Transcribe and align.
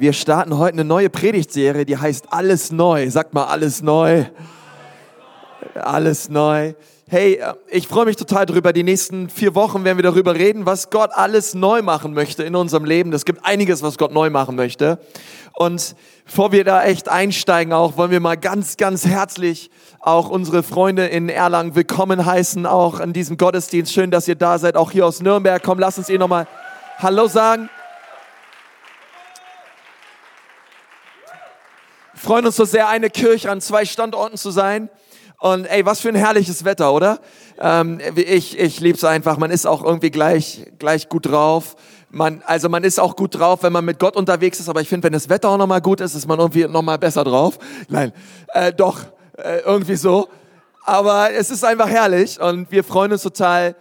Wir 0.00 0.12
starten 0.12 0.56
heute 0.56 0.74
eine 0.74 0.84
neue 0.84 1.10
Predigtserie, 1.10 1.84
die 1.84 1.96
heißt 1.96 2.26
Alles 2.30 2.70
neu. 2.70 3.10
Sagt 3.10 3.34
mal 3.34 3.46
alles 3.46 3.82
neu. 3.82 4.26
Alles 5.74 6.28
neu. 6.28 6.74
Hey, 7.08 7.32
äh, 7.34 7.54
ich 7.66 7.88
freue 7.88 8.04
mich 8.04 8.14
total 8.14 8.46
drüber. 8.46 8.72
Die 8.72 8.84
nächsten 8.84 9.28
vier 9.28 9.56
Wochen 9.56 9.82
werden 9.82 9.98
wir 9.98 10.04
darüber 10.04 10.36
reden, 10.36 10.66
was 10.66 10.90
Gott 10.90 11.10
alles 11.12 11.56
neu 11.56 11.82
machen 11.82 12.14
möchte 12.14 12.44
in 12.44 12.54
unserem 12.54 12.84
Leben. 12.84 13.12
Es 13.12 13.24
gibt 13.24 13.44
einiges, 13.44 13.82
was 13.82 13.98
Gott 13.98 14.12
neu 14.12 14.30
machen 14.30 14.54
möchte. 14.54 15.00
Und 15.54 15.96
bevor 16.24 16.52
wir 16.52 16.62
da 16.62 16.84
echt 16.84 17.08
einsteigen, 17.08 17.72
auch 17.72 17.96
wollen 17.96 18.12
wir 18.12 18.20
mal 18.20 18.36
ganz, 18.36 18.76
ganz 18.76 19.04
herzlich 19.04 19.68
auch 19.98 20.28
unsere 20.28 20.62
Freunde 20.62 21.06
in 21.08 21.28
Erlangen 21.28 21.74
willkommen 21.74 22.24
heißen, 22.24 22.66
auch 22.66 23.00
an 23.00 23.12
diesem 23.12 23.36
Gottesdienst. 23.36 23.92
Schön, 23.92 24.12
dass 24.12 24.28
ihr 24.28 24.36
da 24.36 24.60
seid, 24.60 24.76
auch 24.76 24.92
hier 24.92 25.04
aus 25.04 25.20
Nürnberg. 25.22 25.60
Komm, 25.60 25.80
lass 25.80 25.98
uns 25.98 26.08
ihr 26.08 26.20
nochmal 26.20 26.46
Hallo 26.98 27.26
sagen. 27.26 27.68
Freuen 32.18 32.46
uns 32.46 32.56
so 32.56 32.64
sehr, 32.64 32.88
eine 32.88 33.10
Kirche 33.10 33.50
an 33.50 33.60
zwei 33.60 33.84
Standorten 33.84 34.36
zu 34.36 34.50
sein. 34.50 34.90
Und 35.40 35.66
ey, 35.66 35.86
was 35.86 36.00
für 36.00 36.08
ein 36.08 36.16
herrliches 36.16 36.64
Wetter, 36.64 36.92
oder? 36.92 37.20
Ähm, 37.60 38.00
ich 38.16 38.58
ich 38.58 38.80
liebe 38.80 38.98
es 38.98 39.04
einfach. 39.04 39.38
Man 39.38 39.50
ist 39.50 39.66
auch 39.66 39.84
irgendwie 39.84 40.10
gleich, 40.10 40.66
gleich 40.78 41.08
gut 41.08 41.26
drauf. 41.26 41.76
Man, 42.10 42.42
also 42.44 42.68
man 42.68 42.82
ist 42.84 42.98
auch 42.98 43.14
gut 43.14 43.38
drauf, 43.38 43.62
wenn 43.62 43.72
man 43.72 43.84
mit 43.84 43.98
Gott 43.98 44.16
unterwegs 44.16 44.58
ist. 44.58 44.68
Aber 44.68 44.80
ich 44.80 44.88
finde, 44.88 45.04
wenn 45.04 45.12
das 45.12 45.28
Wetter 45.28 45.50
auch 45.50 45.58
nochmal 45.58 45.80
gut 45.80 46.00
ist, 46.00 46.14
ist 46.14 46.26
man 46.26 46.38
irgendwie 46.38 46.66
nochmal 46.66 46.98
besser 46.98 47.22
drauf. 47.22 47.58
Nein, 47.88 48.12
äh, 48.48 48.72
doch, 48.72 49.00
äh, 49.36 49.60
irgendwie 49.60 49.96
so. 49.96 50.28
Aber 50.84 51.30
es 51.32 51.50
ist 51.50 51.64
einfach 51.64 51.88
herrlich 51.88 52.40
und 52.40 52.70
wir 52.72 52.82
freuen 52.82 53.12
uns 53.12 53.22
total, 53.22 53.76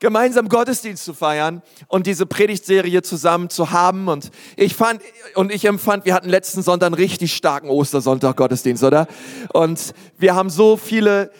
gemeinsam 0.00 0.48
Gottesdienst 0.48 1.04
zu 1.04 1.14
feiern 1.14 1.62
und 1.88 2.06
diese 2.06 2.26
Predigtserie 2.26 3.02
zusammen 3.02 3.50
zu 3.50 3.70
haben. 3.70 4.08
Und 4.08 4.30
ich 4.56 4.74
fand 4.74 5.02
und 5.34 5.52
ich 5.52 5.64
empfand, 5.64 6.04
wir 6.04 6.14
hatten 6.14 6.28
letzten 6.28 6.62
Sonntag 6.62 6.86
einen 6.86 6.94
richtig 6.94 7.34
starken 7.34 7.68
Ostersonntag 7.68 8.36
Gottesdienst, 8.36 8.84
oder? 8.84 9.08
Und 9.52 9.94
wir 10.16 10.34
haben 10.34 10.50
so 10.50 10.76
viele 10.76 11.30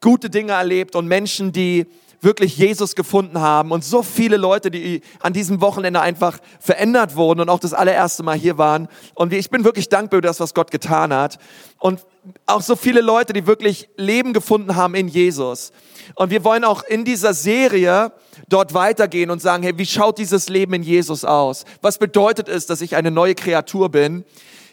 gute 0.00 0.30
Dinge 0.30 0.52
erlebt 0.52 0.96
und 0.96 1.06
Menschen, 1.06 1.52
die 1.52 1.86
wirklich 2.20 2.56
Jesus 2.56 2.94
gefunden 2.94 3.40
haben 3.40 3.70
und 3.70 3.84
so 3.84 4.02
viele 4.02 4.36
Leute, 4.36 4.70
die 4.70 5.02
an 5.20 5.32
diesem 5.32 5.60
Wochenende 5.60 6.00
einfach 6.00 6.38
verändert 6.60 7.16
wurden 7.16 7.40
und 7.40 7.48
auch 7.48 7.60
das 7.60 7.74
allererste 7.74 8.22
Mal 8.22 8.36
hier 8.36 8.58
waren. 8.58 8.88
Und 9.14 9.32
ich 9.32 9.50
bin 9.50 9.64
wirklich 9.64 9.88
dankbar 9.88 10.18
für 10.18 10.22
das, 10.22 10.40
was 10.40 10.54
Gott 10.54 10.70
getan 10.70 11.14
hat. 11.14 11.38
Und 11.78 12.04
auch 12.46 12.60
so 12.60 12.76
viele 12.76 13.00
Leute, 13.00 13.32
die 13.32 13.46
wirklich 13.46 13.88
Leben 13.96 14.32
gefunden 14.32 14.74
haben 14.74 14.94
in 14.94 15.08
Jesus. 15.08 15.72
Und 16.14 16.30
wir 16.30 16.42
wollen 16.44 16.64
auch 16.64 16.82
in 16.82 17.04
dieser 17.04 17.34
Serie 17.34 18.12
dort 18.48 18.74
weitergehen 18.74 19.30
und 19.30 19.40
sagen, 19.40 19.62
hey, 19.62 19.78
wie 19.78 19.86
schaut 19.86 20.18
dieses 20.18 20.48
Leben 20.48 20.74
in 20.74 20.82
Jesus 20.82 21.24
aus? 21.24 21.64
Was 21.82 21.98
bedeutet 21.98 22.48
es, 22.48 22.66
dass 22.66 22.80
ich 22.80 22.96
eine 22.96 23.10
neue 23.10 23.34
Kreatur 23.34 23.90
bin? 23.90 24.24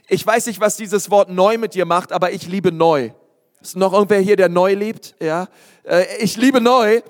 Ich 0.07 0.25
weiß 0.25 0.47
nicht, 0.47 0.59
was 0.59 0.77
dieses 0.77 1.11
Wort 1.11 1.29
neu 1.29 1.57
mit 1.57 1.73
dir 1.73 1.85
macht, 1.85 2.11
aber 2.11 2.31
ich 2.31 2.47
liebe 2.47 2.71
neu. 2.71 3.11
Ist 3.61 3.75
noch 3.75 3.93
irgendwer 3.93 4.19
hier, 4.19 4.35
der 4.35 4.49
neu 4.49 4.73
liebt? 4.73 5.15
Ja, 5.19 5.47
äh, 5.83 6.05
ich 6.19 6.37
liebe 6.37 6.61
neu. 6.61 7.01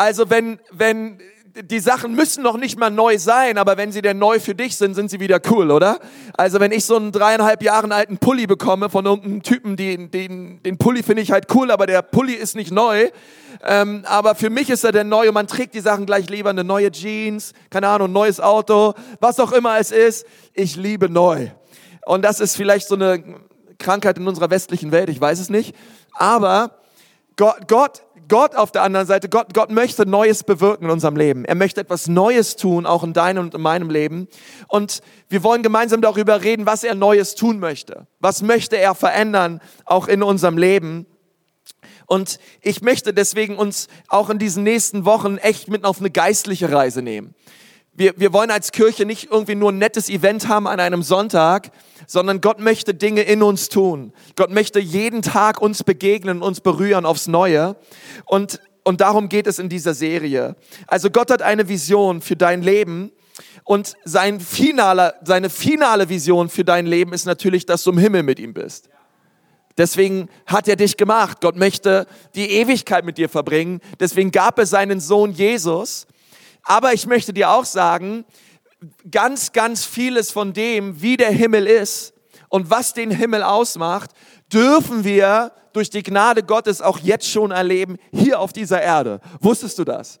Also 0.00 0.30
wenn, 0.30 0.58
wenn 0.72 1.18
die 1.54 1.78
Sachen 1.78 2.14
müssen 2.14 2.42
noch 2.42 2.56
nicht 2.56 2.78
mal 2.78 2.88
neu 2.88 3.18
sein, 3.18 3.58
aber 3.58 3.76
wenn 3.76 3.92
sie 3.92 4.00
denn 4.00 4.16
neu 4.16 4.40
für 4.40 4.54
dich 4.54 4.74
sind, 4.78 4.94
sind 4.94 5.10
sie 5.10 5.20
wieder 5.20 5.42
cool, 5.50 5.70
oder? 5.70 6.00
Also 6.38 6.58
wenn 6.58 6.72
ich 6.72 6.86
so 6.86 6.96
einen 6.96 7.12
dreieinhalb 7.12 7.62
Jahren 7.62 7.92
alten 7.92 8.16
Pulli 8.16 8.46
bekomme 8.46 8.88
von 8.88 9.04
irgendeinem 9.04 9.42
Typen, 9.42 9.76
den, 9.76 10.10
den, 10.10 10.62
den 10.62 10.78
Pulli 10.78 11.02
finde 11.02 11.20
ich 11.20 11.32
halt 11.32 11.54
cool, 11.54 11.70
aber 11.70 11.86
der 11.86 12.00
Pulli 12.00 12.32
ist 12.32 12.56
nicht 12.56 12.72
neu. 12.72 13.10
Ähm, 13.62 14.06
aber 14.06 14.34
für 14.34 14.48
mich 14.48 14.70
ist 14.70 14.84
er 14.84 14.92
denn 14.92 15.10
neu 15.10 15.28
und 15.28 15.34
man 15.34 15.46
trägt 15.46 15.74
die 15.74 15.80
Sachen 15.80 16.06
gleich 16.06 16.30
lieber, 16.30 16.48
eine 16.48 16.64
neue 16.64 16.90
Jeans, 16.90 17.52
keine 17.68 17.88
Ahnung, 17.88 18.10
neues 18.10 18.40
Auto, 18.40 18.94
was 19.20 19.38
auch 19.38 19.52
immer 19.52 19.78
es 19.78 19.90
ist. 19.90 20.24
Ich 20.54 20.76
liebe 20.76 21.10
neu. 21.10 21.48
Und 22.06 22.24
das 22.24 22.40
ist 22.40 22.56
vielleicht 22.56 22.88
so 22.88 22.94
eine 22.94 23.22
Krankheit 23.76 24.16
in 24.16 24.26
unserer 24.26 24.48
westlichen 24.48 24.92
Welt, 24.92 25.10
ich 25.10 25.20
weiß 25.20 25.40
es 25.40 25.50
nicht. 25.50 25.76
Aber 26.14 26.80
Gott, 27.36 27.68
Gott 27.68 28.02
Gott 28.30 28.54
auf 28.56 28.72
der 28.72 28.82
anderen 28.82 29.06
Seite, 29.06 29.28
Gott, 29.28 29.52
Gott 29.52 29.70
möchte 29.70 30.06
Neues 30.06 30.44
bewirken 30.44 30.84
in 30.84 30.90
unserem 30.90 31.16
Leben. 31.16 31.44
Er 31.44 31.56
möchte 31.56 31.80
etwas 31.80 32.06
Neues 32.08 32.56
tun, 32.56 32.86
auch 32.86 33.02
in 33.02 33.12
deinem 33.12 33.44
und 33.44 33.54
in 33.54 33.60
meinem 33.60 33.90
Leben. 33.90 34.28
Und 34.68 35.02
wir 35.28 35.42
wollen 35.42 35.62
gemeinsam 35.62 36.00
darüber 36.00 36.42
reden, 36.42 36.64
was 36.64 36.84
er 36.84 36.94
Neues 36.94 37.34
tun 37.34 37.58
möchte. 37.58 38.06
Was 38.20 38.40
möchte 38.40 38.78
er 38.78 38.94
verändern, 38.94 39.60
auch 39.84 40.08
in 40.08 40.22
unserem 40.22 40.56
Leben. 40.56 41.06
Und 42.06 42.38
ich 42.62 42.82
möchte 42.82 43.12
deswegen 43.12 43.56
uns 43.56 43.88
auch 44.08 44.30
in 44.30 44.38
diesen 44.38 44.62
nächsten 44.62 45.04
Wochen 45.04 45.36
echt 45.36 45.68
mit 45.68 45.84
auf 45.84 45.98
eine 45.98 46.10
geistliche 46.10 46.72
Reise 46.72 47.02
nehmen. 47.02 47.34
Wir, 48.00 48.14
wir 48.16 48.32
wollen 48.32 48.50
als 48.50 48.72
Kirche 48.72 49.04
nicht 49.04 49.30
irgendwie 49.30 49.54
nur 49.54 49.72
ein 49.72 49.76
nettes 49.76 50.08
Event 50.08 50.48
haben 50.48 50.66
an 50.66 50.80
einem 50.80 51.02
Sonntag, 51.02 51.70
sondern 52.06 52.40
Gott 52.40 52.58
möchte 52.58 52.94
Dinge 52.94 53.20
in 53.20 53.42
uns 53.42 53.68
tun. 53.68 54.14
Gott 54.36 54.50
möchte 54.50 54.80
jeden 54.80 55.20
Tag 55.20 55.60
uns 55.60 55.84
begegnen, 55.84 56.40
uns 56.40 56.62
berühren 56.62 57.04
aufs 57.04 57.26
Neue. 57.26 57.76
Und, 58.24 58.58
und 58.84 59.02
darum 59.02 59.28
geht 59.28 59.46
es 59.46 59.58
in 59.58 59.68
dieser 59.68 59.92
Serie. 59.92 60.56
Also 60.86 61.10
Gott 61.10 61.30
hat 61.30 61.42
eine 61.42 61.68
Vision 61.68 62.22
für 62.22 62.36
dein 62.36 62.62
Leben. 62.62 63.12
Und 63.64 63.92
sein 64.06 64.40
finaler, 64.40 65.16
seine 65.22 65.50
finale 65.50 66.08
Vision 66.08 66.48
für 66.48 66.64
dein 66.64 66.86
Leben 66.86 67.12
ist 67.12 67.26
natürlich, 67.26 67.66
dass 67.66 67.82
du 67.82 67.90
im 67.90 67.98
Himmel 67.98 68.22
mit 68.22 68.38
ihm 68.38 68.54
bist. 68.54 68.88
Deswegen 69.76 70.30
hat 70.46 70.68
er 70.68 70.76
dich 70.76 70.96
gemacht. 70.96 71.42
Gott 71.42 71.56
möchte 71.56 72.06
die 72.34 72.50
Ewigkeit 72.50 73.04
mit 73.04 73.18
dir 73.18 73.28
verbringen. 73.28 73.80
Deswegen 74.00 74.30
gab 74.30 74.58
es 74.58 74.70
seinen 74.70 75.00
Sohn 75.00 75.32
Jesus, 75.32 76.06
aber 76.62 76.92
ich 76.92 77.06
möchte 77.06 77.32
dir 77.32 77.50
auch 77.50 77.64
sagen, 77.64 78.24
ganz, 79.10 79.52
ganz 79.52 79.84
vieles 79.84 80.30
von 80.30 80.52
dem, 80.52 81.00
wie 81.02 81.16
der 81.16 81.30
Himmel 81.30 81.66
ist 81.66 82.14
und 82.48 82.70
was 82.70 82.94
den 82.94 83.10
Himmel 83.10 83.42
ausmacht, 83.42 84.10
dürfen 84.52 85.04
wir 85.04 85.52
durch 85.72 85.90
die 85.90 86.02
Gnade 86.02 86.42
Gottes 86.42 86.82
auch 86.82 86.98
jetzt 86.98 87.28
schon 87.28 87.50
erleben, 87.50 87.96
hier 88.12 88.40
auf 88.40 88.52
dieser 88.52 88.82
Erde. 88.82 89.20
Wusstest 89.40 89.78
du 89.78 89.84
das? 89.84 90.18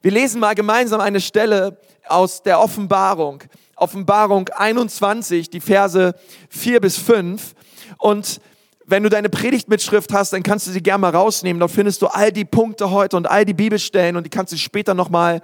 Wir 0.00 0.12
lesen 0.12 0.40
mal 0.40 0.54
gemeinsam 0.54 1.00
eine 1.00 1.20
Stelle 1.20 1.80
aus 2.06 2.42
der 2.42 2.60
Offenbarung. 2.60 3.42
Offenbarung 3.74 4.48
21, 4.48 5.50
die 5.50 5.60
Verse 5.60 6.14
4 6.50 6.80
bis 6.80 6.98
5. 6.98 7.54
Und 7.98 8.40
wenn 8.88 9.02
du 9.02 9.10
deine 9.10 9.28
Predigtmitschrift 9.28 10.14
hast, 10.14 10.32
dann 10.32 10.42
kannst 10.42 10.66
du 10.66 10.70
sie 10.70 10.82
gerne 10.82 11.02
mal 11.02 11.10
rausnehmen. 11.10 11.60
Dort 11.60 11.72
findest 11.72 12.00
du 12.00 12.06
all 12.06 12.32
die 12.32 12.46
Punkte 12.46 12.90
heute 12.90 13.18
und 13.18 13.30
all 13.30 13.44
die 13.44 13.52
Bibelstellen 13.52 14.16
und 14.16 14.24
die 14.24 14.30
kannst 14.30 14.52
du 14.52 14.56
später 14.56 14.94
nochmal 14.94 15.42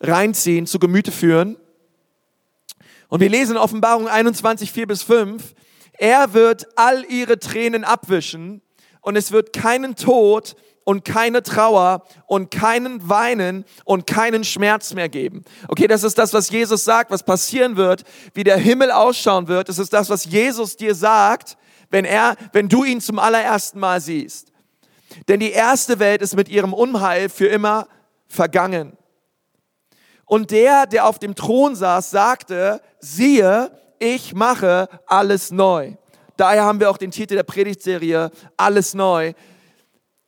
reinziehen, 0.00 0.66
zu 0.66 0.78
Gemüte 0.78 1.12
führen. 1.12 1.58
Und 3.08 3.20
wir 3.20 3.28
lesen 3.28 3.58
Offenbarung 3.58 4.08
21, 4.08 4.72
4 4.72 4.86
bis 4.86 5.02
5. 5.02 5.54
Er 5.98 6.32
wird 6.32 6.66
all 6.76 7.04
ihre 7.04 7.38
Tränen 7.38 7.84
abwischen 7.84 8.62
und 9.02 9.16
es 9.16 9.30
wird 9.30 9.52
keinen 9.52 9.94
Tod 9.94 10.56
und 10.84 11.04
keine 11.04 11.42
Trauer 11.42 12.04
und 12.26 12.50
keinen 12.50 13.10
Weinen 13.10 13.66
und 13.84 14.06
keinen 14.06 14.42
Schmerz 14.42 14.94
mehr 14.94 15.10
geben. 15.10 15.44
Okay, 15.68 15.86
das 15.86 16.02
ist 16.02 16.16
das, 16.16 16.32
was 16.32 16.48
Jesus 16.48 16.84
sagt, 16.84 17.10
was 17.10 17.24
passieren 17.24 17.76
wird, 17.76 18.04
wie 18.32 18.44
der 18.44 18.56
Himmel 18.56 18.90
ausschauen 18.90 19.48
wird. 19.48 19.68
Das 19.68 19.78
ist 19.78 19.92
das, 19.92 20.08
was 20.08 20.24
Jesus 20.24 20.78
dir 20.78 20.94
sagt 20.94 21.58
wenn 21.90 22.04
er, 22.04 22.36
wenn 22.52 22.68
du 22.68 22.84
ihn 22.84 23.00
zum 23.00 23.18
allerersten 23.18 23.78
Mal 23.78 24.00
siehst. 24.00 24.52
Denn 25.28 25.40
die 25.40 25.52
erste 25.52 25.98
Welt 25.98 26.22
ist 26.22 26.36
mit 26.36 26.48
ihrem 26.48 26.72
Unheil 26.72 27.28
für 27.28 27.46
immer 27.46 27.88
vergangen. 28.26 28.96
Und 30.24 30.50
der, 30.50 30.86
der 30.86 31.06
auf 31.06 31.18
dem 31.18 31.34
Thron 31.34 31.76
saß, 31.76 32.10
sagte, 32.10 32.82
siehe, 32.98 33.70
ich 33.98 34.34
mache 34.34 34.88
alles 35.06 35.50
neu. 35.50 35.94
Daher 36.36 36.64
haben 36.64 36.80
wir 36.80 36.90
auch 36.90 36.98
den 36.98 37.12
Titel 37.12 37.36
der 37.36 37.44
Predigtserie, 37.44 38.30
alles 38.56 38.92
neu. 38.92 39.32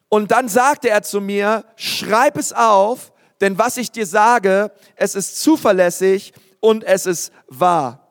Und 0.09 0.31
dann 0.31 0.49
sagte 0.49 0.89
er 0.89 1.03
zu 1.03 1.21
mir, 1.21 1.65
schreib 1.77 2.39
es 2.39 2.53
auf, 2.53 3.13
denn 3.41 3.59
was 3.59 3.77
ich 3.77 3.91
dir 3.91 4.07
sage, 4.07 4.73
es 4.97 5.15
ist 5.15 5.43
zuverlässig 5.43 6.33
und 6.61 6.85
es 6.85 7.05
ist 7.05 7.33
wahr. 7.49 8.09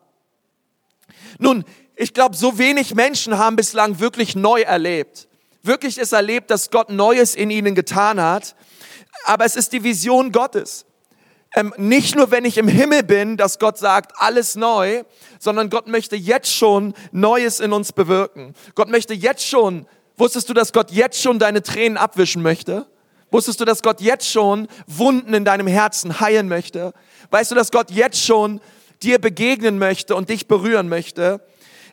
Nun, 1.40 1.66
ich 1.97 2.14
glaube, 2.14 2.35
so 2.35 2.59
wenig 2.59 2.94
Menschen 2.94 3.38
haben 3.40 3.55
bislang 3.55 3.99
wirklich 3.99 4.35
neu 4.35 4.61
erlebt. 4.61 5.28
Wirklich 5.64 5.97
ist 5.97 6.14
erlebt, 6.14 6.52
dass 6.52 6.70
Gott 6.70 6.91
Neues 6.91 7.34
in 7.34 7.49
ihnen 7.49 7.73
getan 7.73 8.22
hat. 8.22 8.55
Aber 9.26 9.46
es 9.46 9.55
ist 9.55 9.73
die 9.73 9.84
Vision 9.84 10.32
Gottes. 10.32 10.85
Ähm, 11.55 11.73
nicht 11.78 12.16
nur, 12.16 12.29
wenn 12.29 12.46
ich 12.46 12.58
im 12.59 12.67
Himmel 12.67 13.02
bin, 13.02 13.35
dass 13.35 13.58
Gott 13.58 13.79
sagt, 13.79 14.11
alles 14.16 14.55
neu, 14.55 15.03
sondern 15.40 15.72
Gott 15.72 15.88
möchte 15.88 16.16
jetzt 16.16 16.53
schon 16.53 16.94
Neues 17.11 17.59
in 17.59 17.73
uns 17.73 17.91
bewirken. 17.94 18.53
Gott 18.76 18.90
möchte 18.90 19.16
jetzt 19.16 19.47
schon, 19.47 19.88
wusstest 20.17 20.50
du, 20.50 20.53
dass 20.53 20.73
Gott 20.73 20.91
jetzt 20.91 21.20
schon 21.20 21.40
deine 21.40 21.64
Tränen 21.64 21.97
abwischen 21.97 22.43
möchte? 22.43 22.85
Wusstest 23.32 23.59
du, 23.59 23.66
dass 23.66 23.82
Gott 23.82 24.02
jetzt 24.02 24.29
schon 24.29 24.67
Wunden 24.85 25.34
in 25.34 25.46
deinem 25.46 25.67
Herzen 25.67 26.20
heilen 26.20 26.47
möchte? 26.47 26.93
Weißt 27.32 27.50
du, 27.50 27.55
dass 27.55 27.72
Gott 27.72 27.90
jetzt 27.90 28.23
schon 28.23 28.61
dir 29.02 29.20
begegnen 29.20 29.79
möchte 29.79 30.16
und 30.16 30.29
dich 30.29 30.47
berühren 30.47 30.90
möchte? 30.90 31.41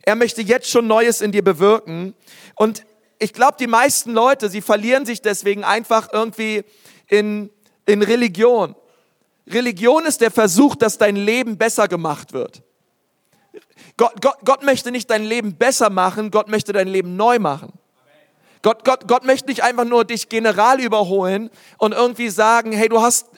Er 0.07 0.17
möchte 0.17 0.43
jetzt 0.43 0.69
schon 0.69 0.87
Neues 0.87 1.21
in 1.21 1.33
dir 1.33 1.43
bewirken. 1.43 2.15
Und 2.55 2.85
ich 3.19 3.33
glaube, 3.33 3.57
die 3.59 3.67
meisten 3.67 4.13
Leute, 4.13 4.51
sie 4.51 4.61
verlieren 4.61 5.07
sich 5.07 5.23
deswegen 5.23 5.65
einfach 5.65 6.09
irgendwie 6.13 6.65
in, 7.09 7.51
in 7.87 8.03
Religion. 8.03 8.75
Religion 9.47 10.05
ist 10.05 10.21
der 10.21 10.31
Versuch, 10.31 10.77
dass 10.77 10.99
dein 10.99 11.17
Leben 11.17 11.57
besser 11.57 11.89
gemacht 11.89 12.33
wird. 12.33 12.63
Gott, 13.97 14.21
Gott, 14.21 14.37
Gott 14.45 14.63
möchte 14.63 14.91
nicht 14.91 15.11
dein 15.11 15.25
Leben 15.25 15.57
besser 15.57 15.91
machen, 15.91 16.31
Gott 16.31 16.49
möchte 16.49 16.73
dein 16.73 16.89
Leben 16.89 17.17
neu 17.17 17.39
machen. 17.39 17.73
Gott, 18.63 18.85
Gott, 18.85 19.07
Gott 19.07 19.25
möchte 19.25 19.49
nicht 19.49 19.63
einfach 19.63 19.85
nur 19.85 20.05
dich 20.05 20.29
general 20.29 20.81
überholen 20.81 21.51
und 21.79 21.93
irgendwie 21.93 22.31
sagen, 22.31 22.73
hey, 22.73 22.89
du 22.89 23.03
hast 23.03 23.29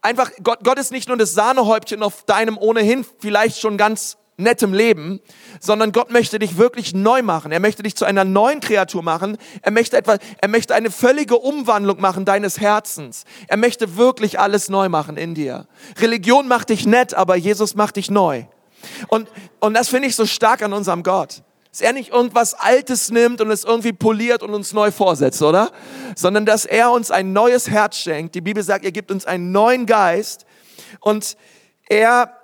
einfach, 0.00 0.30
Gott, 0.42 0.60
Gott 0.64 0.78
ist 0.78 0.90
nicht 0.90 1.08
nur 1.08 1.18
das 1.18 1.34
Sahnehäubchen 1.34 2.02
auf 2.02 2.24
deinem 2.24 2.56
ohnehin 2.56 3.04
vielleicht 3.20 3.60
schon 3.60 3.76
ganz 3.76 4.16
nettem 4.40 4.72
Leben, 4.72 5.20
sondern 5.60 5.92
Gott 5.92 6.10
möchte 6.10 6.38
dich 6.38 6.56
wirklich 6.56 6.94
neu 6.94 7.22
machen. 7.22 7.52
Er 7.52 7.60
möchte 7.60 7.82
dich 7.82 7.96
zu 7.96 8.04
einer 8.04 8.24
neuen 8.24 8.60
Kreatur 8.60 9.02
machen. 9.02 9.36
Er 9.62 9.70
möchte 9.70 9.96
etwas, 9.96 10.18
er 10.40 10.48
möchte 10.48 10.74
eine 10.74 10.90
völlige 10.90 11.36
Umwandlung 11.36 12.00
machen 12.00 12.24
deines 12.24 12.60
Herzens. 12.60 13.24
Er 13.48 13.56
möchte 13.56 13.96
wirklich 13.96 14.40
alles 14.40 14.68
neu 14.68 14.88
machen 14.88 15.16
in 15.16 15.34
dir. 15.34 15.66
Religion 15.98 16.48
macht 16.48 16.70
dich 16.70 16.86
nett, 16.86 17.14
aber 17.14 17.36
Jesus 17.36 17.74
macht 17.74 17.96
dich 17.96 18.10
neu. 18.10 18.44
Und, 19.08 19.28
und 19.60 19.74
das 19.74 19.88
finde 19.88 20.08
ich 20.08 20.16
so 20.16 20.26
stark 20.26 20.62
an 20.62 20.72
unserem 20.72 21.02
Gott. 21.02 21.42
Dass 21.70 21.82
er 21.82 21.92
nicht 21.92 22.10
irgendwas 22.10 22.54
Altes 22.54 23.10
nimmt 23.10 23.40
und 23.40 23.50
es 23.50 23.62
irgendwie 23.62 23.92
poliert 23.92 24.42
und 24.42 24.54
uns 24.54 24.72
neu 24.72 24.90
vorsetzt, 24.90 25.40
oder? 25.40 25.70
Sondern 26.16 26.44
dass 26.44 26.64
er 26.64 26.90
uns 26.90 27.12
ein 27.12 27.32
neues 27.32 27.70
Herz 27.70 27.96
schenkt. 27.96 28.34
Die 28.34 28.40
Bibel 28.40 28.62
sagt, 28.62 28.84
er 28.84 28.90
gibt 28.90 29.12
uns 29.12 29.24
einen 29.24 29.52
neuen 29.52 29.86
Geist 29.86 30.46
und 30.98 31.36
er, 31.88 32.39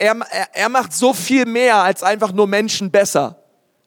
er, 0.00 0.16
er 0.52 0.68
macht 0.68 0.92
so 0.92 1.12
viel 1.12 1.44
mehr 1.44 1.76
als 1.76 2.02
einfach 2.02 2.32
nur 2.32 2.46
Menschen 2.46 2.90
besser. 2.90 3.36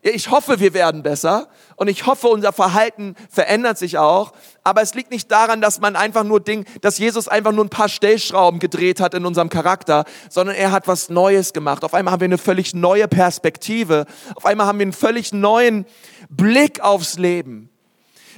Ich 0.05 0.29
hoffe, 0.29 0.59
wir 0.59 0.73
werden 0.73 1.01
besser 1.01 1.47
und 1.77 1.87
ich 1.87 2.05
hoffe, 2.05 2.27
unser 2.27 2.51
Verhalten 2.51 3.15
verändert 3.29 3.77
sich 3.77 3.97
auch. 3.97 4.33
Aber 4.61 4.81
es 4.81 4.93
liegt 4.95 5.11
nicht 5.11 5.31
daran, 5.31 5.61
dass 5.61 5.79
man 5.79 5.95
einfach 5.95 6.25
nur 6.25 6.41
Ding, 6.41 6.65
dass 6.81 6.97
Jesus 6.97 7.29
einfach 7.29 7.53
nur 7.53 7.63
ein 7.63 7.69
paar 7.69 7.87
Stellschrauben 7.87 8.59
gedreht 8.59 8.99
hat 8.99 9.13
in 9.13 9.25
unserem 9.25 9.47
Charakter, 9.49 10.03
sondern 10.29 10.57
er 10.57 10.73
hat 10.73 10.89
was 10.89 11.09
Neues 11.09 11.53
gemacht. 11.53 11.85
Auf 11.85 11.93
einmal 11.93 12.11
haben 12.11 12.19
wir 12.19 12.25
eine 12.25 12.37
völlig 12.37 12.75
neue 12.75 13.07
Perspektive. 13.07 14.05
Auf 14.35 14.45
einmal 14.45 14.67
haben 14.67 14.77
wir 14.77 14.83
einen 14.83 14.93
völlig 14.93 15.31
neuen 15.31 15.85
Blick 16.29 16.81
aufs 16.81 17.17
Leben. 17.17 17.72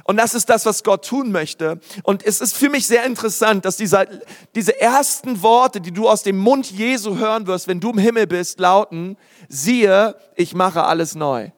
Und 0.07 0.17
das 0.17 0.35
ist 0.35 0.51
das, 0.51 0.67
was 0.67 0.83
Gott 0.83 1.03
tun 1.03 1.31
möchte. 1.31 1.79
Und 2.03 2.23
es 2.23 2.39
ist 2.39 2.55
für 2.55 2.69
mich 2.69 2.85
sehr 2.85 3.05
interessant, 3.05 3.65
dass 3.65 3.75
diese, 3.75 4.07
diese 4.53 4.79
ersten 4.79 5.41
Worte, 5.41 5.81
die 5.81 5.91
du 5.91 6.07
aus 6.07 6.21
dem 6.21 6.37
Mund 6.37 6.69
Jesu 6.69 7.17
hören 7.17 7.47
wirst, 7.47 7.67
wenn 7.67 7.79
du 7.79 7.89
im 7.89 7.97
Himmel 7.97 8.27
bist, 8.27 8.59
lauten, 8.59 9.17
siehe, 9.49 10.15
ich 10.35 10.53
mache 10.53 10.83
alles 10.83 11.15
neu. 11.15 11.49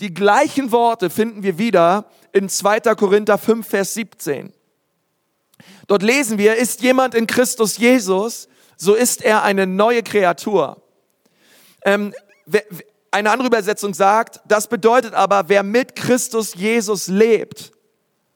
Die 0.00 0.14
gleichen 0.14 0.72
Worte 0.72 1.10
finden 1.10 1.42
wir 1.42 1.58
wieder 1.58 2.06
in 2.32 2.48
2. 2.48 2.80
Korinther 2.96 3.36
5, 3.36 3.68
Vers 3.68 3.92
17. 3.92 4.50
Dort 5.88 6.02
lesen 6.02 6.38
wir, 6.38 6.56
ist 6.56 6.80
jemand 6.80 7.14
in 7.14 7.26
Christus 7.26 7.76
Jesus, 7.76 8.48
so 8.78 8.94
ist 8.94 9.22
er 9.22 9.42
eine 9.42 9.66
neue 9.66 10.02
Kreatur. 10.02 10.82
Ähm, 11.84 12.14
eine 13.12 13.30
andere 13.30 13.46
Übersetzung 13.46 13.94
sagt, 13.94 14.40
das 14.46 14.66
bedeutet 14.66 15.14
aber, 15.14 15.48
wer 15.48 15.62
mit 15.62 15.94
Christus 15.94 16.54
Jesus 16.54 17.08
lebt. 17.08 17.72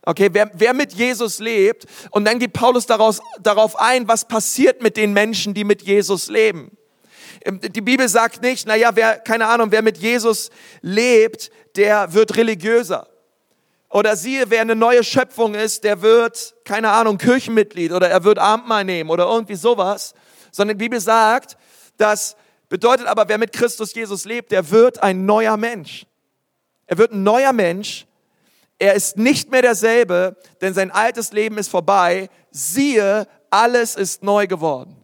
Okay, 0.03 0.29
wer, 0.33 0.51
wer 0.55 0.73
mit 0.73 0.93
Jesus 0.93 1.41
lebt, 1.41 1.87
und 2.11 2.27
dann 2.27 2.39
geht 2.39 2.53
Paulus 2.53 2.87
daraus, 2.87 3.21
darauf 3.41 3.77
ein, 3.81 4.07
was 4.07 4.29
passiert 4.29 4.81
mit 4.81 4.97
den 4.97 5.13
Menschen, 5.13 5.53
die 5.53 5.65
mit 5.65 5.83
Jesus 5.83 6.29
leben. 6.29 6.77
Ähm, 7.45 7.61
die 7.61 7.81
Bibel 7.81 8.09
sagt 8.09 8.43
nicht, 8.43 8.69
naja, 8.69 8.91
wer, 8.95 9.19
keine 9.19 9.49
Ahnung, 9.49 9.73
wer 9.73 9.83
mit 9.83 9.99
Jesus 9.99 10.51
lebt, 10.81 11.51
der 11.75 12.13
wird 12.13 12.37
religiöser. 12.37 13.09
Oder 13.89 14.15
siehe, 14.15 14.51
wer 14.51 14.61
eine 14.61 14.77
neue 14.77 15.03
Schöpfung 15.03 15.55
ist, 15.55 15.83
der 15.85 16.03
wird, 16.03 16.55
keine 16.65 16.91
Ahnung, 16.91 17.19
Kirchenmitglied 17.19 17.93
oder 17.93 18.09
er 18.09 18.25
wird 18.25 18.39
Abendmahl 18.39 18.85
nehmen 18.85 19.11
oder 19.11 19.25
irgendwie 19.25 19.55
sowas. 19.55 20.15
Sondern 20.53 20.77
die 20.77 20.85
Bibel 20.85 21.01
sagt, 21.01 21.57
dass 21.97 22.37
Bedeutet 22.69 23.07
aber, 23.07 23.29
wer 23.29 23.39
mit 23.39 23.53
Christus 23.53 23.95
Jesus 23.95 24.25
lebt, 24.25 24.51
der 24.51 24.71
wird 24.71 25.03
ein 25.03 25.25
neuer 25.25 25.57
Mensch. 25.57 26.07
Er 26.87 26.99
wird 26.99 27.13
ein 27.13 27.23
neuer 27.23 27.53
Mensch. 27.53 28.07
Er 28.79 28.95
ist 28.95 29.17
nicht 29.17 29.51
mehr 29.51 29.63
derselbe, 29.63 30.37
denn 30.61 30.75
sein 30.75 30.91
altes 30.91 31.33
Leben 31.33 31.59
ist 31.59 31.69
vorbei. 31.69 32.29
Siehe, 32.51 33.27
alles 33.51 33.95
ist 33.95 34.23
neu 34.23 34.47
geworden. 34.47 34.97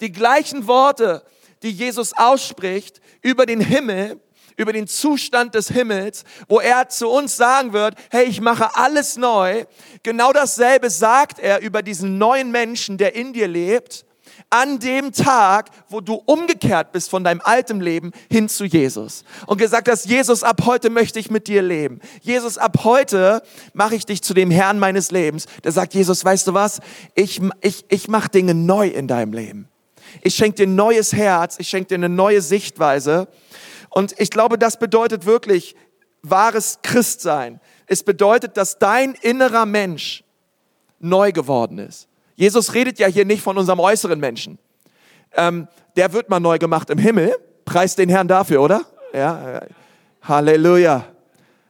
Die 0.00 0.12
gleichen 0.12 0.66
Worte, 0.66 1.24
die 1.62 1.70
Jesus 1.70 2.12
ausspricht 2.12 3.00
über 3.22 3.46
den 3.46 3.60
Himmel, 3.60 4.20
über 4.56 4.72
den 4.72 4.86
Zustand 4.86 5.54
des 5.54 5.68
Himmels, 5.68 6.24
wo 6.48 6.60
er 6.60 6.88
zu 6.88 7.08
uns 7.08 7.36
sagen 7.36 7.72
wird, 7.72 7.94
hey, 8.10 8.24
ich 8.24 8.40
mache 8.40 8.76
alles 8.76 9.16
neu. 9.16 9.64
Genau 10.02 10.32
dasselbe 10.32 10.90
sagt 10.90 11.38
er 11.38 11.60
über 11.60 11.82
diesen 11.82 12.18
neuen 12.18 12.50
Menschen, 12.50 12.98
der 12.98 13.14
in 13.14 13.32
dir 13.32 13.48
lebt 13.48 14.04
an 14.50 14.78
dem 14.78 15.12
Tag, 15.12 15.70
wo 15.88 16.00
du 16.00 16.14
umgekehrt 16.24 16.92
bist 16.92 17.10
von 17.10 17.24
deinem 17.24 17.40
alten 17.42 17.80
Leben 17.80 18.12
hin 18.30 18.48
zu 18.48 18.64
Jesus 18.64 19.24
und 19.46 19.58
gesagt 19.58 19.88
hast, 19.88 20.06
Jesus, 20.06 20.42
ab 20.42 20.62
heute 20.64 20.88
möchte 20.88 21.18
ich 21.18 21.30
mit 21.30 21.48
dir 21.48 21.62
leben. 21.62 22.00
Jesus, 22.22 22.56
ab 22.56 22.84
heute 22.84 23.42
mache 23.72 23.96
ich 23.96 24.06
dich 24.06 24.22
zu 24.22 24.34
dem 24.34 24.50
Herrn 24.50 24.78
meines 24.78 25.10
Lebens. 25.10 25.46
Der 25.64 25.72
sagt, 25.72 25.94
Jesus, 25.94 26.24
weißt 26.24 26.46
du 26.46 26.54
was? 26.54 26.80
Ich, 27.14 27.40
ich, 27.60 27.84
ich 27.88 28.08
mache 28.08 28.28
Dinge 28.28 28.54
neu 28.54 28.88
in 28.88 29.08
deinem 29.08 29.32
Leben. 29.32 29.68
Ich 30.22 30.34
schenke 30.34 30.56
dir 30.56 30.66
ein 30.66 30.76
neues 30.76 31.12
Herz, 31.12 31.56
ich 31.58 31.68
schenke 31.68 31.88
dir 31.88 31.94
eine 31.96 32.08
neue 32.08 32.40
Sichtweise. 32.40 33.28
Und 33.90 34.14
ich 34.18 34.30
glaube, 34.30 34.58
das 34.58 34.78
bedeutet 34.78 35.26
wirklich 35.26 35.74
wahres 36.22 36.78
Christsein. 36.82 37.60
Es 37.86 38.02
bedeutet, 38.02 38.56
dass 38.56 38.78
dein 38.78 39.14
innerer 39.14 39.66
Mensch 39.66 40.24
neu 40.98 41.32
geworden 41.32 41.78
ist. 41.78 42.08
Jesus 42.36 42.74
redet 42.74 42.98
ja 42.98 43.06
hier 43.08 43.24
nicht 43.24 43.42
von 43.42 43.58
unserem 43.58 43.80
äußeren 43.80 44.20
Menschen. 44.20 44.58
Ähm, 45.34 45.68
der 45.96 46.12
wird 46.12 46.28
mal 46.28 46.40
neu 46.40 46.58
gemacht 46.58 46.90
im 46.90 46.98
Himmel. 46.98 47.34
Preist 47.64 47.98
den 47.98 48.08
Herrn 48.08 48.28
dafür, 48.28 48.62
oder? 48.62 48.82
Ja, 49.12 49.60
Halleluja. 50.22 51.04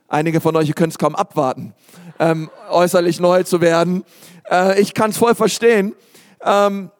Einige 0.09 0.41
von 0.41 0.55
euch 0.57 0.75
können 0.75 0.91
es 0.91 0.99
kaum 0.99 1.15
abwarten, 1.15 1.75
ähm, 2.19 2.51
äußerlich 2.71 3.19
neu 3.21 3.43
zu 3.45 3.61
werden. 3.61 4.05
Äh, 4.51 4.81
ich 4.81 4.95
kann 4.95 5.11
es 5.11 5.17
voll 5.17 5.35
verstehen. 5.35 5.95
Ähm, 6.43 6.91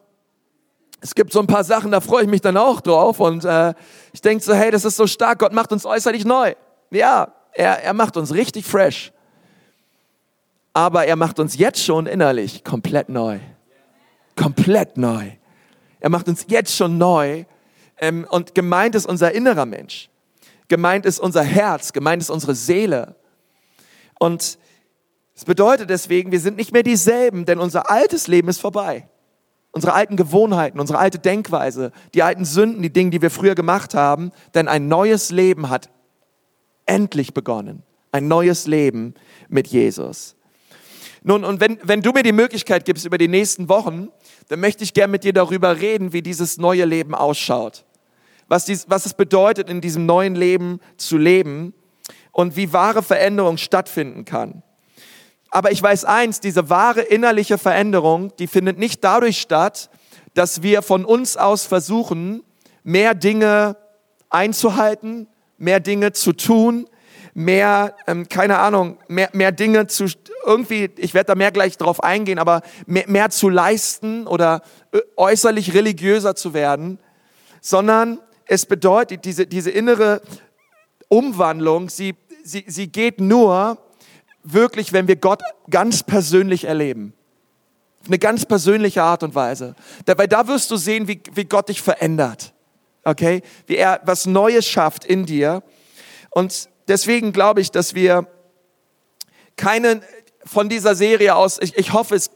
es 1.01 1.15
gibt 1.15 1.33
so 1.33 1.41
ein 1.41 1.47
paar 1.47 1.63
Sachen, 1.63 1.93
da 1.93 2.01
freue 2.01 2.23
ich 2.23 2.29
mich 2.29 2.41
dann 2.41 2.57
auch 2.57 2.81
drauf 2.81 3.21
und 3.21 3.45
äh, 3.45 3.75
ich 4.13 4.23
denke 4.23 4.43
so, 4.43 4.55
hey, 4.55 4.71
das 4.71 4.85
ist 4.85 4.97
so 4.97 5.07
stark, 5.07 5.39
Gott 5.39 5.53
macht 5.53 5.71
uns 5.73 5.85
äußerlich 5.85 6.25
neu. 6.25 6.55
Ja, 6.91 7.33
er, 7.53 7.85
er 7.85 7.93
macht 7.93 8.17
uns 8.17 8.33
richtig 8.33 8.65
fresh. 8.65 9.13
Aber 10.73 11.07
er 11.07 11.17
macht 11.17 11.39
uns 11.39 11.57
jetzt 11.57 11.83
schon 11.83 12.07
innerlich 12.07 12.65
komplett 12.65 13.09
neu 13.09 13.39
komplett 14.37 14.97
neu. 14.97 15.33
Er 16.01 16.11
macht 16.11 16.29
uns 16.29 16.47
jetzt 16.49 16.77
schon 16.77 16.99
neu 16.99 17.45
ähm, 17.99 18.27
und 18.31 18.55
gemeint 18.55 18.95
ist 18.95 19.07
unser 19.07 19.33
innerer 19.33 19.67
Mensch. 19.67 20.09
Gemeint 20.69 21.07
ist 21.07 21.19
unser 21.19 21.43
Herz, 21.43 21.93
gemeint 21.93 22.23
ist 22.23 22.31
unsere 22.31 22.55
Seele. 22.55 23.17
Und 24.19 24.59
es 25.35 25.45
bedeutet 25.45 25.91
deswegen, 25.91 26.33
wir 26.33 26.41
sind 26.41 26.57
nicht 26.57 26.73
mehr 26.73 26.83
dieselben, 26.83 27.45
denn 27.45 27.59
unser 27.59 27.91
altes 27.91 28.27
Leben 28.27 28.49
ist 28.49 28.61
vorbei. 28.61 29.09
Unsere 29.71 29.93
alten 29.93 30.17
Gewohnheiten, 30.17 30.81
unsere 30.81 30.99
alte 30.99 31.19
Denkweise, 31.19 31.93
die 32.15 32.23
alten 32.23 32.47
Sünden, 32.47 32.83
die 32.83 32.93
Dinge, 32.93 33.11
die 33.11 33.21
wir 33.21 33.31
früher 33.31 33.55
gemacht 33.55 33.95
haben, 33.95 34.33
denn 34.55 34.69
ein 34.69 34.89
neues 34.89 35.31
Leben 35.31 35.69
hat 35.69 35.91
endlich 36.87 37.35
begonnen. 37.35 37.83
Ein 38.13 38.29
neues 38.29 38.67
Leben 38.67 39.13
mit 39.49 39.67
Jesus. 39.67 40.37
Nun, 41.29 41.45
und 41.45 41.61
wenn, 41.61 41.81
wenn 41.83 42.03
du 42.03 42.13
mir 42.13 42.23
die 42.23 42.31
Möglichkeit 42.31 42.85
gibst, 42.85 43.05
über 43.05 43.19
die 43.19 43.27
nächsten 43.27 43.69
Wochen 43.69 44.11
dann 44.49 44.61
möchte 44.61 44.85
ich 44.85 44.95
gerne 44.95 45.11
mit 45.11 45.25
dir 45.25 45.33
darüber 45.33 45.81
reden, 45.81 46.13
wie 46.13 46.23
dieses 46.23 46.57
neue 46.57 46.85
Leben 46.85 47.17
ausschaut. 47.17 47.85
Was, 48.47 48.65
dies, 48.65 48.87
was 48.89 49.07
es 49.07 49.15
bedeutet, 49.15 49.69
in 49.69 49.81
diesem 49.81 50.07
neuen 50.07 50.37
Leben 50.37 50.79
zu 50.97 51.19
leben 51.19 51.75
und 52.31 52.55
wie 52.55 52.73
wahre 52.73 53.03
Veränderung 53.03 53.57
stattfinden 53.57 54.25
kann. 54.25 54.63
Aber 55.51 55.73
ich 55.73 55.83
weiß 55.83 56.05
eins, 56.05 56.39
diese 56.39 56.71
wahre 56.71 57.01
innerliche 57.01 57.59
Veränderung, 57.59 58.33
die 58.37 58.47
findet 58.47 58.79
nicht 58.79 59.03
dadurch 59.03 59.41
statt, 59.41 59.91
dass 60.35 60.63
wir 60.63 60.83
von 60.83 61.05
uns 61.05 61.37
aus 61.37 61.67
versuchen, 61.67 62.45
mehr 62.85 63.15
Dinge 63.15 63.77
einzuhalten, 64.31 65.27
mehr 65.59 65.81
Dinge 65.81 66.13
zu 66.13 66.33
tun, 66.33 66.87
mehr, 67.37 67.95
ähm, 68.07 68.31
keine 68.31 68.59
Ahnung, 68.59 68.97
mehr, 69.09 69.29
mehr 69.35 69.53
Dinge 69.53 69.87
zu, 69.89 70.07
irgendwie, 70.47 70.91
ich 70.97 71.13
werde 71.13 71.27
da 71.27 71.35
mehr 71.35 71.53
gleich 71.53 71.77
drauf 71.77 72.03
eingehen, 72.03 72.39
aber 72.39 72.63
mehr, 72.87 73.05
mehr 73.09 73.29
zu 73.29 73.51
leisten 73.51 74.27
oder 74.27 74.63
äh, 74.93 75.01
äußerlich 75.17 75.75
religiöser 75.75 76.35
zu 76.35 76.55
werden, 76.55 76.99
sondern 77.61 78.21
es 78.47 78.65
bedeutet, 78.65 79.27
diese, 79.27 79.47
diese 79.47 79.71
innere 79.71 80.23
Umwandlung, 81.09 81.91
sie, 81.91 82.15
sie, 82.43 82.65
sie 82.67 82.89
geht 82.89 83.21
nur 83.21 83.77
wirklich, 84.43 84.95
wenn 84.95 85.07
wir 85.07 85.17
Gott 85.17 85.43
ganz 85.69 86.03
persönlich 86.03 86.65
erleben. 86.65 87.13
eine 88.07 88.19
ganz 88.19 88.47
persönliche 88.47 89.03
Art 89.03 89.23
und 89.23 89.35
Weise. 89.35 89.75
Dabei 90.07 90.27
da 90.27 90.49
wirst 90.49 90.71
du 90.71 90.77
sehen, 90.79 91.07
wie, 91.07 91.21
wie 91.35 91.45
Gott 91.45 91.69
dich 91.69 91.83
verändert. 91.83 92.55
Okay? 93.05 93.43
Wie 93.67 93.77
er 93.77 94.01
was 94.05 94.25
Neues 94.25 94.67
schafft 94.67 95.05
in 95.05 95.27
dir. 95.27 95.63
Und 96.31 96.71
deswegen 96.89 97.33
glaube 97.33 97.61
ich, 97.61 97.71
dass 97.71 97.95
wir 97.95 98.27
keine 99.57 100.03
von 100.45 100.69
dieser 100.69 100.95
Serie 100.95 101.35
aus, 101.35 101.59
ich, 101.61 101.77
ich 101.77 101.93
hoffe, 101.93 102.15
es 102.15 102.31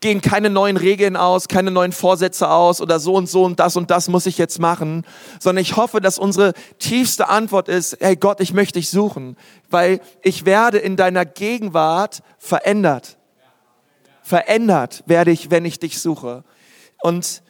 gehen 0.00 0.20
keine 0.20 0.50
neuen 0.50 0.76
Regeln 0.76 1.16
aus, 1.16 1.48
keine 1.48 1.70
neuen 1.70 1.92
Vorsätze 1.92 2.48
aus 2.48 2.80
oder 2.80 3.00
so 3.00 3.14
und 3.14 3.28
so 3.28 3.44
und 3.44 3.58
das 3.58 3.76
und 3.76 3.90
das 3.90 4.08
muss 4.08 4.26
ich 4.26 4.38
jetzt 4.38 4.60
machen, 4.60 5.04
sondern 5.40 5.62
ich 5.62 5.76
hoffe, 5.76 6.00
dass 6.00 6.18
unsere 6.18 6.52
tiefste 6.78 7.28
Antwort 7.28 7.68
ist, 7.68 7.96
hey 8.00 8.14
Gott, 8.14 8.40
ich 8.40 8.52
möchte 8.52 8.78
dich 8.78 8.90
suchen, 8.90 9.36
weil 9.68 10.00
ich 10.22 10.44
werde 10.44 10.78
in 10.78 10.96
deiner 10.96 11.24
Gegenwart 11.24 12.22
verändert. 12.38 13.16
Verändert 14.22 15.02
werde 15.06 15.30
ich, 15.30 15.50
wenn 15.50 15.64
ich 15.64 15.80
dich 15.80 15.98
suche. 16.00 16.44
Und, 17.00 17.42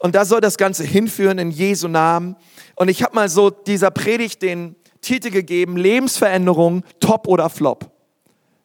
und 0.00 0.14
da 0.14 0.24
soll 0.24 0.40
das 0.40 0.58
Ganze 0.58 0.82
hinführen 0.82 1.38
in 1.38 1.50
Jesu 1.50 1.88
Namen. 1.88 2.36
Und 2.74 2.88
ich 2.88 3.02
habe 3.02 3.14
mal 3.14 3.28
so 3.28 3.50
dieser 3.50 3.92
Predigt 3.92 4.42
den 4.42 4.74
Titel 5.00 5.30
gegeben, 5.30 5.76
Lebensveränderung, 5.76 6.84
top 7.00 7.28
oder 7.28 7.48
flop. 7.50 7.90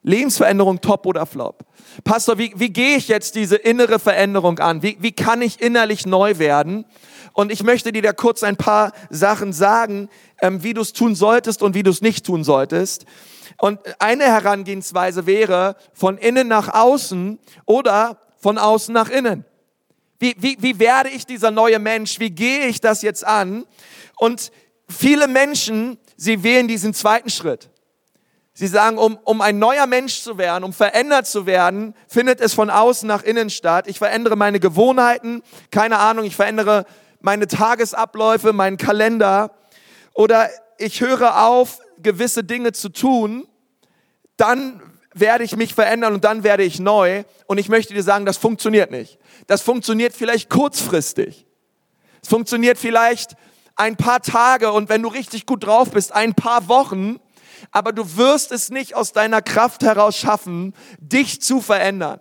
Lebensveränderung, 0.02 0.80
top 0.80 1.06
oder 1.06 1.26
flop. 1.26 1.64
Pastor, 2.04 2.38
wie, 2.38 2.52
wie 2.56 2.70
gehe 2.70 2.96
ich 2.96 3.08
jetzt 3.08 3.34
diese 3.34 3.56
innere 3.56 3.98
Veränderung 3.98 4.58
an? 4.58 4.82
Wie, 4.82 4.96
wie 5.00 5.12
kann 5.12 5.42
ich 5.42 5.60
innerlich 5.60 6.06
neu 6.06 6.38
werden? 6.38 6.84
Und 7.32 7.52
ich 7.52 7.62
möchte 7.62 7.92
dir 7.92 8.02
da 8.02 8.12
kurz 8.12 8.42
ein 8.42 8.56
paar 8.56 8.92
Sachen 9.10 9.52
sagen, 9.52 10.08
ähm, 10.40 10.62
wie 10.62 10.74
du 10.74 10.80
es 10.80 10.92
tun 10.92 11.14
solltest 11.14 11.62
und 11.62 11.74
wie 11.74 11.82
du 11.82 11.90
es 11.90 12.02
nicht 12.02 12.26
tun 12.26 12.44
solltest. 12.44 13.06
Und 13.58 13.78
eine 14.00 14.24
Herangehensweise 14.24 15.26
wäre 15.26 15.76
von 15.92 16.18
innen 16.18 16.48
nach 16.48 16.68
außen 16.68 17.38
oder 17.64 18.18
von 18.38 18.58
außen 18.58 18.92
nach 18.92 19.08
innen. 19.08 19.44
Wie, 20.18 20.34
wie, 20.38 20.56
wie 20.60 20.78
werde 20.78 21.10
ich 21.10 21.26
dieser 21.26 21.50
neue 21.50 21.78
Mensch? 21.78 22.18
Wie 22.18 22.30
gehe 22.30 22.66
ich 22.66 22.80
das 22.80 23.02
jetzt 23.02 23.26
an? 23.26 23.64
Und 24.18 24.52
viele 24.88 25.26
Menschen, 25.26 25.98
sie 26.22 26.44
wählen 26.44 26.68
diesen 26.68 26.94
zweiten 26.94 27.30
Schritt. 27.30 27.68
Sie 28.54 28.68
sagen, 28.68 28.96
um, 28.96 29.18
um 29.24 29.40
ein 29.40 29.58
neuer 29.58 29.86
Mensch 29.86 30.20
zu 30.20 30.38
werden, 30.38 30.62
um 30.62 30.72
verändert 30.72 31.26
zu 31.26 31.46
werden, 31.46 31.94
findet 32.06 32.40
es 32.40 32.54
von 32.54 32.70
außen 32.70 33.08
nach 33.08 33.24
innen 33.24 33.50
statt. 33.50 33.86
Ich 33.88 33.98
verändere 33.98 34.36
meine 34.36 34.60
Gewohnheiten, 34.60 35.42
keine 35.70 35.98
Ahnung, 35.98 36.24
ich 36.24 36.36
verändere 36.36 36.84
meine 37.20 37.48
Tagesabläufe, 37.48 38.52
meinen 38.52 38.76
Kalender 38.76 39.52
oder 40.14 40.48
ich 40.78 41.00
höre 41.00 41.44
auf, 41.44 41.78
gewisse 41.98 42.44
Dinge 42.44 42.72
zu 42.72 42.90
tun, 42.90 43.48
dann 44.36 44.80
werde 45.14 45.44
ich 45.44 45.56
mich 45.56 45.74
verändern 45.74 46.14
und 46.14 46.24
dann 46.24 46.44
werde 46.44 46.62
ich 46.62 46.78
neu. 46.78 47.24
Und 47.46 47.58
ich 47.58 47.68
möchte 47.68 47.94
dir 47.94 48.02
sagen, 48.02 48.26
das 48.26 48.36
funktioniert 48.36 48.90
nicht. 48.90 49.18
Das 49.46 49.62
funktioniert 49.62 50.14
vielleicht 50.14 50.50
kurzfristig. 50.50 51.46
Es 52.22 52.28
funktioniert 52.28 52.78
vielleicht 52.78 53.36
ein 53.82 53.96
paar 53.96 54.22
Tage 54.22 54.72
und 54.72 54.88
wenn 54.88 55.02
du 55.02 55.08
richtig 55.08 55.44
gut 55.44 55.66
drauf 55.66 55.90
bist, 55.90 56.12
ein 56.12 56.34
paar 56.34 56.68
Wochen 56.68 57.18
aber 57.70 57.92
du 57.92 58.16
wirst 58.16 58.52
es 58.52 58.70
nicht 58.70 58.94
aus 58.94 59.12
deiner 59.12 59.40
Kraft 59.40 59.82
heraus 59.82 60.16
schaffen, 60.16 60.74
dich 60.98 61.40
zu 61.40 61.60
verändern. 61.60 62.20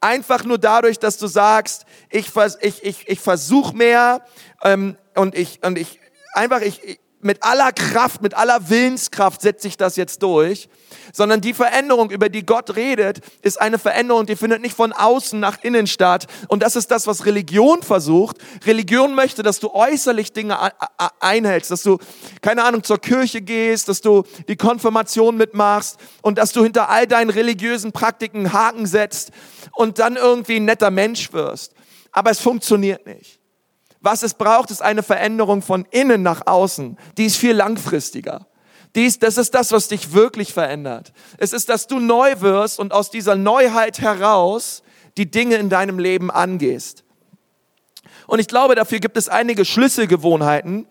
Einfach 0.00 0.44
nur 0.44 0.58
dadurch, 0.58 0.98
dass 0.98 1.18
du 1.18 1.26
sagst, 1.26 1.84
ich, 2.10 2.30
ich, 2.60 2.84
ich, 2.84 3.08
ich 3.08 3.20
versuche 3.20 3.76
mehr 3.76 4.24
ähm, 4.62 4.96
und 5.16 5.34
ich, 5.34 5.60
und 5.64 5.76
ich 5.76 5.98
einfach, 6.34 6.60
ich, 6.60 7.00
mit 7.20 7.42
aller 7.42 7.72
Kraft, 7.72 8.22
mit 8.22 8.34
aller 8.34 8.68
Willenskraft 8.68 9.40
setze 9.40 9.66
ich 9.68 9.76
das 9.76 9.96
jetzt 9.96 10.22
durch, 10.22 10.68
sondern 11.12 11.40
die 11.40 11.54
Veränderung, 11.54 12.10
über 12.10 12.28
die 12.28 12.46
Gott 12.46 12.76
redet, 12.76 13.20
ist 13.42 13.60
eine 13.60 13.78
Veränderung, 13.78 14.26
die 14.26 14.36
findet 14.36 14.62
nicht 14.62 14.76
von 14.76 14.92
außen 14.92 15.38
nach 15.38 15.58
innen 15.62 15.86
statt. 15.86 16.26
Und 16.48 16.62
das 16.62 16.76
ist 16.76 16.90
das, 16.90 17.06
was 17.06 17.26
Religion 17.26 17.82
versucht. 17.82 18.36
Religion 18.66 19.14
möchte, 19.14 19.42
dass 19.42 19.58
du 19.58 19.74
äußerlich 19.74 20.32
Dinge 20.32 20.58
einhältst, 21.20 21.70
dass 21.70 21.82
du, 21.82 21.98
keine 22.40 22.64
Ahnung, 22.64 22.84
zur 22.84 23.00
Kirche 23.00 23.42
gehst, 23.42 23.88
dass 23.88 24.00
du 24.00 24.24
die 24.46 24.56
Konfirmation 24.56 25.36
mitmachst 25.36 25.98
und 26.22 26.38
dass 26.38 26.52
du 26.52 26.62
hinter 26.62 26.88
all 26.88 27.06
deinen 27.06 27.30
religiösen 27.30 27.92
Praktiken 27.92 28.52
Haken 28.52 28.86
setzt 28.86 29.30
und 29.72 29.98
dann 29.98 30.16
irgendwie 30.16 30.56
ein 30.56 30.64
netter 30.64 30.90
Mensch 30.90 31.32
wirst. 31.32 31.72
Aber 32.12 32.30
es 32.30 32.40
funktioniert 32.40 33.06
nicht. 33.06 33.37
Was 34.00 34.22
es 34.22 34.34
braucht, 34.34 34.70
ist 34.70 34.82
eine 34.82 35.02
Veränderung 35.02 35.62
von 35.62 35.86
innen 35.90 36.22
nach 36.22 36.46
außen. 36.46 36.96
Die 37.16 37.26
ist 37.26 37.36
viel 37.36 37.54
langfristiger. 37.54 38.46
Dies, 38.94 39.18
das 39.18 39.38
ist 39.38 39.54
das, 39.54 39.72
was 39.72 39.88
dich 39.88 40.12
wirklich 40.12 40.52
verändert. 40.52 41.12
Es 41.36 41.52
ist, 41.52 41.68
dass 41.68 41.86
du 41.86 41.98
neu 41.98 42.40
wirst 42.40 42.78
und 42.78 42.92
aus 42.92 43.10
dieser 43.10 43.34
Neuheit 43.34 44.00
heraus 44.00 44.82
die 45.16 45.30
Dinge 45.30 45.56
in 45.56 45.68
deinem 45.68 45.98
Leben 45.98 46.30
angehst. 46.30 47.04
Und 48.26 48.38
ich 48.38 48.46
glaube, 48.46 48.74
dafür 48.74 49.00
gibt 49.00 49.16
es 49.16 49.28
einige 49.28 49.64
Schlüsselgewohnheiten, 49.64 50.86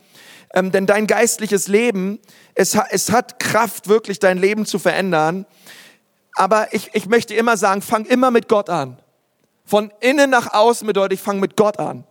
ähm, 0.53 0.71
denn 0.71 0.85
dein 0.85 1.07
geistliches 1.07 1.67
Leben, 1.67 2.19
es, 2.55 2.77
es 2.89 3.11
hat 3.11 3.39
Kraft, 3.39 3.87
wirklich 3.87 4.19
dein 4.19 4.37
Leben 4.37 4.65
zu 4.65 4.79
verändern. 4.79 5.45
Aber 6.33 6.73
ich, 6.73 6.91
ich 6.93 7.07
möchte 7.07 7.33
immer 7.33 7.57
sagen, 7.57 7.81
fang 7.81 8.05
immer 8.05 8.31
mit 8.31 8.47
Gott 8.47 8.69
an. 8.69 8.99
Von 9.65 9.91
innen 9.99 10.29
nach 10.29 10.53
außen 10.53 10.87
bedeutet, 10.87 11.13
ich 11.13 11.21
fang 11.21 11.39
mit 11.39 11.57
Gott 11.57 11.79
an. 11.79 12.05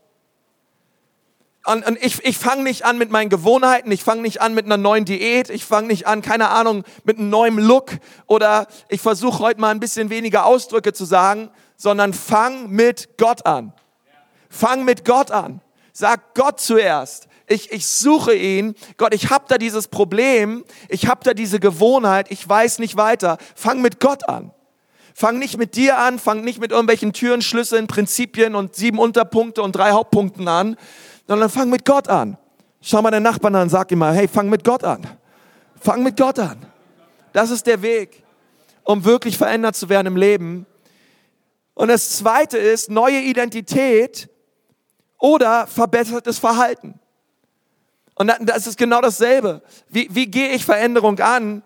Und, 1.66 1.84
und 1.84 1.98
ich, 2.00 2.24
ich 2.24 2.38
fange 2.38 2.62
nicht 2.62 2.84
an 2.84 2.96
mit 2.96 3.10
meinen 3.10 3.28
Gewohnheiten, 3.28 3.90
ich 3.90 4.04
fange 4.04 4.22
nicht 4.22 4.40
an 4.40 4.54
mit 4.54 4.66
einer 4.66 4.76
neuen 4.76 5.04
Diät, 5.04 5.50
ich 5.50 5.64
fange 5.64 5.88
nicht 5.88 6.06
an, 6.06 6.22
keine 6.22 6.50
Ahnung, 6.50 6.84
mit 7.02 7.18
einem 7.18 7.28
neuen 7.28 7.58
Look 7.58 7.90
oder 8.26 8.68
ich 8.88 9.00
versuche 9.00 9.40
heute 9.40 9.60
mal 9.60 9.70
ein 9.70 9.80
bisschen 9.80 10.08
weniger 10.08 10.46
Ausdrücke 10.46 10.92
zu 10.92 11.04
sagen, 11.04 11.50
sondern 11.76 12.12
fang 12.12 12.70
mit 12.70 13.18
Gott 13.18 13.46
an. 13.46 13.72
Fang 14.48 14.84
mit 14.84 15.04
Gott 15.04 15.32
an. 15.32 15.60
Sag 15.92 16.34
Gott 16.34 16.60
zuerst. 16.60 17.26
Ich, 17.48 17.72
ich 17.72 17.86
suche 17.86 18.34
ihn. 18.34 18.74
Gott, 18.96 19.12
ich 19.12 19.30
habe 19.30 19.46
da 19.48 19.58
dieses 19.58 19.88
Problem, 19.88 20.64
ich 20.88 21.08
habe 21.08 21.24
da 21.24 21.34
diese 21.34 21.58
Gewohnheit, 21.58 22.30
ich 22.30 22.48
weiß 22.48 22.78
nicht 22.78 22.96
weiter. 22.96 23.38
Fang 23.56 23.82
mit 23.82 23.98
Gott 23.98 24.28
an. 24.28 24.52
Fang 25.14 25.38
nicht 25.38 25.56
mit 25.56 25.76
dir 25.76 25.98
an, 25.98 26.18
fang 26.18 26.44
nicht 26.44 26.60
mit 26.60 26.72
irgendwelchen 26.72 27.14
Türen, 27.14 27.40
Schlüsseln, 27.40 27.86
Prinzipien 27.86 28.54
und 28.54 28.74
sieben 28.76 28.98
Unterpunkte 28.98 29.62
und 29.62 29.72
drei 29.72 29.92
Hauptpunkten 29.92 30.46
an, 30.46 30.76
sondern 31.26 31.50
fang 31.50 31.68
mit 31.68 31.84
Gott 31.84 32.08
an. 32.08 32.36
Schau 32.80 33.02
mal 33.02 33.10
den 33.10 33.22
Nachbarn 33.22 33.54
an, 33.54 33.68
sag 33.68 33.90
ihm 33.90 33.98
mal, 33.98 34.14
hey, 34.14 34.28
fang 34.28 34.48
mit 34.48 34.64
Gott 34.64 34.84
an. 34.84 35.06
Fang 35.80 36.02
mit 36.02 36.16
Gott 36.16 36.38
an. 36.38 36.64
Das 37.32 37.50
ist 37.50 37.66
der 37.66 37.82
Weg, 37.82 38.22
um 38.84 39.04
wirklich 39.04 39.36
verändert 39.36 39.76
zu 39.76 39.88
werden 39.88 40.06
im 40.06 40.16
Leben. 40.16 40.66
Und 41.74 41.88
das 41.88 42.16
zweite 42.16 42.56
ist 42.56 42.90
neue 42.90 43.20
Identität 43.20 44.28
oder 45.18 45.66
verbessertes 45.66 46.38
Verhalten. 46.38 46.98
Und 48.14 48.32
das 48.40 48.66
ist 48.66 48.78
genau 48.78 49.00
dasselbe. 49.02 49.62
Wie, 49.88 50.08
wie 50.10 50.26
gehe 50.26 50.50
ich 50.50 50.64
Veränderung 50.64 51.18
an? 51.20 51.62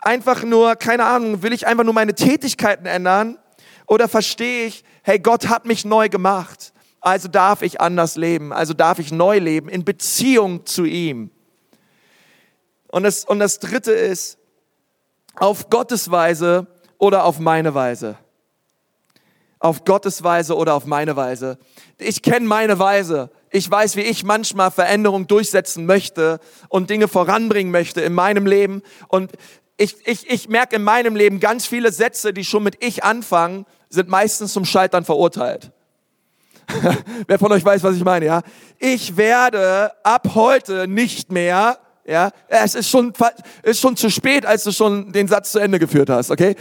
Einfach 0.00 0.42
nur, 0.42 0.74
keine 0.74 1.04
Ahnung, 1.04 1.42
will 1.42 1.52
ich 1.52 1.66
einfach 1.66 1.84
nur 1.84 1.94
meine 1.94 2.14
Tätigkeiten 2.14 2.86
ändern? 2.86 3.38
Oder 3.86 4.08
verstehe 4.08 4.66
ich, 4.66 4.84
hey, 5.02 5.20
Gott 5.20 5.48
hat 5.48 5.64
mich 5.64 5.84
neu 5.84 6.08
gemacht. 6.08 6.72
Also 7.02 7.26
darf 7.26 7.62
ich 7.62 7.80
anders 7.80 8.14
leben, 8.14 8.52
also 8.52 8.74
darf 8.74 9.00
ich 9.00 9.10
neu 9.10 9.38
leben 9.38 9.68
in 9.68 9.84
Beziehung 9.84 10.64
zu 10.66 10.84
ihm. 10.84 11.32
Und 12.86 13.02
das, 13.02 13.24
und 13.24 13.40
das 13.40 13.58
dritte 13.58 13.90
ist, 13.90 14.38
auf 15.34 15.68
Gottes 15.68 16.12
Weise 16.12 16.68
oder 16.98 17.24
auf 17.24 17.40
meine 17.40 17.74
Weise. 17.74 18.18
Auf 19.58 19.84
Gottes 19.84 20.22
Weise 20.22 20.56
oder 20.56 20.74
auf 20.74 20.86
meine 20.86 21.16
Weise. 21.16 21.58
Ich 21.98 22.22
kenne 22.22 22.46
meine 22.46 22.78
Weise. 22.78 23.30
Ich 23.50 23.68
weiß, 23.68 23.96
wie 23.96 24.02
ich 24.02 24.22
manchmal 24.22 24.70
Veränderung 24.70 25.26
durchsetzen 25.26 25.86
möchte 25.86 26.38
und 26.68 26.88
Dinge 26.88 27.08
voranbringen 27.08 27.72
möchte 27.72 28.00
in 28.00 28.12
meinem 28.12 28.46
Leben. 28.46 28.80
Und 29.08 29.32
ich, 29.76 30.06
ich, 30.06 30.30
ich 30.30 30.48
merke 30.48 30.76
in 30.76 30.84
meinem 30.84 31.16
Leben 31.16 31.40
ganz 31.40 31.66
viele 31.66 31.90
Sätze, 31.90 32.32
die 32.32 32.44
schon 32.44 32.62
mit 32.62 32.84
ich 32.84 33.02
anfangen, 33.02 33.66
sind 33.88 34.08
meistens 34.08 34.52
zum 34.52 34.64
Scheitern 34.64 35.04
verurteilt. 35.04 35.72
Wer 37.26 37.38
von 37.38 37.52
euch 37.52 37.64
weiß, 37.64 37.82
was 37.82 37.96
ich 37.96 38.04
meine, 38.04 38.26
ja? 38.26 38.42
Ich 38.78 39.16
werde 39.16 39.92
ab 40.02 40.30
heute 40.34 40.88
nicht 40.88 41.30
mehr, 41.30 41.78
ja? 42.04 42.30
Es 42.48 42.74
ist 42.74 42.88
schon, 42.88 43.12
ist 43.62 43.80
schon 43.80 43.96
zu 43.96 44.10
spät, 44.10 44.46
als 44.46 44.64
du 44.64 44.72
schon 44.72 45.12
den 45.12 45.28
Satz 45.28 45.52
zu 45.52 45.58
Ende 45.58 45.78
geführt 45.78 46.10
hast, 46.10 46.30
okay? 46.30 46.56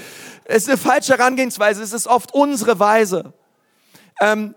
Es 0.46 0.64
ist 0.64 0.70
eine 0.70 0.78
falsche 0.78 1.14
Herangehensweise, 1.14 1.82
es 1.82 1.94
ist 1.94 2.08
oft 2.08 2.34
unsere 2.34 2.80
Weise. 2.80 3.34
Ähm, 4.20 4.56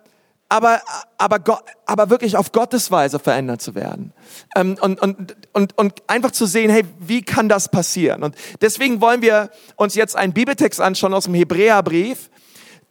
aber, 0.48 0.82
aber, 1.18 1.38
Gott, 1.38 1.62
aber 1.86 2.10
wirklich 2.10 2.36
auf 2.36 2.52
Gottes 2.52 2.90
Weise 2.90 3.18
verändert 3.18 3.62
zu 3.62 3.74
werden. 3.74 4.12
Ähm, 4.54 4.76
und, 4.80 5.00
und, 5.00 5.36
und, 5.52 5.76
und 5.78 6.02
einfach 6.06 6.30
zu 6.32 6.46
sehen, 6.46 6.70
hey, 6.70 6.84
wie 7.00 7.22
kann 7.22 7.48
das 7.48 7.70
passieren? 7.70 8.22
Und 8.22 8.36
deswegen 8.60 9.00
wollen 9.00 9.22
wir 9.22 9.50
uns 9.76 9.94
jetzt 9.94 10.16
einen 10.16 10.32
Bibeltext 10.32 10.80
anschauen 10.80 11.14
aus 11.14 11.24
dem 11.24 11.34
Hebräerbrief 11.34 12.30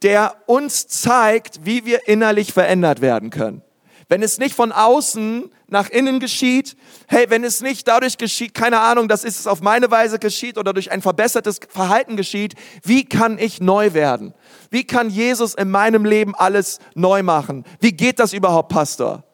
der 0.02 0.34
uns 0.46 0.86
zeigt, 0.88 1.64
wie 1.64 1.84
wir 1.84 2.08
innerlich 2.08 2.52
verändert 2.52 3.00
werden 3.00 3.30
können. 3.30 3.62
Wenn 4.08 4.22
es 4.22 4.38
nicht 4.38 4.54
von 4.54 4.70
außen 4.70 5.50
nach 5.66 5.88
innen 5.88 6.20
geschieht, 6.20 6.76
hey, 7.08 7.26
wenn 7.30 7.42
es 7.42 7.62
nicht 7.62 7.88
dadurch 7.88 8.18
geschieht, 8.18 8.52
keine 8.52 8.80
Ahnung, 8.80 9.08
dass 9.08 9.24
es 9.24 9.46
auf 9.46 9.62
meine 9.62 9.90
Weise 9.90 10.18
geschieht 10.18 10.58
oder 10.58 10.72
durch 10.74 10.92
ein 10.92 11.00
verbessertes 11.00 11.60
Verhalten 11.68 12.16
geschieht, 12.16 12.54
wie 12.82 13.04
kann 13.04 13.38
ich 13.38 13.60
neu 13.60 13.94
werden? 13.94 14.34
Wie 14.70 14.84
kann 14.84 15.08
Jesus 15.08 15.54
in 15.54 15.70
meinem 15.70 16.04
Leben 16.04 16.34
alles 16.34 16.80
neu 16.94 17.22
machen? 17.22 17.64
Wie 17.80 17.92
geht 17.92 18.18
das 18.18 18.34
überhaupt, 18.34 18.68
Pastor? 18.68 19.24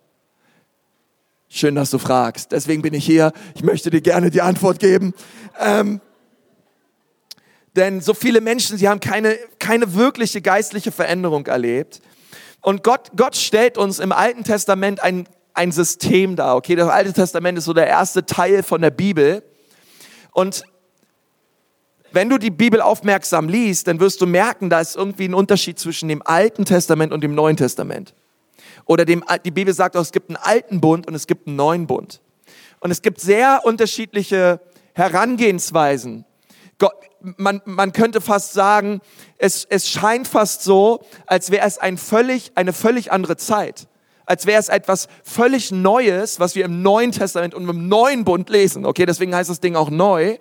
Schön, 1.49 1.75
dass 1.75 1.90
du 1.90 1.99
fragst. 1.99 2.52
Deswegen 2.52 2.81
bin 2.81 2.95
ich 2.95 3.05
hier. 3.05 3.33
Ich 3.57 3.64
möchte 3.64 3.90
dir 3.90 4.00
gerne 4.00 4.31
die 4.31 4.40
Antwort 4.40 4.79
geben. 4.79 5.14
Ähm, 5.59 6.00
Denn 7.77 8.00
so 8.00 8.15
viele 8.15 8.41
Menschen, 8.41 8.79
sie 8.79 8.89
haben 8.89 9.00
keine, 9.00 9.39
keine 9.59 9.95
wirkliche 9.95 10.43
geistliche 10.43 10.91
Veränderung 10.91 11.47
erlebt. 11.47 12.00
Und 12.62 12.83
Gott, 12.83 13.11
Gott 13.17 13.37
stellt 13.37 13.79
uns 13.79 13.99
im 13.99 14.12
Alten 14.12 14.45
Testament 14.45 15.03
ein, 15.03 15.29
ein 15.55 15.73
System 15.73 16.37
dar. 16.37 16.57
Okay, 16.57 16.75
das 16.75 16.89
Alte 16.89 17.12
Testament 17.12 17.59
ist 17.59 17.65
so 17.65 17.73
der 17.73 17.87
erste 17.87 18.27
Teil 18.27 18.62
von 18.62 18.81
der 18.81 18.91
Bibel. 18.91 19.43
Und 20.33 20.65
wenn 22.12 22.29
du 22.29 22.39
die 22.39 22.50
Bibel 22.50 22.81
aufmerksam 22.81 23.49
liest, 23.49 23.87
dann 23.87 24.00
wirst 24.00 24.21
du 24.21 24.27
merken, 24.27 24.69
da 24.69 24.81
ist 24.81 24.97
irgendwie 24.97 25.27
ein 25.27 25.35
Unterschied 25.35 25.79
zwischen 25.79 26.09
dem 26.09 26.23
Alten 26.25 26.65
Testament 26.65 27.12
und 27.12 27.23
dem 27.23 27.35
Neuen 27.35 27.57
Testament. 27.57 28.15
Oder 28.85 29.05
dem, 29.05 29.25
die 29.45 29.53
Bibel 29.53 29.73
sagt 29.73 29.97
auch, 29.97 30.00
es 30.00 30.11
gibt 30.11 30.29
einen 30.29 30.37
alten 30.37 30.81
Bund 30.81 31.07
und 31.07 31.15
es 31.15 31.29
gibt 31.29 31.47
einen 31.47 31.55
neuen 31.55 31.87
Bund. 31.87 32.21
Und 32.81 32.91
es 32.91 33.03
gibt 33.03 33.21
sehr 33.21 33.61
unterschiedliche 33.65 34.61
Herangehensweisen. 34.95 36.25
Man, 37.37 37.61
man 37.65 37.93
könnte 37.93 38.21
fast 38.21 38.53
sagen, 38.53 39.00
es, 39.39 39.67
es 39.69 39.89
scheint 39.89 40.29
fast 40.29 40.62
so, 40.62 41.05
als 41.27 41.50
wäre 41.50 41.67
es 41.67 41.79
ein 41.79 41.99
völlig, 41.99 42.53
eine 42.55 42.73
völlig 42.73 43.12
andere 43.12 43.37
Zeit. 43.37 43.87
Als 44.27 44.47
wäre 44.47 44.61
es 44.61 44.69
etwas 44.69 45.09
völlig 45.25 45.73
Neues, 45.73 46.39
was 46.39 46.55
wir 46.55 46.65
im 46.65 46.83
Neuen 46.83 47.12
Testament 47.12 47.55
und 47.55 47.69
im 47.69 47.89
Neuen 47.89 48.25
Bund 48.25 48.49
lesen. 48.49 48.87
Okay, 48.87 49.07
deswegen 49.07 49.35
heißt 49.35 49.50
das 49.50 49.61
Ding 49.61 49.75
auch 49.75 49.91
neu. 49.91 50.39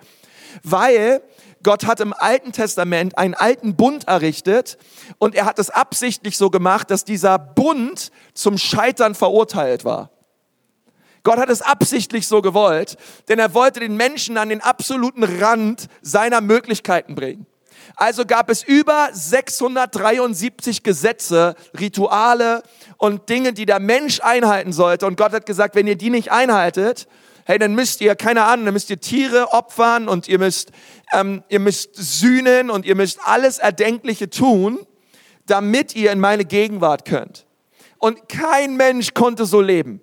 Weil 0.64 1.22
Gott 1.64 1.86
hat 1.86 2.00
im 2.00 2.14
Alten 2.14 2.52
Testament 2.52 3.18
einen 3.18 3.34
alten 3.34 3.76
Bund 3.76 4.08
errichtet 4.08 4.78
und 5.18 5.36
er 5.36 5.46
hat 5.46 5.60
es 5.60 5.70
absichtlich 5.70 6.38
so 6.38 6.50
gemacht, 6.50 6.90
dass 6.92 7.04
dieser 7.04 7.38
Bund 7.38 8.12
zum 8.34 8.58
Scheitern 8.58 9.16
verurteilt 9.16 9.84
war. 9.84 10.12
Gott 11.24 11.38
hat 11.38 11.50
es 11.50 11.62
absichtlich 11.62 12.28
so 12.28 12.42
gewollt, 12.42 12.98
denn 13.28 13.40
er 13.40 13.54
wollte 13.54 13.80
den 13.80 13.96
Menschen 13.96 14.38
an 14.38 14.50
den 14.50 14.62
absoluten 14.62 15.24
Rand 15.24 15.88
seiner 16.02 16.42
Möglichkeiten 16.42 17.16
bringen. 17.16 17.46
Also 17.96 18.26
gab 18.26 18.50
es 18.50 18.64
über 18.64 19.10
673 19.12 20.84
Gesetze, 20.84 21.56
Rituale 21.80 22.64
und 22.98 23.30
Dinge, 23.30 23.54
die 23.54 23.66
der 23.66 23.80
Mensch 23.80 24.22
einhalten 24.22 24.72
sollte. 24.72 25.06
Und 25.06 25.18
Gott 25.18 25.34
hat 25.34 25.46
gesagt, 25.46 25.76
wenn 25.76 25.88
ihr 25.88 25.98
die 25.98 26.10
nicht 26.10 26.32
einhaltet, 26.32 27.08
hey, 27.46 27.58
dann 27.58 27.74
müsst 27.76 28.00
ihr, 28.02 28.16
keine 28.16 28.44
Ahnung, 28.44 28.66
dann 28.66 28.74
müsst 28.74 28.90
ihr 28.90 29.00
Tiere 29.00 29.52
opfern 29.54 30.08
und 30.08 30.28
ihr 30.28 30.40
müsst, 30.40 30.72
ähm, 31.12 31.44
ihr 31.50 31.60
müsst 31.60 31.96
sühnen 31.96 32.70
und 32.70 32.86
ihr 32.86 32.96
müsst 32.96 33.20
alles 33.26 33.58
Erdenkliche 33.58 34.30
tun, 34.30 34.80
damit 35.46 35.96
ihr 35.96 36.12
in 36.12 36.20
meine 36.20 36.46
Gegenwart 36.46 37.06
könnt. 37.06 37.48
Und 37.98 38.30
kein 38.30 38.78
Mensch 38.78 39.14
konnte 39.14 39.46
so 39.46 39.62
leben. 39.62 40.00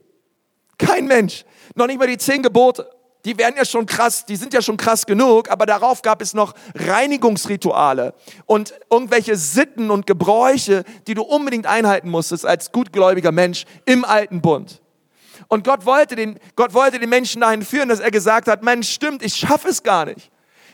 Kein 0.78 1.06
Mensch. 1.06 1.44
Noch 1.74 1.86
nicht 1.86 1.98
mal 1.98 2.06
die 2.06 2.18
zehn 2.18 2.42
Gebote. 2.42 2.90
Die 3.24 3.36
wären 3.38 3.56
ja 3.56 3.64
schon 3.64 3.86
krass, 3.86 4.24
die 4.24 4.36
sind 4.36 4.54
ja 4.54 4.62
schon 4.62 4.76
krass 4.76 5.04
genug, 5.04 5.50
aber 5.50 5.66
darauf 5.66 6.00
gab 6.02 6.22
es 6.22 6.32
noch 6.32 6.54
Reinigungsrituale 6.76 8.14
und 8.46 8.72
irgendwelche 8.88 9.34
Sitten 9.34 9.90
und 9.90 10.06
Gebräuche, 10.06 10.84
die 11.08 11.14
du 11.14 11.22
unbedingt 11.22 11.66
einhalten 11.66 12.08
musstest 12.08 12.46
als 12.46 12.70
gutgläubiger 12.70 13.32
Mensch 13.32 13.64
im 13.84 14.04
alten 14.04 14.42
Bund. 14.42 14.80
Und 15.48 15.64
Gott 15.64 15.86
wollte 15.86 16.14
den, 16.14 16.38
Gott 16.54 16.72
wollte 16.72 17.00
den 17.00 17.08
Menschen 17.08 17.40
dahin 17.40 17.62
führen, 17.62 17.88
dass 17.88 17.98
er 17.98 18.12
gesagt 18.12 18.46
hat, 18.46 18.62
Mensch, 18.62 18.90
stimmt, 18.90 19.24
ich 19.24 19.34
schaffe 19.34 19.68
es 19.68 19.82
gar 19.82 20.04
nicht. 20.04 20.30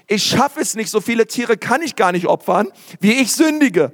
Ich 0.06 0.22
schaffe 0.22 0.60
es 0.60 0.74
nicht, 0.74 0.90
so 0.90 1.00
viele 1.00 1.26
Tiere 1.26 1.56
kann 1.56 1.80
ich 1.80 1.96
gar 1.96 2.12
nicht 2.12 2.26
opfern, 2.26 2.68
wie 3.00 3.12
ich 3.12 3.32
sündige. 3.32 3.92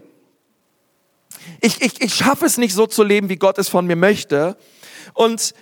Ich, 1.60 1.80
ich, 1.80 2.00
ich 2.00 2.12
schaffe 2.12 2.46
es 2.46 2.58
nicht 2.58 2.74
so 2.74 2.86
zu 2.86 3.04
leben, 3.04 3.28
wie 3.28 3.36
Gott 3.36 3.58
es 3.58 3.68
von 3.68 3.86
mir 3.86 3.94
möchte. 3.94 4.56
Und 5.14 5.54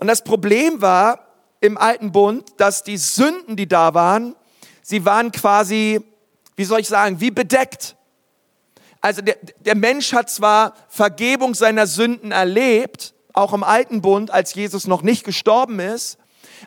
und 0.00 0.06
das 0.06 0.24
Problem 0.24 0.80
war 0.80 1.26
im 1.60 1.76
alten 1.76 2.10
Bund, 2.10 2.48
dass 2.56 2.82
die 2.82 2.96
Sünden, 2.96 3.54
die 3.54 3.68
da 3.68 3.92
waren, 3.92 4.34
sie 4.82 5.04
waren 5.04 5.30
quasi, 5.30 6.00
wie 6.56 6.64
soll 6.64 6.80
ich 6.80 6.88
sagen, 6.88 7.20
wie 7.20 7.30
bedeckt. 7.30 7.96
Also 9.02 9.20
der, 9.20 9.36
der 9.58 9.76
Mensch 9.76 10.14
hat 10.14 10.30
zwar 10.30 10.74
Vergebung 10.88 11.54
seiner 11.54 11.86
Sünden 11.86 12.32
erlebt, 12.32 13.12
auch 13.34 13.52
im 13.52 13.62
alten 13.62 14.00
Bund, 14.00 14.30
als 14.30 14.54
Jesus 14.54 14.86
noch 14.86 15.02
nicht 15.02 15.22
gestorben 15.22 15.78
ist, 15.80 16.18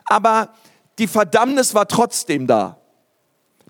aber 0.04 0.54
die 0.98 1.08
Verdammnis 1.08 1.74
war 1.74 1.88
trotzdem 1.88 2.46
da. 2.46 2.78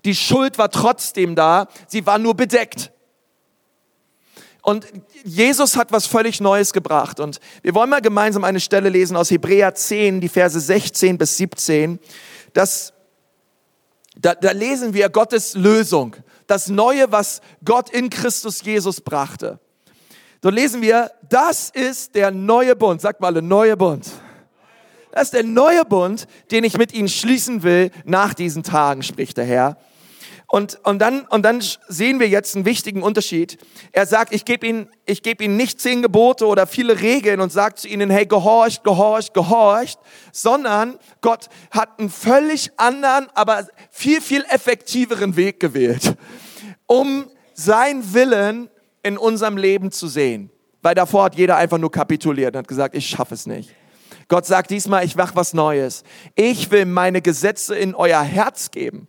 Die 0.05 0.15
Schuld 0.15 0.59
war 0.59 0.69
trotzdem 0.69 1.35
da, 1.35 1.67
sie 1.87 2.05
war 2.05 2.19
nur 2.19 2.35
bedeckt. 2.35 2.91
Und 4.65 4.87
Jesus 5.23 5.77
hat 5.77 5.91
was 5.91 6.07
völlig 6.07 6.41
Neues 6.41 6.73
gebracht. 6.73 7.19
Und 7.19 7.39
wir 7.61 7.75
wollen 7.75 7.87
mal 7.87 8.01
gemeinsam 8.01 8.43
eine 8.43 8.59
Stelle 8.59 8.89
lesen 8.89 9.15
aus 9.15 9.29
Hebräer 9.29 9.75
10, 9.75 10.21
die 10.21 10.27
Verse 10.27 10.59
16 10.59 11.19
bis 11.19 11.37
17. 11.37 11.99
Das, 12.51 12.91
da, 14.17 14.33
da 14.33 14.51
lesen 14.53 14.95
wir 14.95 15.09
Gottes 15.09 15.53
Lösung. 15.53 16.15
Das 16.47 16.67
Neue, 16.67 17.11
was 17.11 17.41
Gott 17.63 17.91
in 17.91 18.09
Christus 18.09 18.63
Jesus 18.63 19.01
brachte. 19.01 19.59
So 20.41 20.49
lesen 20.49 20.81
wir, 20.81 21.11
das 21.29 21.69
ist 21.69 22.15
der 22.15 22.31
neue 22.31 22.75
Bund. 22.75 23.01
Sagt 23.01 23.21
mal, 23.21 23.33
der 23.33 23.43
neue 23.43 23.77
Bund. 23.77 24.09
Das 25.11 25.25
ist 25.25 25.33
der 25.35 25.43
neue 25.43 25.85
Bund, 25.85 26.25
den 26.49 26.63
ich 26.63 26.75
mit 26.75 26.91
ihnen 26.91 27.07
schließen 27.07 27.61
will 27.61 27.91
nach 28.03 28.33
diesen 28.33 28.63
Tagen, 28.63 29.03
spricht 29.03 29.37
der 29.37 29.45
Herr. 29.45 29.77
Und, 30.47 30.79
und, 30.83 30.99
dann, 30.99 31.25
und 31.25 31.43
dann 31.43 31.63
sehen 31.87 32.19
wir 32.19 32.27
jetzt 32.27 32.55
einen 32.55 32.65
wichtigen 32.65 33.01
Unterschied. 33.01 33.57
Er 33.91 34.05
sagt, 34.05 34.33
ich 34.33 34.45
gebe 34.45 34.67
ihnen, 34.67 34.89
ich 35.05 35.23
gebe 35.23 35.43
ihnen 35.43 35.57
nicht 35.57 35.81
zehn 35.81 36.01
Gebote 36.01 36.45
oder 36.45 36.67
viele 36.67 37.01
Regeln 37.01 37.41
und 37.41 37.51
sagt 37.51 37.79
zu 37.79 37.87
ihnen, 37.87 38.09
hey, 38.09 38.25
gehorcht, 38.25 38.83
gehorcht, 38.83 39.33
gehorcht, 39.33 39.99
sondern 40.31 40.99
Gott 41.21 41.47
hat 41.71 41.99
einen 41.99 42.09
völlig 42.09 42.71
anderen, 42.77 43.27
aber 43.33 43.67
viel, 43.89 44.21
viel 44.21 44.45
effektiveren 44.49 45.35
Weg 45.35 45.59
gewählt, 45.59 46.15
um 46.85 47.25
sein 47.53 48.13
Willen 48.13 48.69
in 49.01 49.17
unserem 49.17 49.57
Leben 49.57 49.91
zu 49.91 50.07
sehen. 50.07 50.51
Weil 50.83 50.93
davor 50.93 51.25
hat 51.25 51.35
jeder 51.35 51.57
einfach 51.57 51.79
nur 51.79 51.91
kapituliert 51.91 52.53
und 52.53 52.59
hat 52.59 52.67
gesagt, 52.67 52.95
ich 52.95 53.07
schaffe 53.07 53.33
es 53.33 53.47
nicht. 53.47 53.73
Gott 54.27 54.45
sagt 54.45 54.69
diesmal, 54.69 55.03
ich 55.05 55.15
mach 55.15 55.35
was 55.35 55.53
Neues. 55.53 56.03
Ich 56.35 56.69
will 56.69 56.85
meine 56.85 57.21
Gesetze 57.21 57.75
in 57.75 57.95
euer 57.95 58.21
Herz 58.21 58.69
geben 58.69 59.07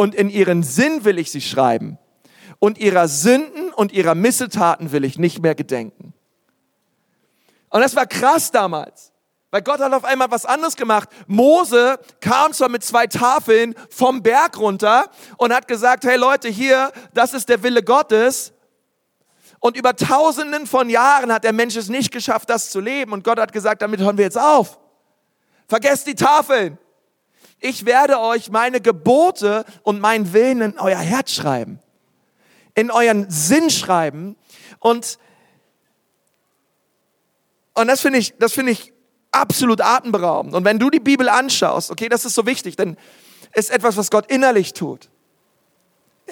und 0.00 0.14
in 0.14 0.30
ihren 0.30 0.62
Sinn 0.62 1.04
will 1.04 1.18
ich 1.18 1.30
sie 1.30 1.42
schreiben. 1.42 1.98
Und 2.58 2.78
ihrer 2.78 3.06
Sünden 3.06 3.70
und 3.70 3.92
ihrer 3.92 4.14
Missetaten 4.14 4.92
will 4.92 5.04
ich 5.04 5.18
nicht 5.18 5.42
mehr 5.42 5.54
gedenken. 5.54 6.14
Und 7.68 7.82
das 7.82 7.94
war 7.94 8.06
krass 8.06 8.50
damals. 8.50 9.12
Weil 9.50 9.60
Gott 9.60 9.78
hat 9.80 9.92
auf 9.92 10.04
einmal 10.04 10.30
was 10.30 10.46
anderes 10.46 10.76
gemacht. 10.76 11.10
Mose 11.26 11.98
kam 12.20 12.54
zwar 12.54 12.70
mit 12.70 12.82
zwei 12.82 13.08
Tafeln 13.08 13.74
vom 13.90 14.22
Berg 14.22 14.58
runter 14.58 15.10
und 15.36 15.52
hat 15.52 15.68
gesagt, 15.68 16.04
hey 16.04 16.16
Leute, 16.16 16.48
hier, 16.48 16.92
das 17.12 17.34
ist 17.34 17.50
der 17.50 17.62
Wille 17.62 17.82
Gottes. 17.82 18.54
Und 19.58 19.76
über 19.76 19.94
tausenden 19.94 20.66
von 20.66 20.88
Jahren 20.88 21.30
hat 21.30 21.44
der 21.44 21.52
Mensch 21.52 21.76
es 21.76 21.90
nicht 21.90 22.10
geschafft, 22.10 22.48
das 22.48 22.70
zu 22.70 22.80
leben. 22.80 23.12
Und 23.12 23.22
Gott 23.22 23.38
hat 23.38 23.52
gesagt, 23.52 23.82
damit 23.82 24.00
hören 24.00 24.16
wir 24.16 24.24
jetzt 24.24 24.38
auf. 24.38 24.78
Vergesst 25.68 26.06
die 26.06 26.14
Tafeln. 26.14 26.78
Ich 27.60 27.84
werde 27.84 28.18
euch 28.18 28.50
meine 28.50 28.80
Gebote 28.80 29.64
und 29.82 30.00
meinen 30.00 30.32
Willen 30.32 30.62
in 30.62 30.78
euer 30.78 30.98
Herz 30.98 31.32
schreiben, 31.32 31.78
in 32.74 32.90
euren 32.90 33.30
Sinn 33.30 33.68
schreiben. 33.68 34.36
Und, 34.78 35.18
und 37.74 37.86
das 37.86 38.00
finde 38.00 38.18
ich, 38.18 38.34
das 38.38 38.54
finde 38.54 38.72
ich 38.72 38.94
absolut 39.30 39.82
atemberaubend. 39.82 40.54
Und 40.54 40.64
wenn 40.64 40.78
du 40.78 40.88
die 40.90 41.00
Bibel 41.00 41.28
anschaust, 41.28 41.90
okay, 41.90 42.08
das 42.08 42.24
ist 42.24 42.34
so 42.34 42.46
wichtig, 42.46 42.76
denn 42.76 42.96
ist 43.54 43.70
etwas, 43.70 43.96
was 43.96 44.10
Gott 44.10 44.30
innerlich 44.30 44.72
tut. 44.72 45.10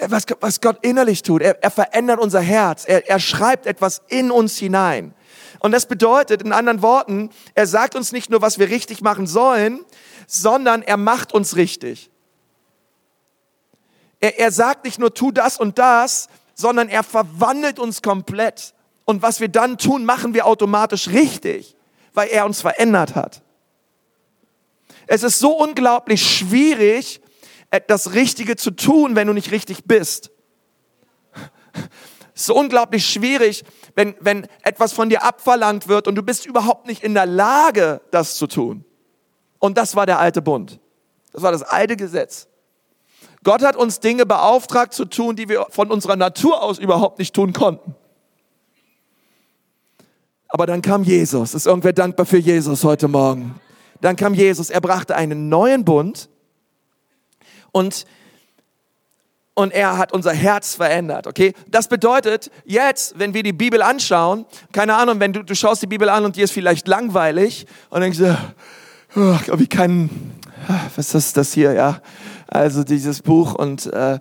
Was, 0.07 0.25
was 0.39 0.61
Gott 0.61 0.77
innerlich 0.81 1.23
tut. 1.23 1.41
Er, 1.41 1.61
er 1.61 1.71
verändert 1.71 2.19
unser 2.19 2.39
Herz. 2.39 2.85
Er, 2.87 3.09
er 3.09 3.19
schreibt 3.19 3.65
etwas 3.65 4.01
in 4.07 4.31
uns 4.31 4.57
hinein. 4.57 5.13
Und 5.59 5.71
das 5.73 5.87
bedeutet, 5.87 6.41
in 6.41 6.53
anderen 6.53 6.81
Worten, 6.81 7.29
er 7.53 7.67
sagt 7.67 7.95
uns 7.95 8.11
nicht 8.11 8.29
nur, 8.29 8.41
was 8.41 8.59
wir 8.59 8.69
richtig 8.69 9.01
machen 9.01 9.27
sollen, 9.27 9.83
sondern 10.25 10.81
er 10.81 10.97
macht 10.97 11.33
uns 11.33 11.55
richtig. 11.55 12.09
Er, 14.19 14.39
er 14.39 14.51
sagt 14.51 14.85
nicht 14.85 14.99
nur, 14.99 15.13
tu 15.13 15.31
das 15.31 15.57
und 15.57 15.77
das, 15.77 16.29
sondern 16.55 16.89
er 16.89 17.03
verwandelt 17.03 17.79
uns 17.79 18.01
komplett. 18.01 18.73
Und 19.05 19.21
was 19.21 19.39
wir 19.39 19.47
dann 19.47 19.77
tun, 19.77 20.05
machen 20.05 20.33
wir 20.33 20.45
automatisch 20.45 21.09
richtig, 21.09 21.75
weil 22.13 22.29
er 22.29 22.45
uns 22.45 22.61
verändert 22.61 23.15
hat. 23.15 23.41
Es 25.07 25.23
ist 25.23 25.39
so 25.39 25.57
unglaublich 25.57 26.21
schwierig, 26.21 27.21
das 27.87 28.13
Richtige 28.13 28.55
zu 28.55 28.71
tun, 28.71 29.15
wenn 29.15 29.27
du 29.27 29.33
nicht 29.33 29.51
richtig 29.51 29.85
bist. 29.85 30.31
Es 32.33 32.43
ist 32.43 32.45
so 32.47 32.55
unglaublich 32.55 33.05
schwierig, 33.05 33.63
wenn, 33.95 34.15
wenn 34.21 34.47
etwas 34.63 34.93
von 34.93 35.09
dir 35.09 35.23
abverlangt 35.23 35.87
wird 35.87 36.07
und 36.07 36.15
du 36.15 36.23
bist 36.23 36.45
überhaupt 36.45 36.87
nicht 36.87 37.03
in 37.03 37.13
der 37.13 37.25
Lage, 37.25 38.01
das 38.11 38.37
zu 38.37 38.47
tun. 38.47 38.85
Und 39.59 39.77
das 39.77 39.95
war 39.95 40.05
der 40.05 40.19
alte 40.19 40.41
Bund. 40.41 40.79
Das 41.33 41.41
war 41.41 41.51
das 41.51 41.63
alte 41.63 41.97
Gesetz. 41.97 42.47
Gott 43.43 43.61
hat 43.61 43.75
uns 43.75 43.99
Dinge 43.99 44.25
beauftragt 44.25 44.93
zu 44.93 45.05
tun, 45.05 45.35
die 45.35 45.47
wir 45.47 45.67
von 45.69 45.91
unserer 45.91 46.15
Natur 46.15 46.61
aus 46.61 46.79
überhaupt 46.79 47.19
nicht 47.19 47.33
tun 47.33 47.53
konnten. 47.53 47.95
Aber 50.49 50.65
dann 50.65 50.81
kam 50.81 51.03
Jesus. 51.03 51.53
Ist 51.53 51.67
irgendwer 51.67 51.93
dankbar 51.93 52.25
für 52.25 52.37
Jesus 52.37 52.83
heute 52.83 53.07
Morgen? 53.07 53.59
Dann 54.01 54.15
kam 54.15 54.33
Jesus. 54.33 54.69
Er 54.69 54.81
brachte 54.81 55.15
einen 55.15 55.47
neuen 55.47 55.85
Bund. 55.85 56.29
Und 57.71 58.05
und 59.59 59.73
er 59.73 59.97
hat 59.97 60.13
unser 60.13 60.31
Herz 60.31 60.75
verändert, 60.75 61.27
okay? 61.27 61.53
Das 61.67 61.89
bedeutet, 61.89 62.49
jetzt, 62.63 63.19
wenn 63.19 63.33
wir 63.33 63.43
die 63.43 63.51
Bibel 63.51 63.81
anschauen, 63.81 64.45
keine 64.71 64.95
Ahnung, 64.95 65.19
wenn 65.19 65.33
du, 65.33 65.43
du 65.43 65.53
schaust 65.53 65.81
die 65.81 65.87
Bibel 65.87 66.07
an 66.07 66.23
und 66.23 66.37
dir 66.37 66.45
ist 66.45 66.53
vielleicht 66.53 66.87
langweilig 66.87 67.65
und 67.89 67.99
denkst, 67.99 68.19
oh, 69.17 69.37
wie 69.57 69.67
kann, 69.67 70.09
was 70.95 71.13
ist 71.13 71.35
das 71.35 71.51
hier, 71.51 71.73
ja? 71.73 72.01
Also 72.47 72.85
dieses 72.85 73.21
Buch 73.21 73.53
und 73.53 73.85
äh, 73.87 74.19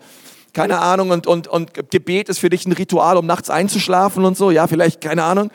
keine 0.53 0.81
Ahnung 0.81 1.11
und, 1.11 1.29
und, 1.29 1.47
und 1.47 1.91
Gebet 1.91 2.29
ist 2.29 2.41
für 2.41 2.51
dich 2.51 2.67
ein 2.67 2.73
Ritual, 2.73 3.17
um 3.17 3.25
nachts 3.25 3.49
einzuschlafen 3.49 4.25
und 4.25 4.37
so, 4.37 4.51
ja, 4.51 4.67
vielleicht, 4.67 5.01
keine 5.01 5.23
Ahnung. 5.23 5.53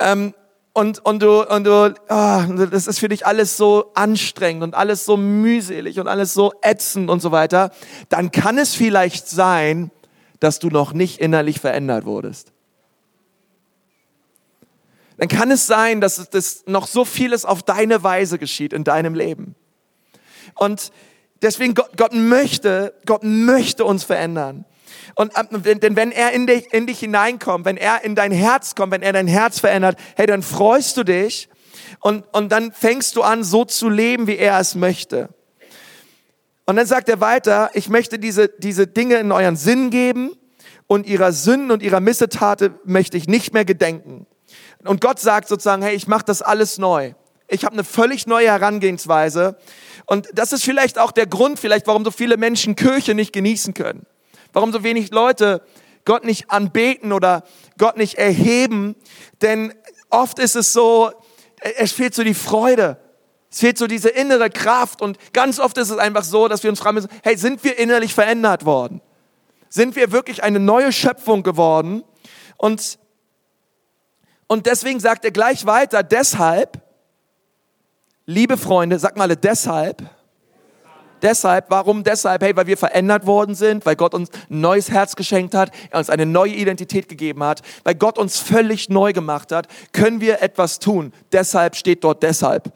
Ähm, 0.00 0.34
und, 0.72 1.04
und 1.04 1.22
du, 1.22 1.42
und 1.48 1.64
du, 1.64 1.94
oh, 2.08 2.66
das 2.70 2.86
ist 2.86 3.00
für 3.00 3.08
dich 3.08 3.26
alles 3.26 3.56
so 3.56 3.90
anstrengend 3.94 4.62
und 4.62 4.74
alles 4.74 5.04
so 5.04 5.16
mühselig 5.16 5.98
und 5.98 6.06
alles 6.06 6.32
so 6.32 6.52
ätzend 6.62 7.10
und 7.10 7.20
so 7.20 7.32
weiter, 7.32 7.70
dann 8.08 8.30
kann 8.30 8.56
es 8.56 8.74
vielleicht 8.74 9.28
sein, 9.28 9.90
dass 10.38 10.58
du 10.58 10.68
noch 10.68 10.92
nicht 10.92 11.18
innerlich 11.18 11.60
verändert 11.60 12.04
wurdest. 12.04 12.52
Dann 15.18 15.28
kann 15.28 15.50
es 15.50 15.66
sein, 15.66 16.00
dass 16.00 16.30
das 16.30 16.62
noch 16.66 16.86
so 16.86 17.04
vieles 17.04 17.44
auf 17.44 17.62
deine 17.62 18.02
Weise 18.02 18.38
geschieht 18.38 18.72
in 18.72 18.84
deinem 18.84 19.14
Leben. 19.14 19.54
Und 20.54 20.92
deswegen 21.42 21.74
Gott, 21.74 21.96
Gott 21.96 22.14
möchte, 22.14 22.94
Gott 23.04 23.22
möchte 23.22 23.84
uns 23.84 24.04
verändern. 24.04 24.64
Und 25.14 25.32
denn 25.64 25.96
wenn 25.96 26.12
er 26.12 26.32
in 26.32 26.46
dich, 26.46 26.72
in 26.72 26.86
dich 26.86 27.00
hineinkommt, 27.00 27.64
wenn 27.64 27.76
er 27.76 28.04
in 28.04 28.14
dein 28.14 28.32
Herz 28.32 28.74
kommt, 28.74 28.92
wenn 28.92 29.02
er 29.02 29.12
dein 29.12 29.26
Herz 29.26 29.60
verändert, 29.60 29.98
hey, 30.16 30.26
dann 30.26 30.42
freust 30.42 30.96
du 30.96 31.04
dich 31.04 31.48
und, 32.00 32.24
und 32.32 32.50
dann 32.50 32.72
fängst 32.72 33.16
du 33.16 33.22
an, 33.22 33.44
so 33.44 33.64
zu 33.64 33.88
leben, 33.88 34.26
wie 34.26 34.36
er 34.36 34.58
es 34.58 34.74
möchte. 34.74 35.28
Und 36.66 36.76
dann 36.76 36.86
sagt 36.86 37.08
er 37.08 37.20
weiter, 37.20 37.70
ich 37.74 37.88
möchte 37.88 38.18
diese, 38.18 38.48
diese 38.48 38.86
Dinge 38.86 39.16
in 39.16 39.32
euren 39.32 39.56
Sinn 39.56 39.90
geben 39.90 40.30
und 40.86 41.06
ihrer 41.06 41.32
Sünden 41.32 41.70
und 41.70 41.82
ihrer 41.82 42.00
Missetate 42.00 42.74
möchte 42.84 43.16
ich 43.16 43.26
nicht 43.26 43.52
mehr 43.52 43.64
gedenken. 43.64 44.26
Und 44.84 45.00
Gott 45.00 45.18
sagt 45.18 45.48
sozusagen, 45.48 45.82
hey, 45.82 45.94
ich 45.94 46.06
mache 46.06 46.24
das 46.24 46.42
alles 46.42 46.78
neu. 46.78 47.14
Ich 47.48 47.64
habe 47.64 47.74
eine 47.74 47.84
völlig 47.84 48.26
neue 48.26 48.46
Herangehensweise. 48.46 49.56
Und 50.06 50.28
das 50.32 50.52
ist 50.52 50.64
vielleicht 50.64 50.98
auch 50.98 51.12
der 51.12 51.26
Grund, 51.26 51.58
vielleicht, 51.58 51.86
warum 51.86 52.04
so 52.04 52.10
viele 52.10 52.36
Menschen 52.36 52.76
Kirche 52.76 53.14
nicht 53.14 53.32
genießen 53.32 53.74
können. 53.74 54.06
Warum 54.52 54.72
so 54.72 54.82
wenig 54.82 55.10
Leute 55.10 55.62
Gott 56.04 56.24
nicht 56.24 56.50
anbeten 56.50 57.12
oder 57.12 57.44
Gott 57.78 57.96
nicht 57.96 58.14
erheben? 58.14 58.96
Denn 59.42 59.74
oft 60.08 60.38
ist 60.38 60.56
es 60.56 60.72
so, 60.72 61.12
es 61.76 61.92
fehlt 61.92 62.14
so 62.14 62.24
die 62.24 62.34
Freude. 62.34 62.98
Es 63.50 63.60
fehlt 63.60 63.78
so 63.78 63.86
diese 63.86 64.08
innere 64.08 64.48
Kraft 64.48 65.02
und 65.02 65.18
ganz 65.32 65.58
oft 65.58 65.76
ist 65.76 65.90
es 65.90 65.98
einfach 65.98 66.22
so, 66.22 66.46
dass 66.46 66.62
wir 66.62 66.70
uns 66.70 66.78
fragen 66.78 66.94
müssen, 66.94 67.10
hey, 67.24 67.36
sind 67.36 67.64
wir 67.64 67.78
innerlich 67.78 68.14
verändert 68.14 68.64
worden? 68.64 69.00
Sind 69.68 69.96
wir 69.96 70.12
wirklich 70.12 70.42
eine 70.42 70.60
neue 70.60 70.92
Schöpfung 70.92 71.42
geworden? 71.42 72.04
Und, 72.56 72.98
und 74.46 74.66
deswegen 74.66 75.00
sagt 75.00 75.24
er 75.24 75.32
gleich 75.32 75.66
weiter, 75.66 76.04
deshalb, 76.04 76.80
liebe 78.24 78.56
Freunde, 78.56 79.00
sag 79.00 79.16
mal 79.16 79.34
deshalb, 79.34 80.08
Deshalb, 81.22 81.66
warum 81.68 82.04
deshalb? 82.04 82.42
Hey, 82.42 82.56
weil 82.56 82.66
wir 82.66 82.76
verändert 82.76 83.26
worden 83.26 83.54
sind, 83.54 83.86
weil 83.86 83.96
Gott 83.96 84.14
uns 84.14 84.30
ein 84.50 84.60
neues 84.60 84.90
Herz 84.90 85.16
geschenkt 85.16 85.54
hat, 85.54 85.70
er 85.90 85.98
uns 85.98 86.10
eine 86.10 86.26
neue 86.26 86.52
Identität 86.52 87.08
gegeben 87.08 87.42
hat, 87.42 87.62
weil 87.84 87.94
Gott 87.94 88.18
uns 88.18 88.38
völlig 88.38 88.88
neu 88.88 89.12
gemacht 89.12 89.52
hat, 89.52 89.68
können 89.92 90.20
wir 90.20 90.42
etwas 90.42 90.78
tun. 90.78 91.12
Deshalb 91.32 91.76
steht 91.76 92.04
dort 92.04 92.22
deshalb. 92.22 92.72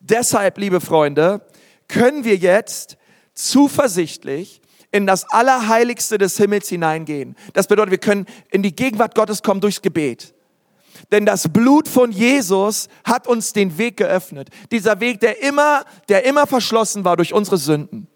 Deshalb, 0.00 0.58
liebe 0.58 0.80
Freunde, 0.80 1.42
können 1.88 2.24
wir 2.24 2.36
jetzt 2.36 2.96
zuversichtlich 3.34 4.60
in 4.90 5.06
das 5.06 5.28
Allerheiligste 5.30 6.18
des 6.18 6.36
Himmels 6.36 6.68
hineingehen. 6.68 7.36
Das 7.54 7.66
bedeutet, 7.66 7.90
wir 7.92 7.98
können 7.98 8.26
in 8.50 8.62
die 8.62 8.74
Gegenwart 8.74 9.14
Gottes 9.14 9.42
kommen 9.42 9.60
durchs 9.60 9.82
Gebet. 9.82 10.34
Denn 11.10 11.26
das 11.26 11.48
Blut 11.48 11.88
von 11.88 12.12
Jesus 12.12 12.88
hat 13.04 13.26
uns 13.26 13.52
den 13.52 13.78
Weg 13.78 13.96
geöffnet. 13.96 14.50
Dieser 14.70 15.00
Weg, 15.00 15.20
der 15.20 15.42
immer, 15.42 15.84
der 16.08 16.24
immer 16.24 16.46
verschlossen 16.46 17.04
war 17.04 17.16
durch 17.16 17.34
unsere 17.34 17.58
Sünden. 17.58 18.06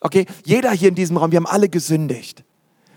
Okay, 0.00 0.26
jeder 0.44 0.70
hier 0.72 0.88
in 0.88 0.94
diesem 0.94 1.16
Raum, 1.16 1.30
wir 1.32 1.36
haben 1.36 1.46
alle 1.46 1.68
gesündigt. 1.68 2.44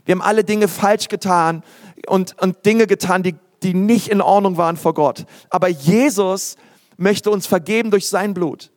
Wir 0.05 0.13
haben 0.13 0.21
alle 0.21 0.43
Dinge 0.43 0.67
falsch 0.67 1.07
getan 1.07 1.63
und, 2.07 2.39
und 2.41 2.65
Dinge 2.65 2.87
getan, 2.87 3.23
die, 3.23 3.35
die 3.63 3.73
nicht 3.73 4.07
in 4.07 4.21
Ordnung 4.21 4.57
waren 4.57 4.77
vor 4.77 4.93
Gott. 4.93 5.25
Aber 5.49 5.67
Jesus 5.67 6.55
möchte 6.97 7.31
uns 7.31 7.47
vergeben 7.47 7.91
durch 7.91 8.07
sein 8.07 8.33
Blut. 8.33 8.71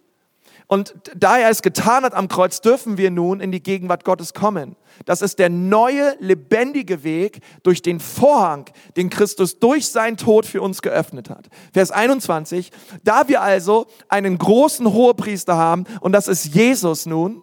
Und 0.69 0.95
da 1.17 1.39
er 1.39 1.49
es 1.49 1.63
getan 1.63 2.05
hat 2.05 2.13
am 2.13 2.29
Kreuz, 2.29 2.61
dürfen 2.61 2.99
wir 2.99 3.11
nun 3.11 3.41
in 3.41 3.51
die 3.51 3.63
Gegenwart 3.63 4.05
Gottes 4.05 4.35
kommen. 4.35 4.77
Das 5.07 5.23
ist 5.23 5.39
der 5.39 5.49
neue, 5.49 6.15
lebendige 6.21 7.03
Weg 7.05 7.41
durch 7.63 7.81
den 7.81 8.01
Vorhang, 8.01 8.67
den 8.97 9.09
Christus 9.09 9.59
durch 9.59 9.89
seinen 9.89 10.19
Tod 10.19 10.45
für 10.45 10.61
uns 10.61 10.83
geöffnet 10.83 11.31
hat. 11.31 11.49
Vers 11.73 11.91
21. 11.91 12.71
Da 13.03 13.29
wir 13.29 13.41
also 13.41 13.87
einen 14.09 14.37
großen 14.37 14.93
Hohepriester 14.93 15.57
haben, 15.57 15.85
und 16.01 16.13
das 16.13 16.29
ist 16.29 16.55
Jesus 16.55 17.07
nun, 17.07 17.43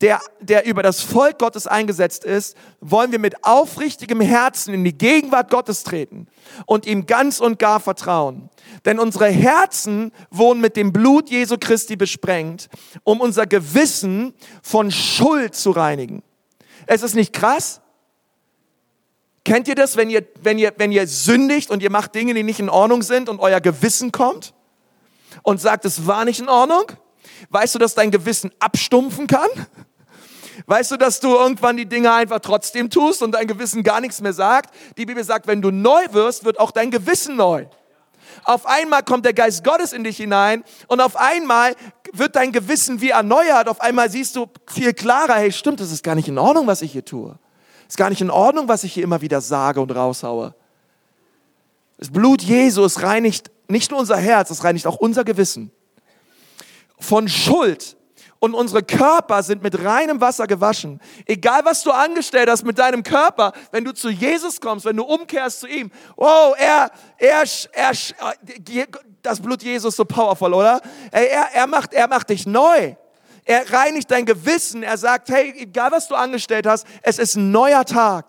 der, 0.00 0.20
der 0.40 0.66
über 0.66 0.82
das 0.82 1.02
Volk 1.02 1.38
Gottes 1.38 1.66
eingesetzt 1.66 2.24
ist, 2.24 2.56
wollen 2.80 3.12
wir 3.12 3.18
mit 3.18 3.44
aufrichtigem 3.44 4.20
Herzen 4.20 4.74
in 4.74 4.84
die 4.84 4.96
Gegenwart 4.96 5.50
Gottes 5.50 5.82
treten 5.82 6.28
und 6.64 6.86
ihm 6.86 7.06
ganz 7.06 7.40
und 7.40 7.58
gar 7.58 7.80
vertrauen. 7.80 8.48
Denn 8.84 8.98
unsere 8.98 9.28
Herzen 9.28 10.12
wurden 10.30 10.60
mit 10.60 10.76
dem 10.76 10.92
Blut 10.92 11.30
Jesu 11.30 11.56
Christi 11.58 11.96
besprengt, 11.96 12.68
um 13.04 13.20
unser 13.20 13.46
Gewissen 13.46 14.34
von 14.62 14.90
Schuld 14.90 15.54
zu 15.54 15.70
reinigen. 15.70 16.22
Es 16.86 17.02
ist 17.02 17.14
nicht 17.14 17.32
krass? 17.32 17.80
Kennt 19.44 19.68
ihr 19.68 19.74
das, 19.74 19.96
wenn 19.96 20.10
ihr, 20.10 20.26
wenn 20.42 20.58
ihr, 20.58 20.72
wenn 20.76 20.90
ihr 20.90 21.06
sündigt 21.06 21.70
und 21.70 21.82
ihr 21.82 21.90
macht 21.90 22.14
Dinge, 22.14 22.34
die 22.34 22.42
nicht 22.42 22.58
in 22.58 22.68
Ordnung 22.68 23.02
sind 23.02 23.28
und 23.28 23.38
euer 23.38 23.60
Gewissen 23.60 24.10
kommt 24.10 24.54
und 25.42 25.60
sagt, 25.60 25.84
es 25.84 26.06
war 26.06 26.24
nicht 26.24 26.40
in 26.40 26.48
Ordnung? 26.48 26.84
Weißt 27.50 27.74
du, 27.74 27.78
dass 27.78 27.94
dein 27.94 28.10
Gewissen 28.10 28.50
abstumpfen 28.58 29.26
kann? 29.26 29.48
Weißt 30.66 30.90
du, 30.90 30.96
dass 30.96 31.20
du 31.20 31.28
irgendwann 31.28 31.76
die 31.76 31.86
Dinge 31.86 32.12
einfach 32.12 32.40
trotzdem 32.40 32.88
tust 32.88 33.22
und 33.22 33.32
dein 33.32 33.46
Gewissen 33.46 33.82
gar 33.82 34.00
nichts 34.00 34.20
mehr 34.20 34.32
sagt? 34.32 34.74
Die 34.96 35.04
Bibel 35.04 35.22
sagt, 35.22 35.46
wenn 35.46 35.60
du 35.60 35.70
neu 35.70 36.02
wirst, 36.12 36.44
wird 36.44 36.58
auch 36.58 36.70
dein 36.70 36.90
Gewissen 36.90 37.36
neu. 37.36 37.66
Auf 38.44 38.66
einmal 38.66 39.02
kommt 39.02 39.24
der 39.24 39.32
Geist 39.32 39.64
Gottes 39.64 39.92
in 39.92 40.04
dich 40.04 40.16
hinein 40.16 40.64
und 40.88 41.00
auf 41.00 41.16
einmal 41.16 41.74
wird 42.12 42.36
dein 42.36 42.52
Gewissen 42.52 43.00
wie 43.00 43.10
erneuert. 43.10 43.68
Auf 43.68 43.80
einmal 43.80 44.10
siehst 44.10 44.36
du 44.36 44.46
viel 44.66 44.92
klarer, 44.94 45.34
hey, 45.34 45.52
stimmt, 45.52 45.80
das 45.80 45.92
ist 45.92 46.02
gar 46.02 46.14
nicht 46.14 46.28
in 46.28 46.38
Ordnung, 46.38 46.66
was 46.66 46.82
ich 46.82 46.92
hier 46.92 47.04
tue. 47.04 47.38
Es 47.82 47.94
ist 47.94 47.96
gar 47.96 48.10
nicht 48.10 48.20
in 48.20 48.30
Ordnung, 48.30 48.68
was 48.68 48.84
ich 48.84 48.92
hier 48.92 49.04
immer 49.04 49.20
wieder 49.20 49.40
sage 49.40 49.80
und 49.80 49.94
raushaue. 49.94 50.54
Das 51.98 52.10
Blut 52.10 52.42
Jesus 52.42 53.02
reinigt 53.02 53.50
nicht 53.68 53.90
nur 53.90 54.00
unser 54.00 54.16
Herz, 54.16 54.50
es 54.50 54.64
reinigt 54.64 54.86
auch 54.86 54.96
unser 54.96 55.24
Gewissen 55.24 55.70
von 56.98 57.28
Schuld 57.28 57.96
und 58.38 58.54
unsere 58.54 58.82
Körper 58.82 59.42
sind 59.42 59.62
mit 59.62 59.82
reinem 59.82 60.20
Wasser 60.20 60.46
gewaschen. 60.46 61.00
Egal 61.26 61.64
was 61.64 61.82
du 61.82 61.90
angestellt 61.90 62.48
hast 62.48 62.64
mit 62.64 62.78
deinem 62.78 63.02
Körper, 63.02 63.52
wenn 63.72 63.84
du 63.84 63.92
zu 63.92 64.08
Jesus 64.08 64.60
kommst, 64.60 64.84
wenn 64.84 64.96
du 64.96 65.04
umkehrst 65.04 65.60
zu 65.60 65.66
ihm, 65.66 65.90
oh, 66.16 66.54
er, 66.56 66.90
er, 67.18 67.44
er, 67.72 67.92
das 69.22 69.40
Blut 69.40 69.62
Jesus 69.62 69.96
so 69.96 70.04
powerful, 70.04 70.52
oder? 70.54 70.80
Er, 71.10 71.48
er 71.54 71.66
macht, 71.66 71.92
er 71.92 72.08
macht 72.08 72.30
dich 72.30 72.46
neu. 72.46 72.94
Er 73.44 73.72
reinigt 73.72 74.10
dein 74.10 74.26
Gewissen. 74.26 74.82
Er 74.82 74.98
sagt, 74.98 75.28
hey, 75.28 75.54
egal 75.56 75.92
was 75.92 76.08
du 76.08 76.14
angestellt 76.14 76.66
hast, 76.66 76.86
es 77.02 77.18
ist 77.18 77.36
ein 77.36 77.52
neuer 77.52 77.84
Tag. 77.84 78.26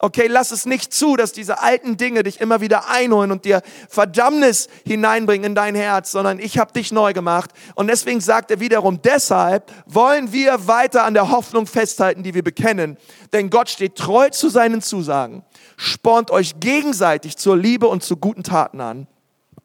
Okay, 0.00 0.28
lass 0.28 0.52
es 0.52 0.64
nicht 0.64 0.94
zu, 0.94 1.16
dass 1.16 1.32
diese 1.32 1.60
alten 1.60 1.96
Dinge 1.96 2.22
dich 2.22 2.40
immer 2.40 2.60
wieder 2.60 2.88
einholen 2.88 3.32
und 3.32 3.44
dir 3.44 3.62
Verdammnis 3.88 4.68
hineinbringen 4.86 5.44
in 5.44 5.54
dein 5.56 5.74
Herz, 5.74 6.12
sondern 6.12 6.38
ich 6.38 6.56
habe 6.58 6.72
dich 6.72 6.92
neu 6.92 7.12
gemacht. 7.12 7.50
Und 7.74 7.88
deswegen 7.88 8.20
sagt 8.20 8.52
er 8.52 8.60
wiederum, 8.60 9.02
deshalb 9.02 9.72
wollen 9.86 10.32
wir 10.32 10.68
weiter 10.68 11.02
an 11.02 11.14
der 11.14 11.30
Hoffnung 11.30 11.66
festhalten, 11.66 12.22
die 12.22 12.34
wir 12.34 12.44
bekennen. 12.44 12.96
Denn 13.32 13.50
Gott 13.50 13.70
steht 13.70 13.96
treu 13.96 14.28
zu 14.30 14.48
seinen 14.48 14.82
Zusagen, 14.82 15.42
spornt 15.76 16.30
euch 16.30 16.60
gegenseitig 16.60 17.36
zur 17.36 17.56
Liebe 17.56 17.88
und 17.88 18.04
zu 18.04 18.16
guten 18.16 18.44
Taten 18.44 18.80
an. 18.80 19.08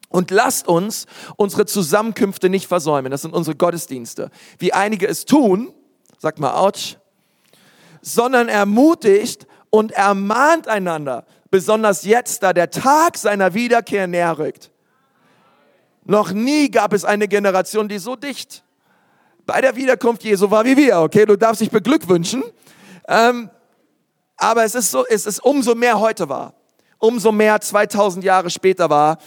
Und 0.08 0.32
lasst 0.32 0.66
uns 0.66 1.06
unsere 1.36 1.66
Zusammenkünfte 1.66 2.48
nicht 2.48 2.66
versäumen. 2.66 3.10
Das 3.12 3.22
sind 3.22 3.34
unsere 3.34 3.56
Gottesdienste. 3.56 4.30
Wie 4.58 4.72
einige 4.72 5.06
es 5.06 5.26
tun, 5.26 5.72
sagt 6.18 6.40
mal, 6.40 6.54
ouch, 6.54 6.96
sondern 8.00 8.48
ermutigt 8.48 9.46
und 9.74 9.90
ermahnt 9.90 10.68
einander, 10.68 11.24
besonders 11.50 12.04
jetzt, 12.04 12.44
da 12.44 12.52
der 12.52 12.70
Tag 12.70 13.18
seiner 13.18 13.54
Wiederkehr 13.54 14.06
näher 14.06 14.38
rückt. 14.38 14.70
Noch 16.04 16.30
nie 16.30 16.70
gab 16.70 16.92
es 16.92 17.04
eine 17.04 17.26
Generation, 17.26 17.88
die 17.88 17.98
so 17.98 18.14
dicht 18.14 18.62
bei 19.46 19.60
der 19.60 19.74
Wiederkunft 19.74 20.22
Jesu 20.22 20.48
war 20.48 20.64
wie 20.64 20.76
wir. 20.76 21.00
Okay, 21.00 21.26
du 21.26 21.34
darfst 21.34 21.60
dich 21.60 21.72
beglückwünschen. 21.72 22.44
Ähm, 23.08 23.50
aber 24.36 24.62
es 24.62 24.76
ist 24.76 24.92
so, 24.92 25.04
es 25.06 25.26
ist 25.26 25.40
umso 25.40 25.74
mehr 25.74 25.98
heute 25.98 26.28
war, 26.28 26.54
umso 26.98 27.32
mehr 27.32 27.60
2000 27.60 28.24
Jahre 28.24 28.50
später 28.50 28.90
war. 28.90 29.18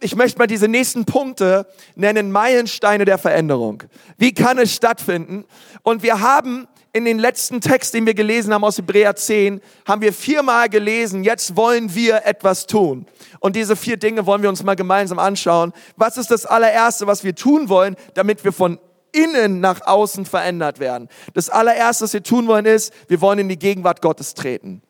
Ich 0.00 0.16
möchte 0.16 0.40
mal 0.40 0.48
diese 0.48 0.66
nächsten 0.66 1.04
Punkte 1.04 1.68
nennen, 1.94 2.32
Meilensteine 2.32 3.04
der 3.04 3.18
Veränderung. 3.18 3.84
Wie 4.18 4.34
kann 4.34 4.58
es 4.58 4.74
stattfinden? 4.74 5.44
Und 5.84 6.02
wir 6.02 6.20
haben 6.20 6.66
in 6.94 7.04
den 7.04 7.18
letzten 7.18 7.60
Text, 7.60 7.92
den 7.92 8.06
wir 8.06 8.14
gelesen 8.14 8.54
haben 8.54 8.62
aus 8.62 8.78
Hebräer 8.78 9.16
10, 9.16 9.60
haben 9.84 10.00
wir 10.00 10.12
viermal 10.12 10.68
gelesen, 10.68 11.24
jetzt 11.24 11.56
wollen 11.56 11.92
wir 11.92 12.24
etwas 12.24 12.66
tun. 12.66 13.06
Und 13.40 13.56
diese 13.56 13.74
vier 13.74 13.96
Dinge 13.96 14.26
wollen 14.26 14.42
wir 14.42 14.48
uns 14.48 14.62
mal 14.62 14.76
gemeinsam 14.76 15.18
anschauen. 15.18 15.72
Was 15.96 16.16
ist 16.16 16.30
das 16.30 16.46
allererste, 16.46 17.08
was 17.08 17.24
wir 17.24 17.34
tun 17.34 17.68
wollen, 17.68 17.96
damit 18.14 18.44
wir 18.44 18.52
von 18.52 18.78
innen 19.10 19.58
nach 19.58 19.84
außen 19.84 20.24
verändert 20.24 20.78
werden? 20.78 21.08
Das 21.34 21.50
allererste, 21.50 22.04
was 22.04 22.12
wir 22.12 22.22
tun 22.22 22.46
wollen, 22.46 22.64
ist, 22.64 22.94
wir 23.08 23.20
wollen 23.20 23.40
in 23.40 23.48
die 23.48 23.58
Gegenwart 23.58 24.00
Gottes 24.00 24.34
treten. 24.34 24.80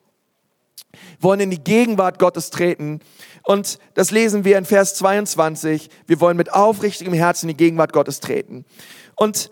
Wir 0.93 1.23
wollen 1.23 1.41
in 1.41 1.51
die 1.51 1.65
Gegenwart 1.65 2.19
Gottes 2.19 2.51
treten. 2.51 3.01
Und 3.45 3.79
das 3.95 4.11
lesen 4.11 4.45
wir 4.45 4.59
in 4.59 4.67
Vers 4.67 4.95
22. 4.97 5.89
Wir 6.07 6.21
wollen 6.21 6.37
mit 6.37 6.53
aufrichtigem 6.53 7.15
Herzen 7.15 7.49
in 7.49 7.57
die 7.57 7.65
Gegenwart 7.65 7.95
Gottes 7.95 8.21
treten. 8.21 8.67
Und 9.17 9.51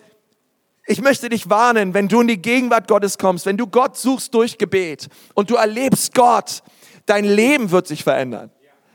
ich 0.86 1.00
möchte 1.00 1.28
dich 1.28 1.48
warnen, 1.48 1.94
wenn 1.94 2.08
du 2.08 2.20
in 2.20 2.28
die 2.28 2.42
Gegenwart 2.42 2.88
Gottes 2.88 3.18
kommst, 3.18 3.46
wenn 3.46 3.56
du 3.56 3.66
Gott 3.66 3.96
suchst 3.96 4.34
durch 4.34 4.58
Gebet 4.58 5.08
und 5.34 5.50
du 5.50 5.54
erlebst 5.54 6.14
Gott, 6.14 6.62
dein 7.06 7.24
Leben 7.24 7.70
wird 7.70 7.86
sich 7.86 8.02
verändern. 8.02 8.50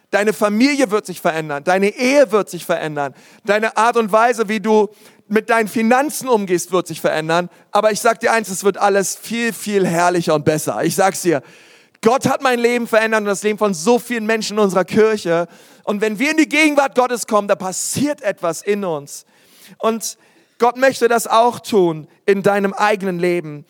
Deine 0.09 0.31
Familie 0.31 0.89
wird 0.89 1.05
sich 1.05 1.19
verändern, 1.19 1.65
deine 1.65 1.89
Ehe 1.89 2.31
wird 2.31 2.49
sich 2.49 2.65
verändern, 2.65 3.13
deine 3.43 3.75
Art 3.75 3.97
und 3.97 4.11
Weise, 4.11 4.47
wie 4.47 4.61
du 4.61 4.87
mit 5.27 5.49
deinen 5.49 5.67
Finanzen 5.67 6.29
umgehst, 6.29 6.71
wird 6.71 6.87
sich 6.87 7.01
verändern. 7.01 7.49
Aber 7.71 7.91
ich 7.91 7.99
sag 7.99 8.21
dir 8.21 8.31
eins, 8.31 8.47
es 8.47 8.63
wird 8.63 8.77
alles 8.77 9.17
viel, 9.17 9.51
viel 9.51 9.85
herrlicher 9.85 10.33
und 10.33 10.45
besser. 10.45 10.81
Ich 10.83 10.95
sag's 10.95 11.21
dir. 11.23 11.41
Gott 12.01 12.27
hat 12.27 12.41
mein 12.41 12.59
Leben 12.59 12.87
verändert 12.87 13.21
und 13.21 13.25
das 13.25 13.43
Leben 13.43 13.57
von 13.57 13.73
so 13.73 13.99
vielen 13.99 14.25
Menschen 14.25 14.57
in 14.57 14.63
unserer 14.63 14.85
Kirche. 14.85 15.47
Und 15.83 15.99
wenn 15.99 16.19
wir 16.19 16.31
in 16.31 16.37
die 16.37 16.47
Gegenwart 16.47 16.95
Gottes 16.95 17.27
kommen, 17.27 17.49
da 17.49 17.55
passiert 17.55 18.21
etwas 18.21 18.61
in 18.61 18.85
uns. 18.85 19.25
Und 19.79 20.17
Gott 20.59 20.77
möchte 20.77 21.07
das 21.07 21.27
auch 21.27 21.59
tun 21.59 22.07
in 22.25 22.43
deinem 22.43 22.73
eigenen 22.73 23.19
Leben. 23.19 23.65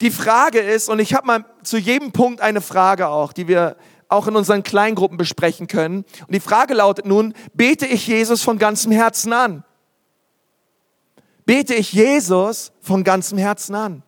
Die 0.00 0.10
Frage 0.10 0.58
ist, 0.58 0.88
und 0.88 0.98
ich 0.98 1.14
habe 1.14 1.26
mal 1.26 1.44
zu 1.62 1.78
jedem 1.78 2.12
Punkt 2.12 2.40
eine 2.40 2.60
Frage 2.60 3.08
auch, 3.08 3.32
die 3.32 3.48
wir 3.48 3.76
auch 4.08 4.26
in 4.26 4.36
unseren 4.36 4.62
Kleingruppen 4.62 5.16
besprechen 5.16 5.66
können. 5.66 6.04
Und 6.26 6.34
die 6.34 6.40
Frage 6.40 6.74
lautet 6.74 7.06
nun, 7.06 7.34
bete 7.54 7.86
ich 7.86 8.06
Jesus 8.06 8.42
von 8.42 8.58
ganzem 8.58 8.92
Herzen 8.92 9.32
an? 9.32 9.64
Bete 11.46 11.74
ich 11.74 11.92
Jesus 11.92 12.72
von 12.80 13.04
ganzem 13.04 13.38
Herzen 13.38 13.74
an? 13.74 14.02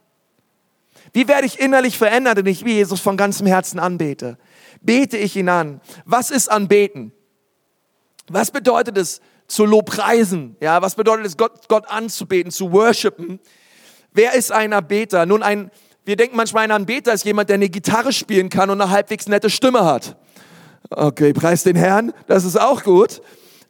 Wie 1.12 1.28
werde 1.28 1.46
ich 1.46 1.60
innerlich 1.60 1.98
verändert, 1.98 2.38
wenn 2.38 2.46
ich 2.46 2.60
Jesus 2.60 3.00
von 3.00 3.16
ganzem 3.16 3.46
Herzen 3.46 3.78
anbete? 3.78 4.38
Bete 4.80 5.16
ich 5.16 5.36
ihn 5.36 5.48
an? 5.48 5.80
Was 6.04 6.30
ist 6.30 6.50
anbeten? 6.50 7.12
Was 8.28 8.50
bedeutet 8.50 8.98
es, 8.98 9.20
zu 9.46 9.64
lobpreisen. 9.64 10.56
Ja, 10.60 10.82
was 10.82 10.94
bedeutet 10.94 11.26
es, 11.26 11.36
Gott, 11.36 11.68
Gott 11.68 11.88
anzubeten, 11.88 12.50
zu 12.50 12.72
worshipen? 12.72 13.40
Wer 14.12 14.34
ist 14.34 14.52
ein 14.52 14.72
Anbeter? 14.72 15.26
Nun, 15.26 15.42
ein, 15.42 15.70
wir 16.04 16.16
denken 16.16 16.36
manchmal, 16.36 16.64
ein 16.64 16.70
Anbeter 16.70 17.12
ist 17.12 17.24
jemand, 17.24 17.48
der 17.48 17.54
eine 17.54 17.68
Gitarre 17.68 18.12
spielen 18.12 18.48
kann 18.48 18.70
und 18.70 18.80
eine 18.80 18.90
halbwegs 18.90 19.26
nette 19.26 19.50
Stimme 19.50 19.84
hat. 19.84 20.16
Okay, 20.90 21.32
preis 21.32 21.64
den 21.64 21.76
Herrn, 21.76 22.12
das 22.26 22.44
ist 22.44 22.58
auch 22.58 22.82
gut. 22.82 23.20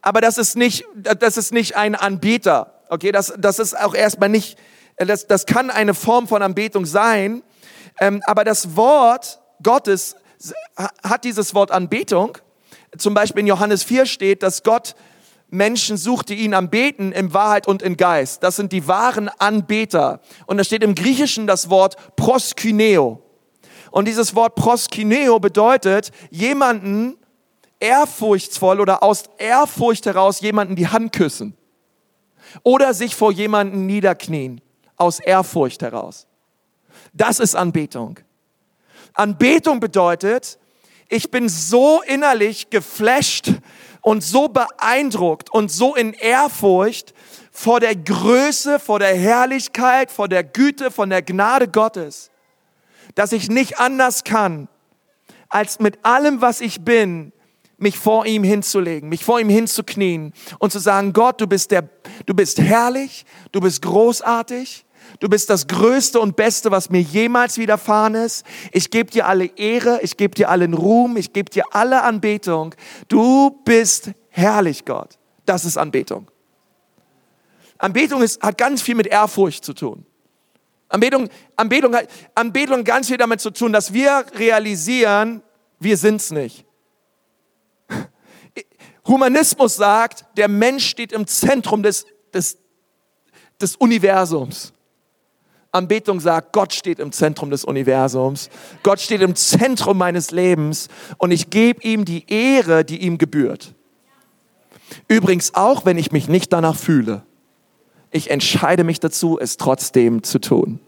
Aber 0.01 0.21
das 0.21 0.37
ist 0.37 0.55
nicht, 0.55 0.85
das 0.95 1.37
ist 1.37 1.51
nicht 1.51 1.75
ein 1.75 1.95
Anbeter. 1.95 2.81
Okay, 2.89 3.11
das, 3.11 3.33
das 3.37 3.59
ist 3.59 3.77
auch 3.77 3.95
erstmal 3.95 4.29
nicht, 4.29 4.57
das, 4.95 5.27
das 5.27 5.45
kann 5.45 5.69
eine 5.69 5.93
Form 5.93 6.27
von 6.27 6.41
Anbetung 6.41 6.85
sein. 6.85 7.43
Ähm, 7.99 8.21
aber 8.25 8.43
das 8.43 8.75
Wort 8.75 9.39
Gottes 9.63 10.15
hat 11.03 11.23
dieses 11.23 11.53
Wort 11.55 11.71
Anbetung. 11.71 12.37
Zum 12.97 13.13
Beispiel 13.13 13.41
in 13.41 13.47
Johannes 13.47 13.83
4 13.83 14.05
steht, 14.05 14.43
dass 14.43 14.63
Gott 14.63 14.95
Menschen 15.49 15.97
sucht, 15.97 16.29
die 16.29 16.35
ihn 16.35 16.53
anbeten 16.53 17.11
in 17.11 17.33
Wahrheit 17.33 17.67
und 17.67 17.81
in 17.81 17.95
Geist. 17.97 18.43
Das 18.43 18.55
sind 18.55 18.71
die 18.71 18.87
wahren 18.87 19.29
Anbeter. 19.29 20.19
Und 20.45 20.57
da 20.57 20.63
steht 20.63 20.83
im 20.83 20.95
Griechischen 20.95 21.47
das 21.47 21.69
Wort 21.69 22.15
proskyneo. 22.15 23.21
Und 23.91 24.07
dieses 24.07 24.35
Wort 24.35 24.55
proskyneo 24.55 25.39
bedeutet, 25.39 26.11
jemanden 26.29 27.17
ehrfurchtsvoll 27.79 28.81
oder 28.81 29.03
aus 29.03 29.25
Ehrfurcht 29.37 30.05
heraus 30.05 30.41
jemanden 30.41 30.75
die 30.75 30.87
Hand 30.87 31.13
küssen. 31.13 31.55
Oder 32.63 32.93
sich 32.93 33.15
vor 33.15 33.31
jemanden 33.31 33.85
niederknien. 33.85 34.61
Aus 34.97 35.19
Ehrfurcht 35.19 35.81
heraus. 35.81 36.27
Das 37.13 37.39
ist 37.39 37.55
Anbetung. 37.55 38.19
Anbetung 39.13 39.79
bedeutet, 39.79 40.57
ich 41.09 41.31
bin 41.31 41.47
so 41.49 42.01
innerlich 42.01 42.69
geflasht 42.69 43.51
und 44.07 44.23
so 44.23 44.47
beeindruckt 44.47 45.49
und 45.49 45.69
so 45.69 45.93
in 45.93 46.13
Ehrfurcht 46.13 47.13
vor 47.51 47.81
der 47.81 47.93
Größe, 47.93 48.79
vor 48.79 48.99
der 48.99 49.13
Herrlichkeit, 49.13 50.11
vor 50.11 50.29
der 50.29 50.45
Güte, 50.45 50.91
von 50.91 51.09
der 51.09 51.21
Gnade 51.21 51.67
Gottes, 51.67 52.31
dass 53.15 53.33
ich 53.33 53.49
nicht 53.49 53.79
anders 53.79 54.23
kann, 54.23 54.69
als 55.49 55.81
mit 55.81 56.05
allem, 56.05 56.39
was 56.39 56.61
ich 56.61 56.85
bin, 56.85 57.33
mich 57.77 57.99
vor 57.99 58.25
ihm 58.25 58.45
hinzulegen, 58.45 59.09
mich 59.09 59.25
vor 59.25 59.41
ihm 59.41 59.49
hinzuknien 59.49 60.31
und 60.57 60.71
zu 60.71 60.79
sagen, 60.79 61.11
Gott, 61.11 61.41
du 61.41 61.45
bist 61.47 61.71
der, 61.71 61.89
du 62.25 62.33
bist 62.33 62.61
herrlich, 62.61 63.25
du 63.51 63.59
bist 63.59 63.81
großartig, 63.81 64.85
Du 65.19 65.29
bist 65.29 65.49
das 65.49 65.67
Größte 65.67 66.19
und 66.19 66.35
Beste, 66.35 66.69
was 66.69 66.89
mir 66.89 67.01
jemals 67.01 67.57
widerfahren 67.57 68.15
ist. 68.15 68.45
Ich 68.71 68.91
gebe 68.91 69.09
dir 69.09 69.27
alle 69.27 69.45
Ehre, 69.45 69.99
ich 70.01 70.17
gebe 70.17 70.35
dir 70.35 70.49
allen 70.49 70.73
Ruhm, 70.73 71.17
ich 71.17 71.33
gebe 71.33 71.49
dir 71.49 71.63
alle 71.71 72.03
Anbetung. 72.03 72.75
Du 73.07 73.61
bist 73.65 74.11
herrlich, 74.29 74.85
Gott. 74.85 75.17
Das 75.45 75.65
ist 75.65 75.77
Anbetung. 75.77 76.29
Anbetung 77.77 78.21
ist, 78.21 78.41
hat 78.41 78.57
ganz 78.57 78.81
viel 78.81 78.95
mit 78.95 79.07
Ehrfurcht 79.07 79.63
zu 79.63 79.73
tun. 79.73 80.05
Anbetung, 80.89 81.29
Anbetung, 81.55 81.95
Anbetung 82.35 82.77
hat 82.79 82.85
ganz 82.85 83.07
viel 83.07 83.17
damit 83.17 83.41
zu 83.41 83.51
tun, 83.51 83.73
dass 83.73 83.93
wir 83.93 84.25
realisieren, 84.35 85.41
wir 85.79 85.97
sind's 85.97 86.31
nicht. 86.31 86.65
Humanismus 89.05 89.75
sagt, 89.75 90.25
der 90.37 90.47
Mensch 90.47 90.87
steht 90.87 91.11
im 91.11 91.25
Zentrum 91.27 91.81
des, 91.81 92.05
des, 92.33 92.57
des 93.59 93.75
Universums. 93.77 94.73
Anbetung 95.77 96.19
sagt, 96.19 96.53
Gott 96.53 96.73
steht 96.73 96.99
im 96.99 97.11
Zentrum 97.11 97.49
des 97.49 97.63
Universums. 97.63 98.49
Gott 98.83 98.99
steht 98.99 99.21
im 99.21 99.35
Zentrum 99.35 99.97
meines 99.97 100.31
Lebens 100.31 100.89
und 101.17 101.31
ich 101.31 101.49
gebe 101.49 101.81
ihm 101.83 102.03
die 102.03 102.25
Ehre, 102.27 102.83
die 102.83 102.97
ihm 102.97 103.17
gebührt. 103.17 103.73
Übrigens 105.07 105.53
auch, 105.53 105.85
wenn 105.85 105.97
ich 105.97 106.11
mich 106.11 106.27
nicht 106.27 106.51
danach 106.53 106.75
fühle. 106.75 107.23
Ich 108.11 108.29
entscheide 108.29 108.83
mich 108.83 108.99
dazu, 108.99 109.37
es 109.39 109.57
trotzdem 109.57 110.23
zu 110.23 110.39
tun. 110.39 110.79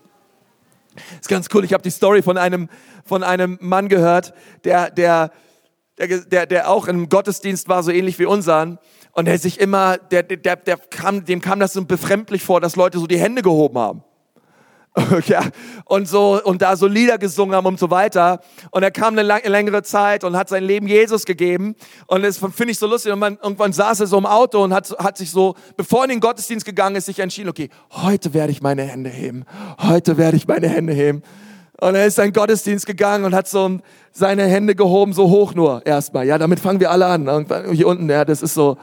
Ist 1.20 1.30
ganz 1.30 1.48
cool. 1.54 1.64
Ich 1.64 1.74
habe 1.74 1.84
die 1.84 1.92
Story 1.92 2.22
von 2.22 2.38
einem, 2.38 2.70
von 3.06 3.24
einem 3.24 3.58
Mann 3.62 3.90
gehört, 3.90 4.34
der, 4.64 4.90
der, 4.90 5.32
der, 5.98 6.08
der, 6.26 6.46
der 6.46 6.70
auch 6.70 6.88
im 6.88 7.10
Gottesdienst 7.10 7.68
war, 7.68 7.84
so 7.84 7.92
ähnlich 7.92 8.20
wie 8.20 8.26
unseren. 8.26 8.80
Und 9.12 9.26
der 9.26 9.38
sich 9.40 9.60
immer, 9.60 9.98
der, 9.98 10.24
der, 10.24 10.56
der 10.56 10.78
kam, 10.78 11.26
dem 11.26 11.42
kam 11.42 11.60
das 11.60 11.74
so 11.74 11.84
befremdlich 11.84 12.44
vor, 12.44 12.62
dass 12.62 12.76
Leute 12.76 13.00
so 13.00 13.08
die 13.08 13.20
Hände 13.20 13.42
gehoben 13.42 13.78
haben. 13.78 14.04
ja, 15.28 15.44
und 15.86 16.08
so 16.08 16.42
und 16.44 16.62
da 16.62 16.76
so 16.76 16.88
Lieder 16.88 17.18
gesungen 17.18 17.56
haben 17.56 17.66
und 17.66 17.80
so 17.80 17.90
weiter. 17.90 18.42
Und 18.72 18.84
er 18.84 18.92
kam 18.92 19.14
eine 19.14 19.24
lang, 19.24 19.42
längere 19.46 19.84
Zeit 19.84 20.24
und 20.24 20.36
hat 20.36 20.50
sein 20.50 20.64
Leben 20.64 20.88
Jesus 20.88 21.26
gegeben. 21.26 21.76
Und 22.08 22.24
das 22.24 22.38
finde 22.38 22.72
ich 22.72 22.80
so 22.80 22.88
lustig. 22.88 23.14
Und 23.14 23.20
man, 23.20 23.38
irgendwann 23.42 23.72
saß 23.72 24.00
er 24.02 24.08
so 24.08 24.18
im 24.18 24.26
Auto 24.26 24.64
und 24.64 24.74
hat, 24.74 24.90
hat 24.98 25.18
sich 25.18 25.32
so, 25.32 25.56
bevor 25.78 26.00
er 26.00 26.04
in 26.06 26.10
den 26.12 26.20
Gottesdienst 26.20 26.66
gegangen 26.66 26.96
ist, 26.96 27.06
sich 27.06 27.20
entschieden, 27.20 27.50
okay, 27.50 27.70
heute 27.92 28.34
werde 28.34 28.52
ich 28.52 28.62
meine 28.62 28.84
Hände 28.84 29.10
heben. 29.10 29.46
Heute 29.80 30.18
werde 30.18 30.38
ich 30.38 30.48
meine 30.48 30.68
Hände 30.68 30.94
heben. 30.94 31.24
Und 31.80 31.96
er 31.96 32.06
ist 32.06 32.18
in 32.18 32.26
den 32.26 32.34
Gottesdienst 32.34 32.86
gegangen 32.86 33.24
und 33.24 33.34
hat 33.34 33.48
so 33.48 33.80
seine 34.12 34.46
Hände 34.48 34.76
gehoben, 34.76 35.14
so 35.14 35.30
hoch 35.30 35.54
nur 35.54 35.86
erstmal. 35.86 36.26
Ja, 36.26 36.38
damit 36.38 36.60
fangen 36.60 36.80
wir 36.80 36.92
alle 36.92 37.06
an. 37.06 37.28
Irgendwann 37.28 37.72
hier 37.72 37.88
unten, 37.88 38.10
ja, 38.10 38.26
das 38.26 38.42
ist 38.42 38.54
so 38.54 38.78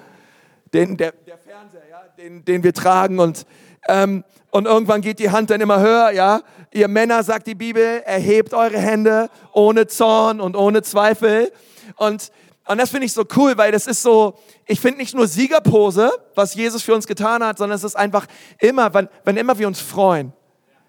den, 0.73 0.97
der, 0.97 1.13
der 1.27 1.37
Fernseher, 1.37 1.83
ja, 1.91 2.03
den, 2.17 2.45
den 2.45 2.63
wir 2.63 2.73
tragen 2.73 3.19
und 3.19 3.45
ähm, 3.89 4.25
und 4.51 4.67
irgendwann 4.67 5.01
geht 5.01 5.19
die 5.19 5.31
Hand 5.31 5.51
dann 5.51 5.61
immer 5.61 5.81
höher, 5.81 6.11
ja. 6.13 6.41
Ihr 6.73 6.89
Männer, 6.89 7.23
sagt 7.23 7.47
die 7.47 7.55
Bibel, 7.55 8.03
erhebt 8.05 8.55
eure 8.55 8.79
Hände 8.79 9.29
ohne 9.53 9.87
Zorn 9.87 10.41
und 10.41 10.57
ohne 10.57 10.83
Zweifel. 10.83 11.53
Und, 11.97 12.31
und 12.67 12.79
das 12.79 12.91
finde 12.91 13.07
ich 13.07 13.13
so 13.13 13.25
cool, 13.37 13.57
weil 13.57 13.73
das 13.73 13.87
ist 13.87 14.03
so, 14.03 14.39
ich 14.67 14.81
finde 14.81 14.99
nicht 14.99 15.15
nur 15.15 15.27
Siegerpose, 15.27 16.11
was 16.35 16.55
Jesus 16.55 16.83
für 16.83 16.95
uns 16.95 17.07
getan 17.07 17.45
hat, 17.45 17.59
sondern 17.59 17.77
es 17.77 17.85
ist 17.85 17.97
einfach 17.97 18.27
immer, 18.59 18.93
wenn, 18.95 19.09
wenn 19.25 19.37
immer 19.37 19.59
wir 19.59 19.67
uns 19.67 19.81
freuen. 19.81 20.33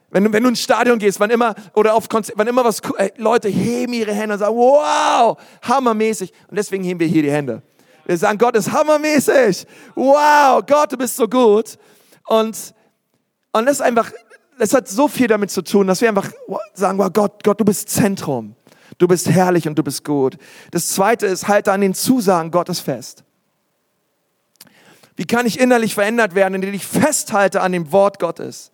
Wenn, 0.10 0.32
wenn 0.32 0.44
du 0.44 0.50
ins 0.50 0.62
Stadion 0.62 1.00
gehst, 1.00 1.20
wann 1.20 1.30
immer, 1.30 1.54
oder 1.74 1.94
auf 1.94 2.08
Konzert, 2.08 2.38
wann 2.38 2.48
immer 2.48 2.64
was, 2.64 2.80
ey, 2.98 3.12
Leute 3.18 3.50
heben 3.50 3.92
ihre 3.92 4.14
Hände 4.14 4.34
und 4.34 4.40
sagen, 4.40 4.56
wow, 4.56 5.38
hammermäßig. 5.62 6.32
Und 6.48 6.58
deswegen 6.58 6.84
heben 6.84 7.00
wir 7.00 7.08
hier 7.08 7.24
die 7.24 7.32
Hände. 7.32 7.62
Wir 8.06 8.18
sagen, 8.18 8.38
Gott 8.38 8.56
ist 8.56 8.72
hammermäßig. 8.72 9.68
Wow, 9.96 10.64
Gott, 10.66 10.94
du 10.94 10.98
bist 10.98 11.18
so 11.18 11.28
gut. 11.28 11.78
Und 12.26 12.74
und 13.54 13.66
das 13.66 13.78
ist 13.78 13.82
einfach, 13.82 14.12
das 14.58 14.74
hat 14.74 14.88
so 14.88 15.08
viel 15.08 15.28
damit 15.28 15.52
zu 15.52 15.62
tun, 15.64 15.88
dass 15.88 16.02
wir 16.02 16.10
einfach 16.10 16.32
sagen, 16.74 16.98
wow, 16.98 17.12
Gott, 17.12 17.44
Gott, 17.44 17.60
du 17.60 17.66
bist 17.66 17.90
Zentrum. 17.90 18.56
Du 18.98 19.08
bist 19.08 19.30
herrlich 19.30 19.68
und 19.68 19.78
du 19.78 19.84
bist 19.84 20.04
gut. 20.04 20.38
Das 20.72 20.88
zweite 20.88 21.28
ist, 21.28 21.48
halte 21.48 21.72
an 21.72 21.82
den 21.82 21.94
Zusagen 21.94 22.52
Gottes 22.52 22.80
fest. 22.80 23.24
Wie 25.16 25.26
kann 25.26 25.46
ich 25.46 25.60
innerlich 25.60 25.94
verändert 25.94 26.36
werden, 26.36 26.56
indem 26.56 26.74
ich 26.74 26.86
festhalte 26.86 27.62
an 27.62 27.72
dem 27.72 27.92
Wort 27.92 28.20
Gottes? 28.20 28.72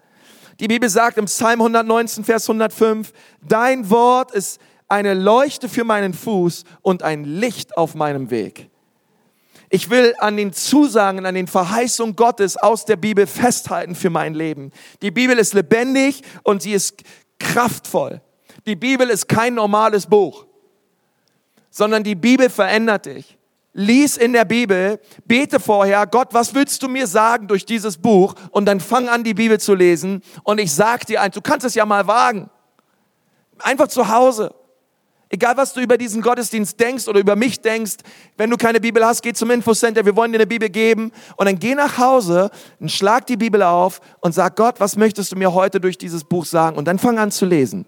Die 0.60 0.68
Bibel 0.68 0.88
sagt 0.88 1.18
im 1.18 1.26
Psalm 1.26 1.62
119, 1.62 2.24
Vers 2.24 2.50
105, 2.50 3.12
dein 3.42 3.90
Wort 3.90 4.32
ist 4.32 4.62
eine 4.88 5.14
Leuchte 5.14 5.68
für 5.68 5.84
meinen 5.84 6.14
Fuß 6.14 6.64
und 6.82 7.02
ein 7.02 7.24
Licht 7.24 7.76
auf 7.78 7.96
meinem 7.96 8.30
Weg. 8.30 8.70
Ich 9.76 9.90
will 9.90 10.14
an 10.20 10.38
den 10.38 10.54
Zusagen, 10.54 11.26
an 11.26 11.34
den 11.34 11.48
Verheißungen 11.48 12.16
Gottes 12.16 12.58
aus 12.58 12.86
der 12.86 12.96
Bibel 12.96 13.26
festhalten 13.26 13.96
für 13.96 14.12
mein 14.12 14.36
Leben. 14.36 14.72
Die 15.02 15.10
Bibel 15.10 15.36
ist 15.40 15.56
lebendig 15.56 16.22
und 16.44 16.62
sie 16.62 16.74
ist 16.74 17.02
kraftvoll. 17.40 18.22
Die 18.68 18.76
Bibel 18.76 19.10
ist 19.10 19.28
kein 19.28 19.56
normales 19.56 20.06
Buch, 20.06 20.46
sondern 21.72 22.04
die 22.04 22.14
Bibel 22.14 22.52
verändert 22.52 23.08
dich. 23.08 23.36
Lies 23.74 24.16
in 24.16 24.34
der 24.34 24.46
Bibel, 24.46 25.00
bete 25.26 25.60
vorher, 25.60 26.06
Gott, 26.06 26.36
was 26.36 26.54
willst 26.54 26.84
du 26.84 26.88
mir 26.88 27.08
sagen 27.08 27.48
durch 27.48 27.66
dieses 27.66 27.98
Buch? 27.98 28.36
Und 28.52 28.68
dann 28.68 28.80
fang 28.80 29.10
an, 29.10 29.24
die 29.24 29.34
Bibel 29.34 29.60
zu 29.60 29.74
lesen. 29.74 30.22
Und 30.44 30.60
ich 30.60 30.72
sag 30.72 31.08
dir 31.08 31.20
eins, 31.20 31.34
du 31.34 31.42
kannst 31.42 31.66
es 31.66 31.74
ja 31.74 31.88
mal 31.88 32.06
wagen. 32.06 32.48
Einfach 33.58 33.88
zu 33.88 34.08
Hause. 34.08 34.54
Egal, 35.34 35.58
was 35.58 35.74
du 35.74 35.82
über 35.82 35.98
diesen 35.98 36.22
Gottesdienst 36.22 36.80
denkst 36.80 37.08
oder 37.08 37.20
über 37.20 37.36
mich 37.36 37.60
denkst, 37.60 37.96
wenn 38.38 38.52
du 38.52 38.56
keine 38.56 38.80
Bibel 38.80 39.04
hast, 39.04 39.24
geh 39.24 39.34
zum 39.34 39.50
Infocenter, 39.50 40.06
wir 40.06 40.16
wollen 40.16 40.32
dir 40.32 40.38
eine 40.38 40.46
Bibel 40.46 40.70
geben. 40.70 41.12
Und 41.38 41.48
dann 41.48 41.58
geh 41.58 41.74
nach 41.74 41.98
Hause 41.98 42.52
und 42.80 42.92
schlag 42.92 43.26
die 43.26 43.36
Bibel 43.36 43.64
auf 43.64 44.00
und 44.22 44.36
sag, 44.36 44.56
Gott, 44.56 44.80
was 44.80 44.96
möchtest 44.96 45.32
du 45.32 45.36
mir 45.36 45.52
heute 45.52 45.80
durch 45.80 45.98
dieses 45.98 46.24
Buch 46.24 46.46
sagen? 46.46 46.78
Und 46.78 46.88
dann 46.88 47.00
fang 47.00 47.18
an 47.18 47.32
zu 47.32 47.48
lesen. 47.48 47.88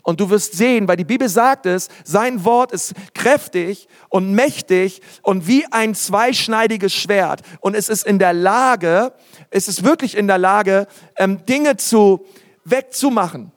Und 0.00 0.18
du 0.18 0.30
wirst 0.30 0.54
sehen, 0.54 0.88
weil 0.88 0.96
die 0.96 1.04
Bibel 1.04 1.28
sagt 1.28 1.66
es, 1.66 1.90
sein 2.04 2.42
Wort 2.42 2.72
ist 2.72 2.94
kräftig 3.12 3.86
und 4.08 4.32
mächtig 4.32 5.02
und 5.20 5.46
wie 5.46 5.66
ein 5.70 5.94
zweischneidiges 5.94 6.94
Schwert. 6.94 7.42
Und 7.60 7.76
es 7.76 7.90
ist 7.90 8.06
in 8.06 8.18
der 8.18 8.32
Lage, 8.32 9.12
es 9.50 9.68
ist 9.68 9.84
wirklich 9.84 10.16
in 10.16 10.26
der 10.26 10.38
Lage, 10.38 10.86
ähm, 11.18 11.44
Dinge 11.44 11.76
zu 11.76 12.24
wegzumachen 12.64 13.52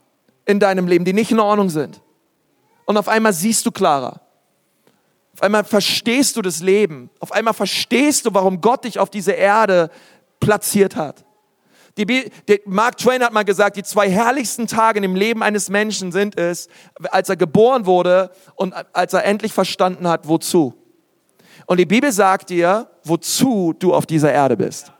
in 0.45 0.59
deinem 0.59 0.85
Leben, 0.85 1.05
die 1.05 1.13
nicht 1.13 1.31
in 1.31 1.39
Ordnung 1.39 1.69
sind. 1.69 2.01
Und 2.85 2.97
auf 2.97 3.07
einmal 3.07 3.33
siehst 3.33 3.65
du 3.65 3.71
klarer. 3.71 4.21
Auf 5.33 5.41
einmal 5.41 5.63
verstehst 5.63 6.35
du 6.35 6.41
das 6.41 6.61
Leben. 6.61 7.09
Auf 7.19 7.31
einmal 7.31 7.53
verstehst 7.53 8.25
du, 8.25 8.33
warum 8.33 8.61
Gott 8.61 8.83
dich 8.85 8.99
auf 8.99 9.09
diese 9.09 9.31
Erde 9.31 9.89
platziert 10.39 10.95
hat. 10.95 11.25
Die, 11.97 12.31
Mark 12.65 12.97
Twain 12.97 13.23
hat 13.23 13.33
mal 13.33 13.43
gesagt, 13.43 13.77
die 13.77 13.83
zwei 13.83 14.09
herrlichsten 14.09 14.65
Tage 14.65 14.99
im 14.99 15.15
Leben 15.15 15.43
eines 15.43 15.69
Menschen 15.69 16.11
sind 16.11 16.39
es, 16.39 16.67
als 17.11 17.29
er 17.29 17.35
geboren 17.35 17.85
wurde 17.85 18.31
und 18.55 18.73
als 18.93 19.13
er 19.13 19.25
endlich 19.25 19.53
verstanden 19.53 20.07
hat, 20.07 20.27
wozu. 20.27 20.73
Und 21.67 21.79
die 21.79 21.85
Bibel 21.85 22.11
sagt 22.11 22.49
dir, 22.49 22.89
wozu 23.03 23.73
du 23.77 23.93
auf 23.93 24.05
dieser 24.05 24.31
Erde 24.31 24.57
bist. 24.57 24.91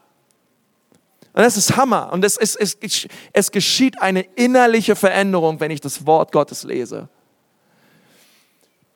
Und 1.34 1.41
das 1.41 1.58
ist 1.58 1.76
Hammer. 1.76 2.12
Und 2.13 2.24
es, 2.24 2.38
es, 2.38 2.56
es, 2.56 2.78
es 3.34 3.52
geschieht 3.52 4.00
eine 4.00 4.22
innerliche 4.22 4.96
Veränderung, 4.96 5.60
wenn 5.60 5.72
ich 5.72 5.82
das 5.82 6.06
Wort 6.06 6.32
Gottes 6.32 6.63
lese. 6.63 7.10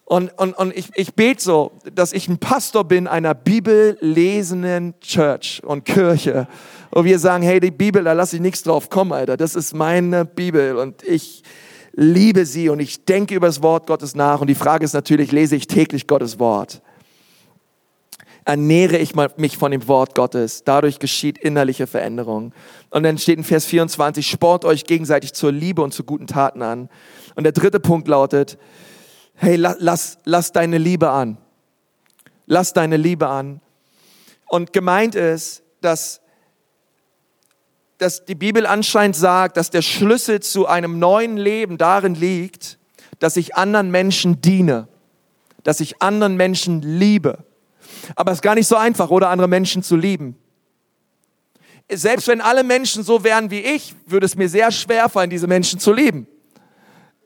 Und, 0.10 0.32
und, 0.40 0.54
und 0.54 0.74
ich, 0.74 0.88
ich 0.96 1.16
bete 1.16 1.44
so, 1.44 1.74
dass 1.94 2.14
ich 2.14 2.30
ein 2.30 2.38
Pastor 2.38 2.86
bin 2.86 3.08
einer 3.08 3.34
bibellesenden 3.34 4.98
Church 5.02 5.62
und 5.66 5.84
Kirche. 5.84 6.48
Und 6.92 7.04
wir 7.04 7.20
sagen, 7.20 7.44
hey, 7.44 7.60
die 7.60 7.72
Bibel, 7.72 8.06
da 8.06 8.14
lasse 8.14 8.38
ich 8.38 8.42
nichts 8.42 8.64
drauf 8.64 8.90
kommen, 8.90 9.12
Alter. 9.12 9.36
Das 9.36 9.54
ist 9.54 9.74
meine 9.74 10.24
Bibel 10.24 10.78
und 10.78 11.04
ich 11.04 11.44
liebe 11.92 12.46
sie 12.46 12.70
und 12.70 12.80
ich 12.80 13.04
denke 13.04 13.36
über 13.36 13.48
das 13.48 13.62
Wort 13.62 13.86
Gottes 13.86 14.16
nach. 14.16 14.40
Und 14.40 14.48
die 14.48 14.56
Frage 14.56 14.86
ist 14.86 14.94
natürlich, 14.94 15.34
lese 15.34 15.58
ich 15.58 15.68
täglich 15.68 16.08
Gottes 16.08 16.40
Wort? 16.40 16.82
Ernähre 18.46 19.00
ich 19.00 19.14
mich 19.36 19.58
von 19.58 19.72
dem 19.72 19.90
Wort 19.90 20.16
Gottes? 20.16 20.64
Dadurch 20.64 21.00
geschieht 21.00 21.38
innerliche 21.38 21.86
Veränderung. 21.86 22.54
Und 22.92 23.04
dann 23.04 23.18
steht 23.18 23.40
in 23.40 23.44
Vers 23.44 23.66
24, 23.66 24.26
sport 24.26 24.64
euch 24.64 24.86
gegenseitig 24.86 25.34
zur 25.34 25.52
Liebe 25.52 25.82
und 25.82 25.94
zu 25.94 26.06
guten 26.06 26.28
Taten 26.28 26.62
an. 26.62 26.88
Und 27.36 27.44
der 27.44 27.52
dritte 27.52 27.82
Punkt 27.82 28.08
lautet, 28.08 28.58
hey, 29.38 29.56
lass, 29.56 30.18
lass 30.26 30.52
deine 30.52 30.78
Liebe 30.78 31.10
an. 31.10 31.38
Lass 32.46 32.74
deine 32.74 32.98
Liebe 32.98 33.28
an. 33.28 33.62
Und 34.48 34.74
gemeint 34.74 35.16
ist, 35.16 35.64
dass, 35.82 36.22
dass 37.98 38.26
die 38.26 38.36
Bibel 38.36 38.66
anscheinend 38.66 39.16
sagt, 39.16 39.58
dass 39.58 39.70
der 39.70 39.82
Schlüssel 39.82 40.42
zu 40.42 40.68
einem 40.68 41.00
neuen 41.00 41.38
Leben 41.38 41.78
darin 41.78 42.16
liegt, 42.16 42.80
dass 43.20 43.38
ich 43.38 43.56
anderen 43.56 43.92
Menschen 43.92 44.42
diene, 44.42 44.88
dass 45.64 45.80
ich 45.80 46.02
anderen 46.02 46.36
Menschen 46.36 46.82
liebe. 46.82 47.44
Aber 48.16 48.32
es 48.32 48.40
ist 48.40 48.44
gar 48.44 48.56
nicht 48.56 48.68
so 48.68 48.76
einfach, 48.76 49.10
oder 49.10 49.30
andere 49.30 49.48
Menschen 49.48 49.84
zu 49.84 49.96
lieben. 49.96 50.38
Selbst 51.90 52.28
wenn 52.28 52.42
alle 52.42 52.64
Menschen 52.64 53.04
so 53.04 53.24
wären 53.24 53.50
wie 53.50 53.62
ich, 53.62 53.96
würde 54.06 54.26
es 54.26 54.36
mir 54.36 54.50
sehr 54.50 54.72
schwer 54.72 55.10
fallen, 55.10 55.30
diese 55.30 55.48
Menschen 55.48 55.80
zu 55.80 55.94
lieben. 55.94 56.28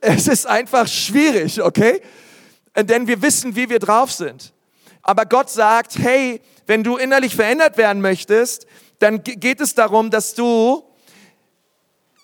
Es 0.02 0.28
ist 0.28 0.48
einfach 0.48 0.88
schwierig, 0.88 1.62
okay? 1.62 2.02
Denn 2.76 3.08
wir 3.08 3.22
wissen, 3.22 3.56
wie 3.56 3.70
wir 3.70 3.80
drauf 3.80 4.12
sind. 4.12 4.52
Aber 5.04 5.26
Gott 5.26 5.50
sagt, 5.50 5.98
hey, 6.00 6.42
wenn 6.66 6.84
du 6.84 6.98
innerlich 6.98 7.36
verändert 7.36 7.78
werden 7.78 8.02
möchtest, 8.02 8.66
dann 9.00 9.24
geht 9.24 9.62
es 9.62 9.76
darum, 9.76 10.10
dass 10.10 10.34
du 10.34 10.84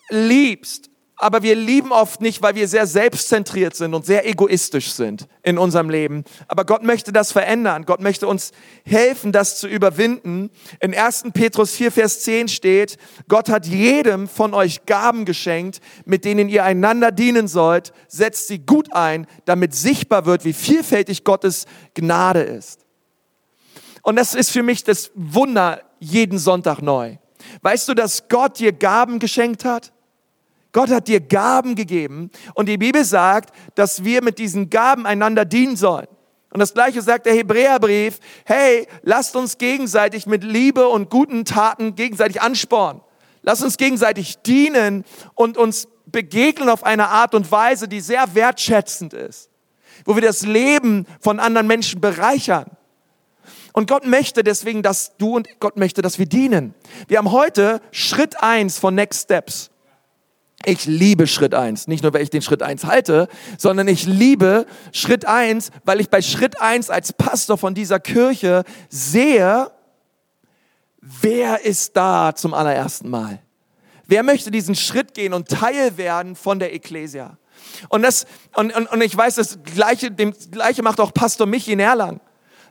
liebst 0.10 0.90
aber 1.20 1.42
wir 1.42 1.56
lieben 1.56 1.92
oft 1.92 2.22
nicht, 2.22 2.44
weil 2.44 2.54
wir 2.54 2.68
sehr 2.68 2.86
selbstzentriert 2.86 3.76
sind 3.76 3.96
und 3.96 4.06
sehr 4.06 4.28
egoistisch 4.30 4.92
sind 4.92 5.28
in 5.42 5.58
unserem 5.58 5.90
Leben. 5.90 6.24
Aber 6.48 6.64
Gott 6.64 6.84
möchte 6.84 7.12
das 7.12 7.32
verändern. 7.32 7.86
Gott 7.86 8.02
möchte 8.02 8.28
uns 8.28 8.52
helfen, 8.86 9.32
das 9.32 9.58
zu 9.58 9.68
überwinden. 9.68 10.52
In 10.80 10.94
1. 10.94 11.26
Petrus 11.34 11.72
4, 11.74 11.92
Vers 11.92 12.22
10 12.22 12.50
steht, 12.50 12.98
Gott 13.28 13.50
hat 13.50 13.66
jedem 13.66 14.28
von 14.28 14.54
euch 14.54 14.86
Gaben 14.86 15.26
geschenkt, 15.26 15.82
mit 16.06 16.24
denen 16.24 16.50
ihr 16.50 16.64
einander 16.64 17.12
dienen 17.12 17.48
sollt. 17.48 17.94
Setzt 18.08 18.48
sie 18.48 18.60
gut 18.60 18.94
ein, 18.94 19.26
damit 19.46 19.74
sichtbar 19.74 20.28
wird, 20.28 20.46
wie 20.46 20.54
vielfältig 20.54 21.24
Gottes 21.24 21.66
Gnade 21.96 22.44
ist. 22.44 22.86
Und 24.04 24.18
das 24.18 24.36
ist 24.36 24.52
für 24.52 24.62
mich 24.62 24.84
das 24.84 25.10
Wunder 25.16 25.82
jeden 26.00 26.38
Sonntag 26.38 26.82
neu. 26.84 27.18
Weißt 27.64 27.90
du, 27.90 27.96
dass 27.96 28.28
Gott 28.30 28.60
dir 28.60 28.72
Gaben 28.72 29.18
geschenkt 29.18 29.66
hat? 29.66 29.94
Gott 30.78 30.92
hat 30.92 31.08
dir 31.08 31.22
Gaben 31.22 31.74
gegeben 31.74 32.30
und 32.54 32.70
die 32.70 32.78
Bibel 32.78 33.04
sagt, 33.04 33.50
dass 33.74 34.04
wir 34.04 34.22
mit 34.22 34.38
diesen 34.38 34.70
Gaben 34.70 35.08
einander 35.08 35.44
dienen 35.44 35.76
sollen. 35.76 36.06
Und 36.52 36.60
das 36.60 36.76
gleiche 36.76 37.02
sagt 37.02 37.26
der 37.26 37.34
Hebräerbrief, 37.34 38.20
hey, 38.46 38.88
lasst 39.02 39.36
uns 39.36 39.58
gegenseitig 39.58 40.28
mit 40.28 40.44
Liebe 40.44 40.88
und 40.88 41.10
guten 41.10 41.46
Taten 41.46 41.96
gegenseitig 41.96 42.44
anspornen. 42.44 43.02
Lasst 43.42 43.64
uns 43.64 43.78
gegenseitig 43.78 44.38
dienen 44.44 45.04
und 45.34 45.58
uns 45.58 45.88
begegnen 46.06 46.70
auf 46.70 46.84
eine 46.84 47.08
Art 47.08 47.34
und 47.34 47.52
Weise, 47.52 47.88
die 47.88 48.00
sehr 48.00 48.36
wertschätzend 48.36 49.14
ist, 49.16 49.50
wo 50.06 50.14
wir 50.14 50.22
das 50.22 50.44
Leben 50.44 51.08
von 51.20 51.40
anderen 51.40 51.66
Menschen 51.66 52.02
bereichern. 52.02 52.70
Und 53.74 53.90
Gott 53.90 54.06
möchte 54.06 54.44
deswegen, 54.44 54.84
dass 54.84 55.18
du 55.18 55.38
und 55.38 55.60
Gott 55.60 55.76
möchte, 55.76 56.04
dass 56.04 56.20
wir 56.20 56.28
dienen. 56.28 56.76
Wir 57.08 57.18
haben 57.18 57.32
heute 57.32 57.82
Schritt 57.90 58.44
eins 58.44 58.78
von 58.78 58.94
Next 58.94 59.24
Steps. 59.24 59.72
Ich 60.66 60.86
liebe 60.86 61.28
Schritt 61.28 61.54
eins, 61.54 61.88
Nicht 61.88 62.04
nur, 62.04 62.14
weil 62.14 62.24
ich 62.24 62.30
den 62.30 62.42
Schritt 62.42 62.64
eins 62.64 62.86
halte, 62.86 63.28
sondern 63.58 63.88
ich 63.88 64.06
liebe 64.06 64.66
Schritt 64.92 65.26
eins, 65.26 65.70
weil 65.86 66.02
ich 66.02 66.10
bei 66.10 66.22
Schritt 66.22 66.60
eins 66.60 66.90
als 66.90 67.14
Pastor 67.14 67.58
von 67.58 67.76
dieser 67.76 68.00
Kirche 68.00 68.64
sehe, 68.90 69.72
wer 71.00 71.64
ist 71.64 71.96
da 71.96 72.34
zum 72.36 72.54
allerersten 72.54 73.10
Mal? 73.10 73.40
Wer 74.08 74.24
möchte 74.24 74.52
diesen 74.52 74.76
Schritt 74.76 75.14
gehen 75.14 75.34
und 75.34 75.48
Teil 75.48 75.98
werden 75.98 76.36
von 76.36 76.60
der 76.60 76.74
Ekklesia? 76.74 77.38
Und 77.90 78.02
das, 78.02 78.26
und, 78.56 78.76
und, 78.76 78.88
und 78.88 79.02
ich 79.02 79.16
weiß, 79.16 79.36
das 79.36 79.60
Gleiche, 79.64 80.12
dem 80.12 80.34
Gleiche 80.52 80.82
macht 80.82 81.00
auch 81.00 81.14
Pastor 81.14 81.46
Michi 81.46 81.74
in 81.74 81.80
Erlangen 81.80 82.20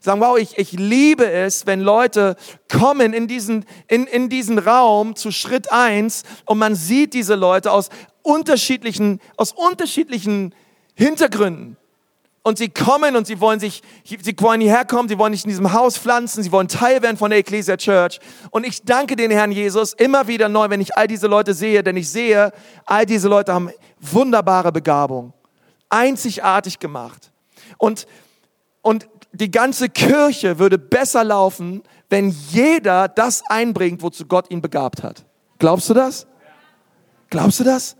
sagen, 0.06 0.20
wow, 0.20 0.38
ich, 0.38 0.56
ich 0.56 0.72
liebe 0.72 1.30
es, 1.30 1.66
wenn 1.66 1.80
Leute 1.80 2.36
kommen 2.68 3.12
in 3.12 3.28
diesen, 3.28 3.64
in, 3.88 4.06
in 4.06 4.28
diesen 4.28 4.58
Raum 4.58 5.16
zu 5.16 5.30
Schritt 5.30 5.70
eins 5.70 6.22
und 6.46 6.58
man 6.58 6.74
sieht 6.74 7.12
diese 7.12 7.34
Leute 7.34 7.70
aus 7.70 7.90
unterschiedlichen, 8.22 9.20
aus 9.36 9.52
unterschiedlichen 9.52 10.54
Hintergründen. 10.94 11.76
Und 12.42 12.58
sie 12.58 12.68
kommen 12.68 13.16
und 13.16 13.26
sie 13.26 13.40
wollen 13.40 13.58
sich, 13.58 13.82
sie 14.04 14.34
wollen 14.38 14.60
hierher 14.60 14.84
kommen, 14.84 15.08
sie 15.08 15.18
wollen 15.18 15.32
sich 15.32 15.42
in 15.42 15.50
diesem 15.50 15.72
Haus 15.72 15.98
pflanzen, 15.98 16.44
sie 16.44 16.52
wollen 16.52 16.68
Teil 16.68 17.02
werden 17.02 17.16
von 17.16 17.30
der 17.30 17.40
Ecclesia 17.40 17.76
Church. 17.76 18.20
Und 18.52 18.64
ich 18.64 18.84
danke 18.84 19.16
den 19.16 19.32
Herrn 19.32 19.50
Jesus 19.50 19.92
immer 19.94 20.28
wieder 20.28 20.48
neu, 20.48 20.70
wenn 20.70 20.80
ich 20.80 20.96
all 20.96 21.08
diese 21.08 21.26
Leute 21.26 21.54
sehe, 21.54 21.82
denn 21.82 21.96
ich 21.96 22.08
sehe, 22.08 22.52
all 22.84 23.04
diese 23.04 23.26
Leute 23.26 23.52
haben 23.52 23.70
wunderbare 23.98 24.70
Begabung, 24.70 25.32
einzigartig 25.88 26.78
gemacht. 26.78 27.32
Und, 27.78 28.06
und 28.80 29.08
die 29.36 29.50
ganze 29.50 29.88
Kirche 29.88 30.58
würde 30.58 30.78
besser 30.78 31.24
laufen, 31.24 31.82
wenn 32.08 32.30
jeder 32.50 33.08
das 33.08 33.42
einbringt, 33.48 34.02
wozu 34.02 34.26
Gott 34.26 34.50
ihn 34.50 34.62
begabt 34.62 35.02
hat. 35.02 35.24
Glaubst 35.58 35.88
du 35.88 35.94
das? 35.94 36.26
Glaubst 37.30 37.60
du 37.60 37.64
das? 37.64 37.96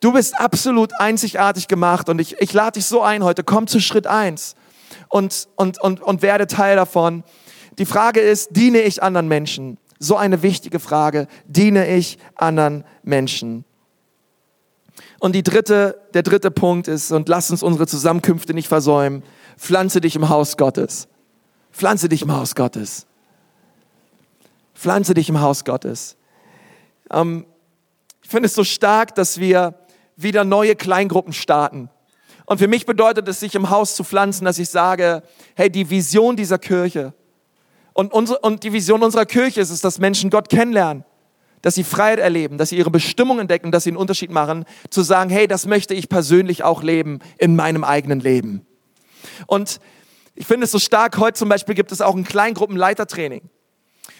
Du 0.00 0.12
bist 0.12 0.38
absolut 0.38 0.92
einzigartig 1.00 1.68
gemacht 1.68 2.08
und 2.08 2.20
ich, 2.20 2.40
ich 2.40 2.52
lade 2.52 2.72
dich 2.72 2.86
so 2.86 3.02
ein 3.02 3.24
heute, 3.24 3.42
komm 3.42 3.66
zu 3.66 3.80
Schritt 3.80 4.06
eins 4.06 4.54
und, 5.08 5.48
und, 5.56 5.80
und, 5.80 6.00
und 6.00 6.22
werde 6.22 6.46
Teil 6.46 6.76
davon. 6.76 7.24
Die 7.78 7.86
Frage 7.86 8.20
ist, 8.20 8.50
diene 8.52 8.82
ich 8.82 9.02
anderen 9.02 9.28
Menschen? 9.28 9.78
So 9.98 10.16
eine 10.16 10.42
wichtige 10.42 10.78
Frage. 10.78 11.26
Diene 11.46 11.88
ich 11.88 12.18
anderen 12.34 12.84
Menschen? 13.02 13.64
Und 15.18 15.34
die 15.34 15.42
dritte, 15.42 15.98
der 16.14 16.22
dritte 16.22 16.50
Punkt 16.50 16.88
ist, 16.88 17.10
und 17.10 17.28
lass 17.28 17.50
uns 17.50 17.62
unsere 17.62 17.86
Zusammenkünfte 17.86 18.54
nicht 18.54 18.68
versäumen, 18.68 19.22
pflanze 19.56 20.00
dich 20.00 20.16
im 20.16 20.28
Haus 20.28 20.56
Gottes. 20.56 21.08
Pflanze 21.72 22.08
dich 22.08 22.22
im 22.22 22.32
Haus 22.32 22.54
Gottes. 22.54 23.06
Pflanze 24.74 25.14
dich 25.14 25.28
im 25.28 25.40
Haus 25.40 25.64
Gottes. 25.64 26.16
Ähm, 27.10 27.46
ich 28.22 28.28
finde 28.28 28.46
es 28.46 28.54
so 28.54 28.64
stark, 28.64 29.14
dass 29.14 29.38
wir 29.38 29.74
wieder 30.16 30.44
neue 30.44 30.74
Kleingruppen 30.74 31.32
starten. 31.32 31.90
Und 32.46 32.58
für 32.58 32.68
mich 32.68 32.86
bedeutet 32.86 33.28
es, 33.28 33.40
sich 33.40 33.54
im 33.54 33.70
Haus 33.70 33.96
zu 33.96 34.04
pflanzen, 34.04 34.44
dass 34.44 34.58
ich 34.58 34.68
sage, 34.68 35.22
hey, 35.54 35.70
die 35.70 35.90
Vision 35.90 36.36
dieser 36.36 36.58
Kirche 36.58 37.12
und, 37.96 38.12
unsere, 38.12 38.40
und 38.40 38.62
die 38.62 38.74
Vision 38.74 39.02
unserer 39.02 39.24
Kirche 39.24 39.62
ist 39.62 39.70
es, 39.70 39.80
dass 39.80 39.98
Menschen 39.98 40.28
Gott 40.28 40.50
kennenlernen, 40.50 41.02
dass 41.62 41.76
sie 41.76 41.82
Freiheit 41.82 42.18
erleben, 42.18 42.58
dass 42.58 42.68
sie 42.68 42.76
ihre 42.76 42.90
Bestimmung 42.90 43.38
entdecken, 43.38 43.72
dass 43.72 43.84
sie 43.84 43.90
einen 43.90 43.96
Unterschied 43.96 44.30
machen, 44.30 44.66
zu 44.90 45.00
sagen, 45.00 45.30
hey, 45.30 45.48
das 45.48 45.64
möchte 45.64 45.94
ich 45.94 46.10
persönlich 46.10 46.62
auch 46.62 46.82
leben 46.82 47.20
in 47.38 47.56
meinem 47.56 47.84
eigenen 47.84 48.20
Leben. 48.20 48.65
Und 49.46 49.80
ich 50.34 50.46
finde 50.46 50.64
es 50.64 50.70
so 50.70 50.78
stark, 50.78 51.18
heute 51.18 51.38
zum 51.38 51.48
Beispiel 51.48 51.74
gibt 51.74 51.92
es 51.92 52.00
auch 52.00 52.14
ein 52.14 52.24
Kleingruppenleitertraining. 52.24 53.42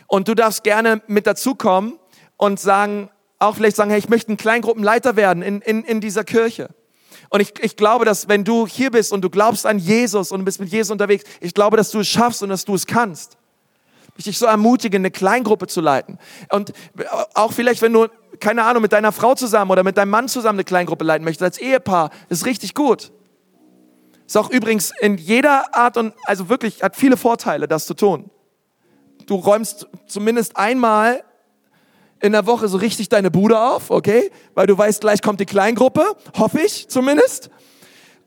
Und 0.07 0.29
du 0.29 0.35
darfst 0.35 0.65
gerne 0.65 1.03
mit 1.07 1.27
dazukommen 1.27 1.99
und 2.37 2.61
sagen, 2.61 3.11
auch 3.39 3.57
vielleicht 3.57 3.77
sagen, 3.77 3.91
hey, 3.91 3.99
ich 3.99 4.09
möchte 4.09 4.33
ein 4.33 4.37
Kleingruppenleiter 4.37 5.17
werden 5.17 5.43
in, 5.43 5.61
in, 5.61 5.85
in 5.85 6.01
dieser 6.01 6.25
Kirche. 6.25 6.71
Und 7.29 7.41
ich, 7.41 7.53
ich 7.61 7.77
glaube, 7.77 8.05
dass 8.05 8.29
wenn 8.29 8.45
du 8.45 8.67
hier 8.67 8.91
bist 8.91 9.13
und 9.13 9.23
du 9.23 9.31
glaubst 9.31 9.67
an 9.67 9.79
Jesus 9.79 10.33
und 10.33 10.45
bist 10.45 10.61
mit 10.61 10.71
Jesus 10.71 10.91
unterwegs, 10.91 11.25
ich 11.41 11.55
glaube, 11.55 11.77
dass 11.77 11.91
du 11.91 12.01
es 12.01 12.09
schaffst 12.09 12.43
und 12.43 12.49
dass 12.49 12.65
du 12.65 12.75
es 12.75 12.87
kannst. 12.87 13.37
Ich 14.17 14.25
dich 14.25 14.39
so 14.39 14.47
ermutigen, 14.47 15.03
eine 15.03 15.11
Kleingruppe 15.11 15.67
zu 15.67 15.83
leiten. 15.83 16.19
Und 16.51 16.73
auch 17.35 17.53
vielleicht, 17.53 17.83
wenn 17.83 17.93
du, 17.93 18.07
keine 18.41 18.65
Ahnung, 18.65 18.81
mit 18.81 18.93
deiner 18.93 19.13
Frau 19.13 19.35
zusammen 19.35 19.71
oder 19.71 19.85
mit 19.85 19.99
deinem 19.99 20.11
Mann 20.11 20.29
zusammen 20.29 20.59
eine 20.59 20.65
Kleingruppe 20.65 21.05
leiten 21.05 21.25
möchtest, 21.25 21.43
als 21.43 21.59
Ehepaar, 21.59 22.11
ist 22.31 22.47
richtig 22.47 22.75
gut. 22.75 23.13
Ist 24.27 24.37
auch 24.37 24.51
übrigens 24.51 24.93
in 25.01 25.19
jeder 25.19 25.75
Art 25.75 25.97
und, 25.97 26.13
also 26.25 26.49
wirklich, 26.49 26.83
hat 26.83 26.97
viele 26.97 27.17
Vorteile, 27.17 27.69
das 27.69 27.87
zu 27.87 27.95
tun. 27.95 28.31
Du 29.27 29.37
räumst 29.37 29.87
zumindest 30.07 30.57
einmal 30.57 31.23
in 32.21 32.33
der 32.33 32.47
Woche 32.47 32.69
so 32.69 32.79
richtig 32.79 33.09
deine 33.09 33.31
Bude 33.31 33.59
auf, 33.59 33.91
okay? 33.91 34.31
Weil 34.55 34.67
du 34.67 34.77
weißt, 34.77 35.01
gleich 35.01 35.23
kommt 35.23 35.41
die 35.41 35.47
Kleingruppe, 35.47 36.05
hoffe 36.37 36.61
ich 36.61 36.89
zumindest. 36.89 37.51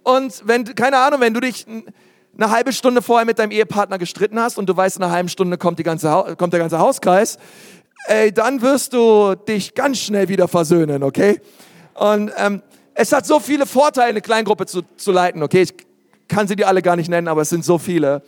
Und 0.03 0.41
wenn, 0.45 0.63
keine 0.75 0.97
Ahnung, 0.97 1.21
wenn 1.21 1.33
du 1.33 1.41
dich 1.41 1.65
eine 1.67 2.51
halbe 2.51 2.71
Stunde 2.71 3.01
vorher 3.01 3.25
mit 3.25 3.39
deinem 3.39 3.51
Ehepartner 3.51 3.97
gestritten 3.97 4.39
hast 4.39 4.57
und 4.57 4.67
du 4.67 4.77
weißt, 4.77 4.97
in 4.97 5.03
einer 5.03 5.11
halben 5.11 5.29
Stunde 5.29 5.57
kommt, 5.57 5.79
die 5.79 5.83
ganze, 5.83 6.35
kommt 6.37 6.53
der 6.53 6.59
ganze 6.59 6.79
Hauskreis, 6.79 7.37
ey, 8.05 8.31
dann 8.31 8.61
wirst 8.61 8.93
du 8.93 9.35
dich 9.35 9.73
ganz 9.73 9.99
schnell 9.99 10.29
wieder 10.29 10.47
versöhnen, 10.47 11.03
okay? 11.03 11.41
Und 11.95 12.31
ähm, 12.37 12.61
es 12.93 13.11
hat 13.11 13.25
so 13.25 13.39
viele 13.39 13.65
Vorteile, 13.65 14.09
eine 14.09 14.21
Kleingruppe 14.21 14.65
zu, 14.65 14.83
zu 14.95 15.11
leiten, 15.11 15.43
okay? 15.43 15.63
Ich 15.63 15.88
kann 16.30 16.47
sie 16.47 16.55
dir 16.55 16.67
alle 16.67 16.82
gar 16.82 16.95
nicht 16.95 17.09
nennen, 17.09 17.27
aber 17.27 17.41
es 17.41 17.49
sind 17.49 17.65
so 17.65 17.77
viele. 17.77 18.21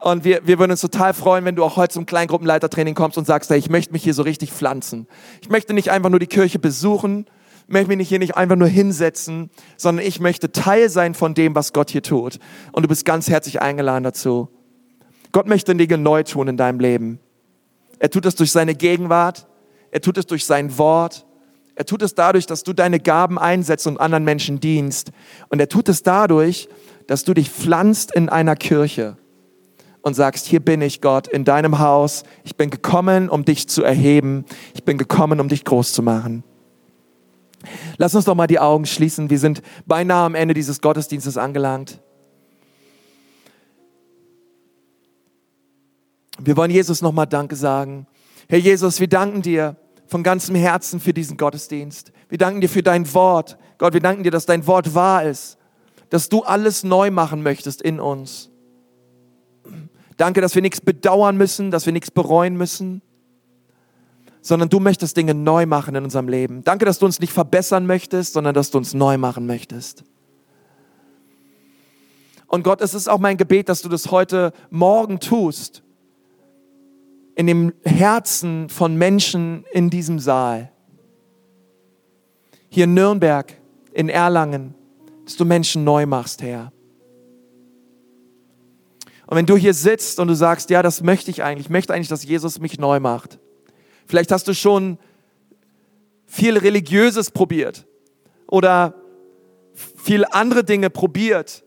Und 0.00 0.24
wir, 0.24 0.46
wir 0.46 0.58
würden 0.58 0.72
uns 0.72 0.82
total 0.82 1.14
freuen, 1.14 1.46
wenn 1.46 1.56
du 1.56 1.64
auch 1.64 1.76
heute 1.76 1.94
zum 1.94 2.04
Kleingruppenleitertraining 2.04 2.94
kommst 2.94 3.16
und 3.16 3.26
sagst, 3.26 3.48
hey, 3.48 3.58
ich 3.58 3.70
möchte 3.70 3.92
mich 3.92 4.02
hier 4.02 4.12
so 4.12 4.22
richtig 4.22 4.52
pflanzen. 4.52 5.06
Ich 5.40 5.48
möchte 5.48 5.72
nicht 5.72 5.90
einfach 5.90 6.10
nur 6.10 6.18
die 6.18 6.26
Kirche 6.26 6.58
besuchen, 6.58 7.26
möchte 7.66 7.96
mich 7.96 8.08
hier 8.08 8.18
nicht 8.18 8.36
einfach 8.36 8.56
nur 8.56 8.68
hinsetzen, 8.68 9.50
sondern 9.76 10.04
ich 10.04 10.20
möchte 10.20 10.52
Teil 10.52 10.90
sein 10.90 11.14
von 11.14 11.32
dem, 11.32 11.54
was 11.54 11.72
Gott 11.72 11.90
hier 11.90 12.02
tut. 12.02 12.38
Und 12.72 12.82
du 12.82 12.88
bist 12.88 13.06
ganz 13.06 13.30
herzlich 13.30 13.62
eingeladen 13.62 14.04
dazu. 14.04 14.48
Gott 15.32 15.46
möchte 15.46 15.74
Dinge 15.74 15.96
neu 15.96 16.22
tun 16.22 16.48
in 16.48 16.56
deinem 16.56 16.80
Leben. 16.80 17.18
Er 17.98 18.10
tut 18.10 18.26
es 18.26 18.34
durch 18.34 18.52
seine 18.52 18.74
Gegenwart. 18.74 19.46
Er 19.90 20.00
tut 20.00 20.18
es 20.18 20.26
durch 20.26 20.44
sein 20.44 20.76
Wort. 20.76 21.24
Er 21.76 21.86
tut 21.86 22.02
es 22.02 22.14
dadurch, 22.14 22.46
dass 22.46 22.62
du 22.62 22.72
deine 22.72 23.00
Gaben 23.00 23.38
einsetzt 23.38 23.86
und 23.86 23.98
anderen 23.98 24.24
Menschen 24.24 24.60
dienst. 24.60 25.10
Und 25.48 25.60
er 25.60 25.68
tut 25.68 25.88
es 25.88 26.02
dadurch, 26.02 26.68
dass 27.06 27.24
du 27.24 27.34
dich 27.34 27.50
pflanzt 27.50 28.12
in 28.12 28.28
einer 28.28 28.56
Kirche 28.56 29.16
und 30.02 30.14
sagst, 30.14 30.46
hier 30.46 30.60
bin 30.60 30.82
ich 30.82 31.00
Gott 31.00 31.28
in 31.28 31.44
deinem 31.44 31.78
Haus. 31.78 32.24
Ich 32.44 32.56
bin 32.56 32.70
gekommen, 32.70 33.28
um 33.28 33.44
dich 33.44 33.68
zu 33.68 33.82
erheben. 33.82 34.44
Ich 34.74 34.84
bin 34.84 34.98
gekommen, 34.98 35.40
um 35.40 35.48
dich 35.48 35.64
groß 35.64 35.92
zu 35.92 36.02
machen. 36.02 36.44
Lass 37.96 38.14
uns 38.14 38.26
doch 38.26 38.34
mal 38.34 38.46
die 38.46 38.58
Augen 38.58 38.84
schließen. 38.84 39.30
Wir 39.30 39.38
sind 39.38 39.62
beinahe 39.86 40.26
am 40.26 40.34
Ende 40.34 40.54
dieses 40.54 40.80
Gottesdienstes 40.80 41.38
angelangt. 41.38 42.00
Wir 46.38 46.56
wollen 46.56 46.70
Jesus 46.70 47.00
nochmal 47.00 47.26
Danke 47.26 47.56
sagen. 47.56 48.06
Herr 48.48 48.58
Jesus, 48.58 49.00
wir 49.00 49.08
danken 49.08 49.40
dir 49.40 49.76
von 50.06 50.22
ganzem 50.22 50.54
Herzen 50.54 51.00
für 51.00 51.14
diesen 51.14 51.36
Gottesdienst. 51.36 52.12
Wir 52.28 52.38
danken 52.38 52.60
dir 52.60 52.68
für 52.68 52.82
dein 52.82 53.12
Wort. 53.14 53.56
Gott, 53.78 53.94
wir 53.94 54.00
danken 54.00 54.22
dir, 54.22 54.30
dass 54.30 54.44
dein 54.44 54.66
Wort 54.66 54.94
wahr 54.94 55.24
ist, 55.24 55.56
dass 56.14 56.28
du 56.28 56.44
alles 56.44 56.84
neu 56.84 57.10
machen 57.10 57.42
möchtest 57.42 57.82
in 57.82 57.98
uns. 57.98 58.48
Danke, 60.16 60.40
dass 60.40 60.54
wir 60.54 60.62
nichts 60.62 60.80
bedauern 60.80 61.36
müssen, 61.36 61.72
dass 61.72 61.86
wir 61.86 61.92
nichts 61.92 62.12
bereuen 62.12 62.56
müssen, 62.56 63.02
sondern 64.40 64.68
du 64.68 64.78
möchtest 64.78 65.16
Dinge 65.16 65.34
neu 65.34 65.66
machen 65.66 65.96
in 65.96 66.04
unserem 66.04 66.28
Leben. 66.28 66.62
Danke, 66.62 66.84
dass 66.84 67.00
du 67.00 67.06
uns 67.06 67.18
nicht 67.18 67.32
verbessern 67.32 67.86
möchtest, 67.86 68.34
sondern 68.34 68.54
dass 68.54 68.70
du 68.70 68.78
uns 68.78 68.94
neu 68.94 69.18
machen 69.18 69.44
möchtest. 69.46 70.04
Und 72.46 72.62
Gott, 72.62 72.80
es 72.80 72.94
ist 72.94 73.08
auch 73.08 73.18
mein 73.18 73.36
Gebet, 73.36 73.68
dass 73.68 73.82
du 73.82 73.88
das 73.88 74.12
heute 74.12 74.52
Morgen 74.70 75.18
tust, 75.18 75.82
in 77.34 77.48
dem 77.48 77.72
Herzen 77.84 78.68
von 78.68 78.94
Menschen 78.94 79.64
in 79.72 79.90
diesem 79.90 80.20
Saal. 80.20 80.70
Hier 82.68 82.84
in 82.84 82.94
Nürnberg, 82.94 83.60
in 83.92 84.08
Erlangen, 84.08 84.76
dass 85.24 85.36
du 85.36 85.44
Menschen 85.44 85.84
neu 85.84 86.06
machst, 86.06 86.42
Herr. 86.42 86.72
Und 89.26 89.36
wenn 89.36 89.46
du 89.46 89.56
hier 89.56 89.74
sitzt 89.74 90.20
und 90.20 90.28
du 90.28 90.34
sagst, 90.34 90.70
ja, 90.70 90.82
das 90.82 91.02
möchte 91.02 91.30
ich 91.30 91.42
eigentlich, 91.42 91.66
ich 91.66 91.70
möchte 91.70 91.94
eigentlich, 91.94 92.08
dass 92.08 92.24
Jesus 92.24 92.60
mich 92.60 92.78
neu 92.78 93.00
macht. 93.00 93.38
Vielleicht 94.06 94.30
hast 94.32 94.46
du 94.46 94.54
schon 94.54 94.98
viel 96.26 96.58
Religiöses 96.58 97.30
probiert 97.30 97.86
oder 98.46 98.94
viel 99.72 100.24
andere 100.30 100.62
Dinge 100.62 100.90
probiert, 100.90 101.64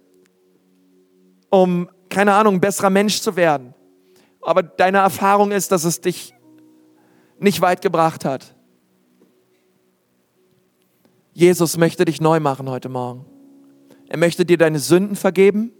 um, 1.49 1.89
keine 2.09 2.33
Ahnung, 2.33 2.55
ein 2.55 2.61
besserer 2.61 2.89
Mensch 2.89 3.21
zu 3.21 3.35
werden. 3.35 3.73
Aber 4.41 4.61
deine 4.61 4.99
Erfahrung 4.99 5.51
ist, 5.51 5.71
dass 5.71 5.83
es 5.83 5.99
dich 5.99 6.33
nicht 7.39 7.61
weit 7.61 7.81
gebracht 7.81 8.23
hat. 8.23 8.55
Jesus 11.33 11.77
möchte 11.77 12.05
dich 12.05 12.21
neu 12.21 12.39
machen 12.39 12.69
heute 12.69 12.89
Morgen. 12.89 13.25
Er 14.09 14.17
möchte 14.17 14.45
dir 14.45 14.57
deine 14.57 14.79
Sünden 14.79 15.15
vergeben 15.15 15.71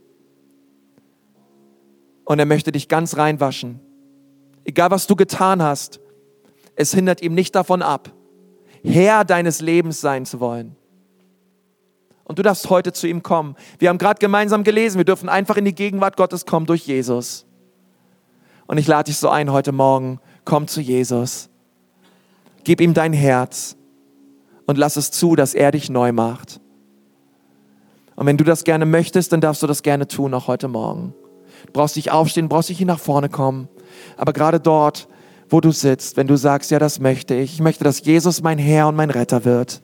und 2.26 2.40
er 2.40 2.46
möchte 2.46 2.72
dich 2.72 2.88
ganz 2.88 3.18
reinwaschen. 3.18 3.80
Egal 4.66 4.92
was 4.92 5.08
du 5.08 5.16
getan 5.16 5.64
hast, 5.64 6.02
es 6.76 6.94
hindert 6.94 7.22
ihm 7.22 7.34
nicht 7.34 7.56
davon 7.56 7.82
ab, 7.82 8.12
Herr 8.84 9.24
deines 9.24 9.62
Lebens 9.62 10.02
sein 10.02 10.26
zu 10.26 10.40
wollen. 10.40 10.76
Und 12.26 12.38
du 12.40 12.44
darfst 12.44 12.70
heute 12.70 12.92
zu 12.92 13.08
ihm 13.08 13.24
kommen. 13.24 13.56
Wir 13.80 13.88
haben 13.88 13.98
gerade 13.98 14.20
gemeinsam 14.20 14.66
gelesen, 14.66 14.98
wir 14.98 15.06
dürfen 15.06 15.30
einfach 15.30 15.56
in 15.56 15.64
die 15.64 15.74
Gegenwart 15.74 16.18
Gottes 16.18 16.46
kommen 16.46 16.66
durch 16.66 16.86
Jesus. 16.86 17.46
Und 18.68 18.78
ich 18.78 18.88
lade 18.88 19.06
dich 19.06 19.18
so 19.18 19.30
ein 19.30 19.52
heute 19.52 19.72
Morgen, 19.72 20.20
komm 20.44 20.68
zu 20.68 20.82
Jesus. 20.82 21.50
Gib 22.66 22.82
ihm 22.82 22.94
dein 22.94 23.14
Herz 23.14 23.78
und 24.66 24.78
lass 24.78 24.98
es 24.98 25.12
zu, 25.12 25.38
dass 25.38 25.54
er 25.54 25.72
dich 25.72 25.90
neu 25.90 26.12
macht. 26.12 26.60
Und 28.18 28.26
wenn 28.26 28.36
du 28.36 28.44
das 28.44 28.64
gerne 28.64 28.86
möchtest, 28.86 29.32
dann 29.32 29.42
darfst 29.42 29.62
du 29.62 29.68
das 29.68 29.84
gerne 29.84 30.08
tun, 30.08 30.34
auch 30.34 30.48
heute 30.48 30.68
Morgen. 30.68 31.14
Du 31.68 31.72
brauchst 31.72 31.96
nicht 31.96 32.12
aufstehen, 32.12 32.50
brauchst 32.50 32.70
nicht 32.70 32.80
hier 32.80 32.88
nach 32.88 33.00
vorne 33.00 33.30
kommen. 33.30 33.70
Aber 34.18 34.34
gerade 34.34 34.60
dort, 34.60 35.08
wo 35.50 35.62
du 35.62 35.72
sitzt, 35.72 36.18
wenn 36.18 36.26
du 36.26 36.36
sagst, 36.36 36.72
ja, 36.72 36.80
das 36.80 37.00
möchte 37.00 37.36
ich, 37.36 37.54
ich 37.54 37.60
möchte, 37.62 37.84
dass 37.84 38.04
Jesus 38.04 38.42
mein 38.42 38.58
Herr 38.58 38.88
und 38.88 38.96
mein 38.96 39.12
Retter 39.12 39.46
wird. 39.46 39.84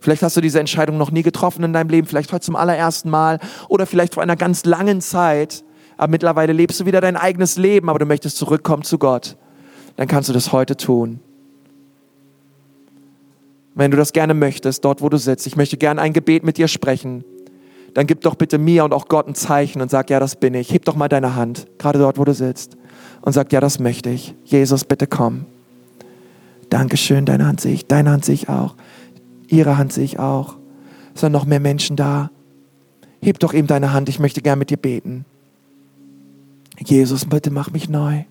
Vielleicht 0.00 0.22
hast 0.22 0.36
du 0.36 0.42
diese 0.42 0.60
Entscheidung 0.60 0.98
noch 0.98 1.10
nie 1.10 1.22
getroffen 1.22 1.64
in 1.64 1.72
deinem 1.72 1.88
Leben, 1.88 2.06
vielleicht 2.06 2.30
heute 2.30 2.44
zum 2.44 2.56
allerersten 2.56 3.08
Mal 3.08 3.38
oder 3.68 3.86
vielleicht 3.86 4.14
vor 4.14 4.22
einer 4.22 4.36
ganz 4.36 4.66
langen 4.66 5.00
Zeit. 5.00 5.64
Aber 5.96 6.10
mittlerweile 6.10 6.52
lebst 6.52 6.78
du 6.80 6.86
wieder 6.86 7.00
dein 7.00 7.16
eigenes 7.16 7.56
Leben, 7.56 7.88
aber 7.88 7.98
du 7.98 8.06
möchtest 8.06 8.36
zurückkommen 8.36 8.82
zu 8.82 8.98
Gott. 8.98 9.38
Dann 9.96 10.08
kannst 10.08 10.28
du 10.28 10.34
das 10.34 10.52
heute 10.52 10.76
tun. 10.76 11.20
Wenn 13.74 13.90
du 13.90 13.96
das 13.96 14.12
gerne 14.12 14.34
möchtest, 14.34 14.84
dort 14.84 15.00
wo 15.00 15.08
du 15.08 15.16
sitzt, 15.16 15.46
ich 15.46 15.56
möchte 15.56 15.76
gerne 15.76 16.00
ein 16.00 16.12
Gebet 16.12 16.44
mit 16.44 16.58
dir 16.58 16.68
sprechen 16.68 17.24
dann 17.94 18.06
gib 18.06 18.20
doch 18.22 18.34
bitte 18.34 18.58
mir 18.58 18.84
und 18.84 18.92
auch 18.92 19.08
Gott 19.08 19.26
ein 19.26 19.34
Zeichen 19.34 19.80
und 19.82 19.90
sag, 19.90 20.10
ja, 20.10 20.20
das 20.20 20.36
bin 20.36 20.54
ich. 20.54 20.72
Heb 20.72 20.84
doch 20.84 20.96
mal 20.96 21.08
deine 21.08 21.34
Hand, 21.34 21.66
gerade 21.78 21.98
dort, 21.98 22.18
wo 22.18 22.24
du 22.24 22.34
sitzt, 22.34 22.76
und 23.22 23.32
sag, 23.32 23.52
ja, 23.52 23.60
das 23.60 23.78
möchte 23.78 24.10
ich. 24.10 24.34
Jesus, 24.44 24.84
bitte 24.84 25.06
komm. 25.06 25.46
Dankeschön, 26.68 27.26
deine 27.26 27.46
Hand 27.46 27.60
sehe 27.60 27.74
ich, 27.74 27.86
deine 27.86 28.10
Hand 28.10 28.24
sehe 28.24 28.34
ich 28.34 28.48
auch, 28.48 28.76
ihre 29.48 29.76
Hand 29.76 29.92
sehe 29.92 30.04
ich 30.04 30.18
auch. 30.18 30.56
Es 31.14 31.22
sind 31.22 31.32
noch 31.32 31.44
mehr 31.44 31.60
Menschen 31.60 31.96
da. 31.96 32.30
Heb 33.20 33.40
doch 33.40 33.52
eben 33.52 33.66
deine 33.66 33.92
Hand, 33.92 34.08
ich 34.08 34.20
möchte 34.20 34.40
gern 34.40 34.58
mit 34.58 34.70
dir 34.70 34.76
beten. 34.76 35.24
Jesus, 36.78 37.26
bitte 37.26 37.50
mach 37.50 37.70
mich 37.72 37.88
neu. 37.88 38.24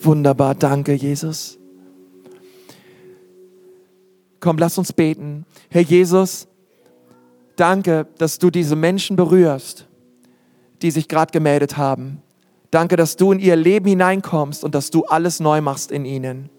Wunderbar, 0.00 0.54
danke, 0.54 0.94
Jesus. 0.94 1.58
Komm, 4.40 4.58
lass 4.58 4.78
uns 4.78 4.92
beten. 4.92 5.44
Herr 5.70 5.82
Jesus, 5.82 6.46
danke, 7.56 8.06
dass 8.18 8.38
du 8.38 8.50
diese 8.50 8.76
Menschen 8.76 9.16
berührst, 9.16 9.86
die 10.82 10.90
sich 10.90 11.08
gerade 11.08 11.32
gemeldet 11.32 11.76
haben. 11.76 12.22
Danke, 12.70 12.96
dass 12.96 13.16
du 13.16 13.32
in 13.32 13.38
ihr 13.38 13.56
Leben 13.56 13.86
hineinkommst 13.88 14.64
und 14.64 14.74
dass 14.74 14.90
du 14.90 15.04
alles 15.04 15.40
neu 15.40 15.60
machst 15.60 15.90
in 15.90 16.04
ihnen. 16.04 16.50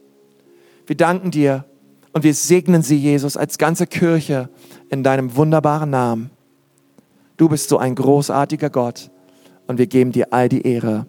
Wir 0.85 0.95
danken 0.95 1.31
dir 1.31 1.65
und 2.13 2.23
wir 2.23 2.33
segnen 2.33 2.81
sie, 2.81 2.97
Jesus, 2.97 3.37
als 3.37 3.57
ganze 3.57 3.85
Kirche 3.85 4.49
in 4.89 5.03
deinem 5.03 5.35
wunderbaren 5.35 5.89
Namen. 5.89 6.31
Du 7.35 7.49
bist 7.49 7.69
so 7.69 7.77
ein 7.77 7.93
großartiger 7.93 8.69
Gott 8.69 9.11
und 9.67 9.77
wir 9.77 9.87
geben 9.87 10.11
dir 10.11 10.33
all 10.33 10.49
die 10.49 10.65
Ehre. 10.65 11.05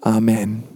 Amen. 0.00 0.68